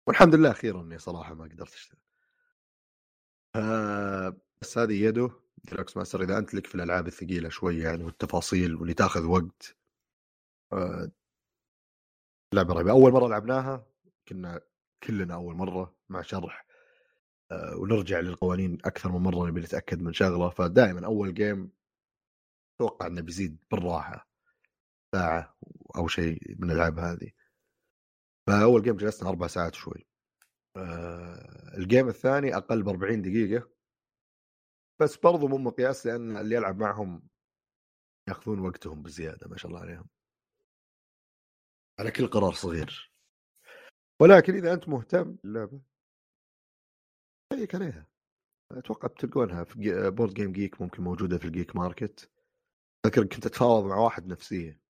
والحمد 0.08 0.34
لله 0.34 0.50
أخيرا 0.50 0.82
أني 0.82 0.98
صراحة 0.98 1.34
ما 1.34 1.44
قدرت 1.44 1.74
أشتري. 1.74 2.00
آه 3.56 4.36
بس 4.62 4.78
هذه 4.78 5.02
يده 5.02 5.30
deluxe 5.64 5.96
master 5.96 6.22
إذا 6.22 6.38
أنت 6.38 6.54
لك 6.54 6.66
في 6.66 6.74
الألعاب 6.74 7.06
الثقيلة 7.06 7.48
شوية 7.48 7.84
يعني 7.84 8.04
والتفاصيل 8.04 8.74
واللي 8.74 8.94
تأخذ 8.94 9.24
وقت 9.26 9.76
آه 10.72 11.10
لعبة 12.54 12.74
رهيبة. 12.74 12.90
أول 12.90 13.12
مرة 13.12 13.28
لعبناها 13.28 13.86
كنا 14.28 14.60
كلنا 15.02 15.34
أول 15.34 15.54
مرة 15.54 15.96
مع 16.08 16.22
شرح 16.22 16.66
آه 17.52 17.76
ونرجع 17.76 18.20
للقوانين 18.20 18.78
أكثر 18.84 19.12
من 19.12 19.20
مرة 19.20 19.46
نبي 19.48 19.60
نتأكد 19.60 20.02
من 20.02 20.12
شغلة. 20.12 20.50
فدائما 20.50 21.06
أول 21.06 21.34
game 21.34 21.72
أتوقع 22.76 23.06
إنه 23.06 23.20
بيزيد 23.22 23.58
بالراحة 23.70 24.28
ساعة 25.14 25.56
أو 25.96 26.08
شيء 26.08 26.56
من 26.58 26.70
الألعاب 26.70 26.98
هذه. 26.98 27.30
فأول 28.48 28.82
جيم 28.82 28.96
جلسنا 28.96 29.28
أربع 29.28 29.46
ساعات 29.46 29.74
شوي. 29.74 30.06
آه 30.76 31.76
الجيم 31.76 32.08
الثاني 32.08 32.56
أقل 32.56 32.82
ب 32.82 32.88
40 32.88 33.22
دقيقة. 33.22 33.70
بس 35.00 35.16
برضو 35.16 35.48
مو 35.48 35.58
مقياس 35.58 36.06
لأن 36.06 36.36
اللي 36.36 36.54
يلعب 36.54 36.78
معهم 36.78 37.28
يأخذون 38.28 38.58
وقتهم 38.58 39.02
بزيادة 39.02 39.48
ما 39.48 39.56
شاء 39.56 39.70
الله 39.70 39.80
عليهم. 39.80 40.08
على 42.00 42.10
كل 42.10 42.26
قرار 42.26 42.52
صغير. 42.52 43.12
ولكن 44.20 44.54
إذا 44.54 44.72
أنت 44.72 44.88
مهتم 44.88 45.32
باللعبه 45.32 45.80
شيك 47.54 47.74
عليها. 47.74 48.06
أتوقع 48.72 49.08
بتلقونها 49.08 49.64
في 49.64 50.10
BoardGameGeek 50.10 50.80
ممكن 50.80 51.02
موجودة 51.02 51.38
في 51.38 51.44
ال 51.44 51.51
Geek 51.51 51.76
Market 51.76 52.30
اذكر 53.06 53.24
كنت 53.24 53.46
اتفاوض 53.46 53.84
مع 53.84 53.96
واحد 53.96 54.26
نفسيه 54.26 54.80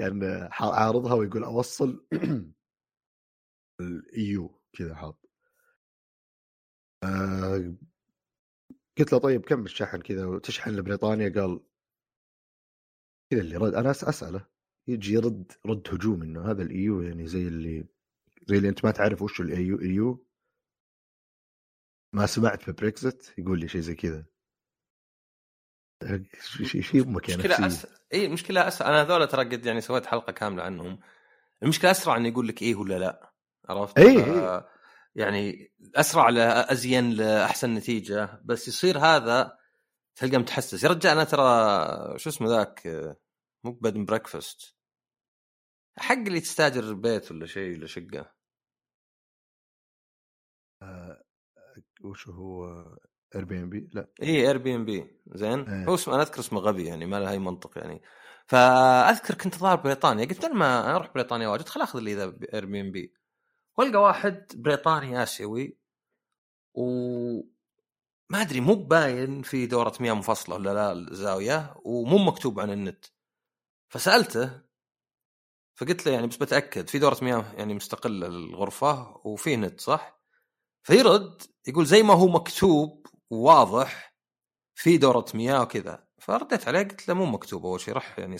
كان 0.00 0.48
ح- 0.52 0.62
عارضها 0.62 1.14
ويقول 1.14 1.44
أوصل 1.44 2.06
ال 3.80 4.07
EU 4.07 4.60
كذا 4.72 4.94
حاط. 4.94 5.30
آه، 7.04 7.74
قلت 8.98 9.12
له 9.12 9.18
طيب 9.18 9.44
كم 9.44 9.64
الشحن 9.64 10.00
كذا؟ 10.00 10.26
وتشحن 10.26 10.70
لبريطانيا؟ 10.70 11.28
قال 11.28 11.60
كذا 13.30 13.40
اللي 13.40 13.56
رد. 13.56 13.74
أنا 13.74 13.90
أسأله. 13.90 14.46
يجي 14.88 15.12
يرد 15.14 15.52
رد 15.66 15.88
هجومي 15.94 16.26
إنه 16.26 16.50
هذا 16.50 16.62
ال 16.62 16.75
EU 16.75 17.02
يعني 17.02 17.26
زي 17.26 17.48
اللي 17.48 17.84
زي 18.46 18.56
اللي 18.58 18.68
أنت 18.68 18.84
ما 18.84 18.90
تعرف 18.90 19.22
وش 19.22 19.40
الإيو 19.40 19.76
الايو 19.76 20.26
ما 22.14 22.26
سمعت 22.26 22.70
ببريكزت 22.70 23.38
يقول 23.38 23.60
لي 23.60 23.68
شيء 23.68 23.80
زي 23.80 23.94
كذا. 23.94 24.26
شيء 26.42 27.02
أمك. 27.02 27.30
اي 28.12 28.28
مشكلة 28.28 28.68
أس... 28.68 28.82
أنا 28.82 29.02
هذول 29.02 29.28
ترى 29.28 29.44
قد 29.44 29.66
يعني 29.66 29.80
سويت 29.80 30.06
حلقة 30.06 30.32
كاملة 30.32 30.62
عنهم 30.62 31.00
المشكلة 31.62 31.90
أسرع 31.90 32.16
إنه 32.16 32.28
يقول 32.28 32.48
لك 32.48 32.62
إيه 32.62 32.74
ولا 32.74 32.98
لا 32.98 33.32
عرفت؟ 33.68 33.98
إيه، 33.98 34.24
ف- 34.24 34.28
إيه. 34.28 34.68
يعني 35.14 35.72
أسرع 35.94 36.28
لازين 36.28 37.10
لأحسن 37.10 37.74
نتيجة 37.74 38.40
بس 38.44 38.68
يصير 38.68 38.98
هذا 38.98 39.58
تلقى 40.16 40.38
متحسس 40.38 40.84
يا 40.84 40.88
رجال 40.88 41.12
أنا 41.12 41.24
ترى 41.24 42.18
شو 42.18 42.30
اسمه 42.30 42.48
ذاك 42.48 42.86
مو 43.64 43.72
bed 43.72 43.98
breakfast 43.98 44.76
حق 45.98 46.14
اللي 46.14 46.40
تستاجر 46.40 46.94
بيت 46.94 47.30
ولا 47.32 47.46
شيء 47.46 47.76
ولا 47.76 47.86
شقة 47.86 48.32
وش 52.04 52.28
هو 52.28 52.84
اير 53.34 53.44
بي 53.44 53.58
ام 53.58 53.70
بي 53.70 53.90
لا. 53.92 54.08
اي 54.22 54.48
اير 54.48 54.58
بي 54.58 54.74
ام 54.74 54.84
بي 54.84 55.06
زين. 55.34 55.68
إيه. 55.68 55.84
هو 55.88 55.94
اسمه 55.94 56.14
أنا 56.14 56.22
أذكر 56.22 56.40
اسمه 56.40 56.60
غبي 56.60 56.84
يعني 56.84 57.06
ما 57.06 57.20
له 57.20 57.30
أي 57.30 57.38
منطق 57.38 57.78
يعني. 57.78 58.02
فأذكر 58.46 59.34
كنت 59.34 59.54
ظاهر 59.54 59.76
بريطانيا. 59.76 60.24
قلت 60.24 60.38
بدل 60.38 60.54
ما 60.54 60.84
أنا 60.84 60.96
أروح 60.96 61.12
بريطانيا 61.14 61.48
واجد 61.48 61.68
خل 61.68 61.82
آخذ 61.82 61.98
لي 62.00 62.14
ذا 62.14 62.36
Airbnb 62.54 63.14
وألقى 63.78 64.02
واحد 64.02 64.46
بريطاني 64.54 65.22
آسيوي 65.22 65.76
و 66.74 66.84
ما 68.30 68.40
أدري 68.40 68.60
مو 68.60 68.74
باين 68.74 69.42
في 69.42 69.66
دورة 69.66 69.92
مياه 70.00 70.12
منفصلة 70.12 70.54
ولا 70.54 70.74
لا 70.74 70.92
الزاوية 70.92 71.74
ومو 71.84 72.18
مكتوب 72.18 72.60
عن 72.60 72.70
النت. 72.70 73.04
فسألته 73.88 74.60
فقلت 75.74 76.06
له 76.06 76.12
يعني 76.12 76.26
بس 76.26 76.36
بتأكد 76.36 76.88
في 76.88 76.98
دورة 76.98 77.18
مياه 77.22 77.44
يعني 77.56 77.74
مستقلة 77.74 78.28
للغرفة 78.28 79.20
وفي 79.24 79.56
نت 79.56 79.80
صح؟ 79.80 80.20
فيرد 80.82 81.42
يقول 81.68 81.86
زي 81.86 82.02
ما 82.02 82.14
هو 82.14 82.28
مكتوب 82.28 83.06
واضح 83.30 84.14
في 84.74 84.98
دورة 84.98 85.24
مياه 85.34 85.62
وكذا 85.62 86.06
فرديت 86.18 86.68
عليه 86.68 86.82
قلت 86.82 87.08
له 87.08 87.14
مو 87.14 87.26
مكتوب 87.26 87.66
أول 87.66 87.80
شيء 87.80 87.94
راح 87.94 88.18
يعني. 88.18 88.36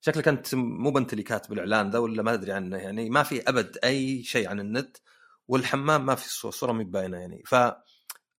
شكلك 0.00 0.28
أنت 0.28 0.54
مو 0.54 0.90
بنت 0.90 1.12
اللي 1.12 1.22
كاتب 1.22 1.52
الإعلان 1.52 1.90
ذا 1.90 1.98
ولا 1.98 2.22
ما 2.22 2.34
أدري 2.34 2.52
عنه 2.52 2.76
يعني 2.76 3.10
ما 3.10 3.22
في 3.22 3.48
أبد 3.48 3.78
أي 3.84 4.22
شيء 4.22 4.48
عن 4.48 4.60
النت 4.60 4.96
والحمام 5.48 6.06
ما 6.06 6.14
في 6.14 6.26
الصورة 6.26 6.72
مي 6.72 6.84
باينة 6.84 7.18
يعني 7.18 7.42
ف 7.46 7.54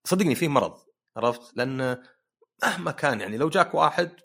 صدقني 0.03 0.35
فيه 0.35 0.47
مرض 0.47 0.79
عرفت 1.17 1.57
لأن 1.57 2.03
مهما 2.63 2.91
كان 2.91 3.21
يعني 3.21 3.37
لو 3.37 3.49
جاك 3.49 3.73
واحد 3.75 4.19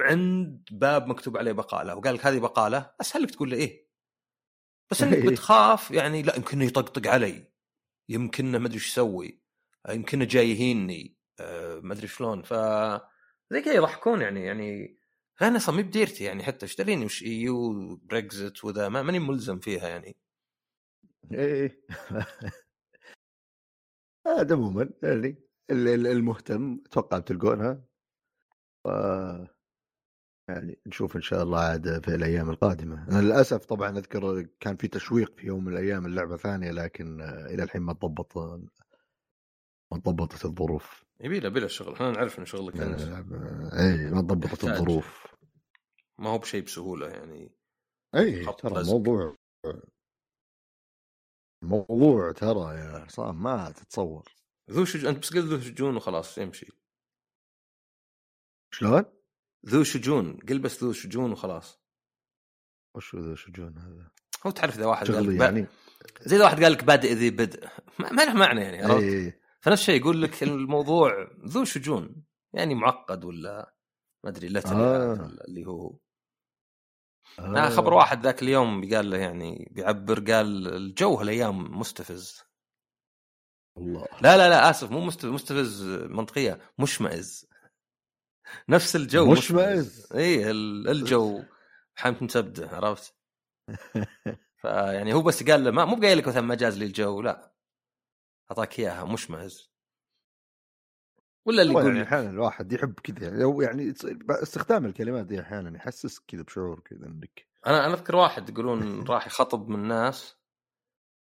عند 0.00 0.68
باب 0.70 1.06
مكتوب 1.06 1.36
عليه 1.36 1.52
بقالة 1.52 1.94
وقال 1.94 2.14
لك 2.14 2.26
هذه 2.26 2.38
بقالة 2.38 2.90
أسهل 3.00 3.22
لك 3.22 3.30
تقول 3.30 3.50
له 3.50 3.56
إيه 3.56 3.88
بس 4.90 5.02
إنك. 5.02 5.26
بتخاف 5.26 5.90
يعني 5.90 6.22
لا 6.22 6.36
يمكنه 6.36 6.64
يطقطق 6.64 7.10
علي 7.10 7.52
يمكنه 8.08 8.58
ما 8.58 8.66
أدري 8.66 8.74
إيش 8.74 8.88
يسوي 8.88 9.45
يمكنه 9.88 10.24
جاي 10.24 10.50
يهيني 10.50 11.16
آه، 11.40 11.80
ما 11.80 11.94
أدري 11.94 12.06
شلون. 12.08 12.42
ف 12.42 12.54
زي 13.50 13.60
كذا 13.62 13.74
يضحكون 13.74 14.20
يعني 14.22 14.44
يعني 14.44 14.98
أنا 15.42 15.56
أصلا 15.56 15.74
مي 15.76 15.82
بديرتي 15.82 16.24
يعني 16.24 16.42
حتى 16.42 16.62
إيش 16.66 16.76
دريني 16.76 17.04
وش 17.04 17.22
EU 17.22 17.72
Brexit 17.96 18.64
وذا 18.64 18.88
ما- 18.88 19.02
ماني 19.02 19.18
ملزم 19.18 19.58
فيها 19.58 19.88
يعني. 19.88 20.16
إيه 21.32 21.80
هذا 24.26 24.54
عموما 24.56 24.90
يعني 25.02 25.36
ال- 25.70 25.88
ال- 25.88 26.06
المهتم 26.06 26.80
أتوقع 26.86 27.18
بتلقونها. 27.18 27.84
ف 28.84 28.88
يعني 30.48 30.78
نشوف 30.86 31.16
إن 31.16 31.20
شاء 31.22 31.42
الله 31.42 31.58
عاد 31.60 32.04
في 32.04 32.14
الأيام 32.14 32.50
القادمة. 32.50 33.08
أنا 33.08 33.22
للأسف 33.22 33.64
طبعا 33.64 33.98
أذكر 33.98 34.42
كان 34.60 34.76
في 34.76 34.88
تشويق 34.88 35.36
في 35.38 35.46
يوم 35.46 35.64
من 35.64 35.72
الأيام 35.72 36.06
اللعبة 36.06 36.36
ثانية 36.36 36.70
لكن 36.70 37.20
إلى 37.22 37.62
الحين 37.62 37.82
ما 37.82 37.92
تضبط 37.92 38.38
ما 39.92 39.98
تضبطت 39.98 40.44
الظروف 40.44 41.04
يبي 41.20 41.40
له 41.40 41.48
بلا 41.48 41.68
شغل 41.68 41.94
إحنا 41.94 42.10
نعرف 42.10 42.38
إن 42.38 42.46
شغلك 42.46 42.74
اي 42.76 44.10
ما 44.10 44.40
يحتاج. 44.44 44.70
الظروف 44.70 45.26
ما 46.18 46.30
هو 46.30 46.38
بشيء 46.38 46.64
بسهولة 46.64 47.08
يعني 47.08 47.50
اي 48.14 48.44
ترى. 48.44 48.80
الموضوع 48.80 49.36
الموضوع 51.62 52.32
ترى 52.32 52.74
يا 52.74 52.98
عصام 52.98 53.42
ما 53.42 53.70
تتصور 53.70 54.34
ذو 54.70 54.84
شجون 54.84 55.08
أنت 55.08 55.18
بس 55.18 55.32
قل 55.32 55.48
ذو 55.48 55.60
شجون 55.60 55.96
وخلاص 55.96 56.38
يمشي 56.38 56.66
شلون؟ 58.70 59.04
ذو 59.66 59.84
شجون 59.84 60.38
قل 60.48 60.58
بس 60.58 60.84
ذو 60.84 60.92
شجون 60.92 61.32
وخلاص 61.32 61.80
وش 62.96 63.16
ذا 63.16 63.34
شجون 63.34 63.78
هذا؟ 63.78 64.10
هو 64.46 64.50
تعرف 64.50 64.76
إذا 64.76 64.86
واحد 64.86 65.10
قال 65.10 65.24
يعني 65.24 65.44
يعني 65.44 65.66
زي 66.20 66.36
إذا 66.36 66.44
واحد 66.44 66.62
قال 66.62 66.72
لك 66.72 66.84
بادئ 66.84 67.12
ذي 67.12 67.30
بدء 67.30 67.68
ما 67.98 68.12
ما 68.12 68.22
له 68.24 68.34
معنى 68.34 68.60
يعني 68.60 68.82
عرفت؟ 68.82 69.45
فنفس 69.66 69.80
الشيء 69.80 70.00
يقول 70.00 70.22
لك 70.22 70.42
الموضوع 70.42 71.28
ذو 71.46 71.64
شجون 71.64 72.24
يعني 72.54 72.74
معقد 72.74 73.24
ولا 73.24 73.74
ما 74.24 74.30
أدري 74.30 74.48
لا 74.48 74.62
آه. 74.66 75.12
اللي 75.48 75.66
هو 75.66 75.96
آه. 77.38 77.56
آه. 77.66 77.68
خبر 77.70 77.94
واحد 77.94 78.22
ذاك 78.22 78.42
اليوم 78.42 78.94
قال 78.94 79.10
له 79.10 79.16
يعني 79.16 79.68
بيعبر 79.70 80.32
قال 80.32 80.66
الجو 80.74 81.14
هالأيام 81.14 81.78
مستفز 81.78 82.42
الله 83.78 84.06
لا 84.22 84.36
لا 84.36 84.48
لا 84.48 84.70
آسف 84.70 84.90
مو 84.90 85.00
مستفز 85.00 85.26
مستفز 85.30 85.82
منطقية 86.10 86.60
مشمئز 86.78 87.46
نفس 88.68 88.96
الجو 88.96 89.32
مشمئز. 89.32 90.12
إي 90.14 90.50
ال- 90.50 90.88
الجو 90.88 91.42
حمت 91.96 92.22
مسبده 92.22 92.68
عرفت 92.68 93.14
فيعني 94.62 95.14
هو 95.14 95.22
بس 95.22 95.42
قال 95.42 95.64
له 95.64 95.70
ما 95.70 95.84
مو 95.84 95.96
قايل 95.96 96.18
لك 96.18 96.28
مثلا 96.28 96.42
مجاز 96.42 96.78
للجو 96.78 97.22
لا 97.22 97.55
أعطاك 98.50 98.78
إياها 98.78 99.04
مشمئز 99.04 99.70
ولا 101.46 101.62
اللي 101.62 101.74
والله 101.74 101.88
يقول 101.88 101.96
يعني 101.96 102.08
أحيانا 102.08 102.30
الواحد 102.30 102.72
يحب 102.72 103.00
كذا 103.00 103.28
يعني 103.28 103.44
أو 103.44 103.62
يعني 103.62 103.94
استخدام 104.30 104.84
الكلمات 104.84 105.26
دي 105.26 105.40
أحيانا 105.40 105.76
يحسسك 105.76 106.22
كذا 106.28 106.42
بشعور 106.42 106.80
كذا 106.80 107.06
إنك 107.06 107.46
أنا 107.66 107.86
أنا 107.86 107.94
أذكر 107.94 108.16
واحد 108.16 108.48
يقولون 108.48 109.02
راح 109.10 109.26
يخطب 109.26 109.68
من 109.68 109.88
ناس 109.88 110.36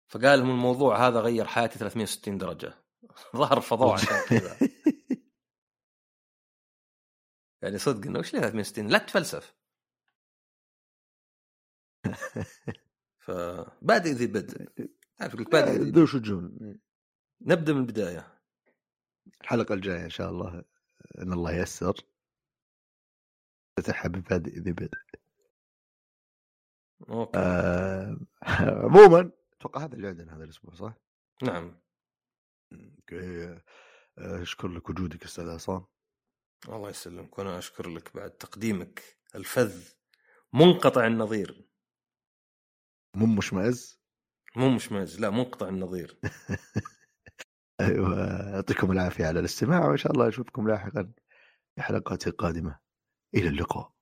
فقال 0.09 0.39
لهم 0.39 0.49
الموضوع 0.49 1.07
هذا 1.07 1.19
غير 1.19 1.45
حياتي 1.45 1.79
360 1.79 2.37
درجة. 2.37 2.73
ظهر 3.35 3.61
فضوء 3.61 3.93
عشان 3.93 4.17
كذا. 4.29 4.57
يعني 7.61 7.77
صدق 7.77 8.07
إنه 8.07 8.19
وش 8.19 8.33
ليه 8.33 8.39
360 8.39 8.87
لا 8.87 8.97
تفلسف. 8.97 9.55
فبادئ 13.19 14.09
ذي 14.09 14.27
بدء. 14.27 14.67
تعرف 15.17 15.35
لك 15.35 15.51
بادئ 15.51 15.71
ذي 15.71 15.91
ذو 15.91 16.05
شجون 16.05 16.79
نبدأ 17.41 17.73
من 17.73 17.79
البداية. 17.79 18.39
الحلقة 19.41 19.73
الجاية 19.73 20.03
إن 20.03 20.09
شاء 20.09 20.29
الله 20.29 20.63
إن 21.17 21.33
الله 21.33 21.51
ييسر. 21.51 21.95
فتحها 23.77 24.07
ببادئ 24.07 24.59
ذي 24.59 24.71
بدء 24.71 24.97
أوكي. 27.09 27.39
آه، 27.39 28.17
عموما 28.85 29.31
أتوقع 29.53 29.83
هذا 29.83 29.95
اللي 29.95 30.07
عندنا 30.07 30.37
هذا 30.37 30.43
الأسبوع 30.43 30.73
صح؟ 30.73 30.93
نعم. 31.43 31.81
أوكي. 32.73 33.45
آه، 34.17 34.41
أشكر 34.41 34.67
لك 34.67 34.89
وجودك 34.89 35.23
أستاذ 35.23 35.49
عصام. 35.49 35.85
الله 36.69 36.89
يسلمك 36.89 37.39
وأنا 37.39 37.57
أشكر 37.57 37.89
لك 37.89 38.15
بعد 38.15 38.31
تقديمك. 38.31 39.17
الفذ 39.35 39.89
منقطع 40.53 41.07
النظير. 41.07 41.69
مو 43.15 43.25
مشمئز؟ 43.25 43.99
مو 44.55 44.69
مشمئز 44.69 45.19
لا 45.19 45.29
منقطع 45.29 45.67
النظير. 45.67 46.19
أيوه 47.81 48.19
يعطيكم 48.53 48.91
العافية 48.91 49.25
على 49.25 49.39
الاستماع 49.39 49.87
وإن 49.87 49.97
شاء 49.97 50.11
الله 50.11 50.27
أشوفكم 50.27 50.67
لاحقا 50.67 51.11
في 51.75 51.81
حلقات 51.81 52.29
قادمه 52.29 52.79
إلى 53.35 53.49
اللقاء. 53.49 53.93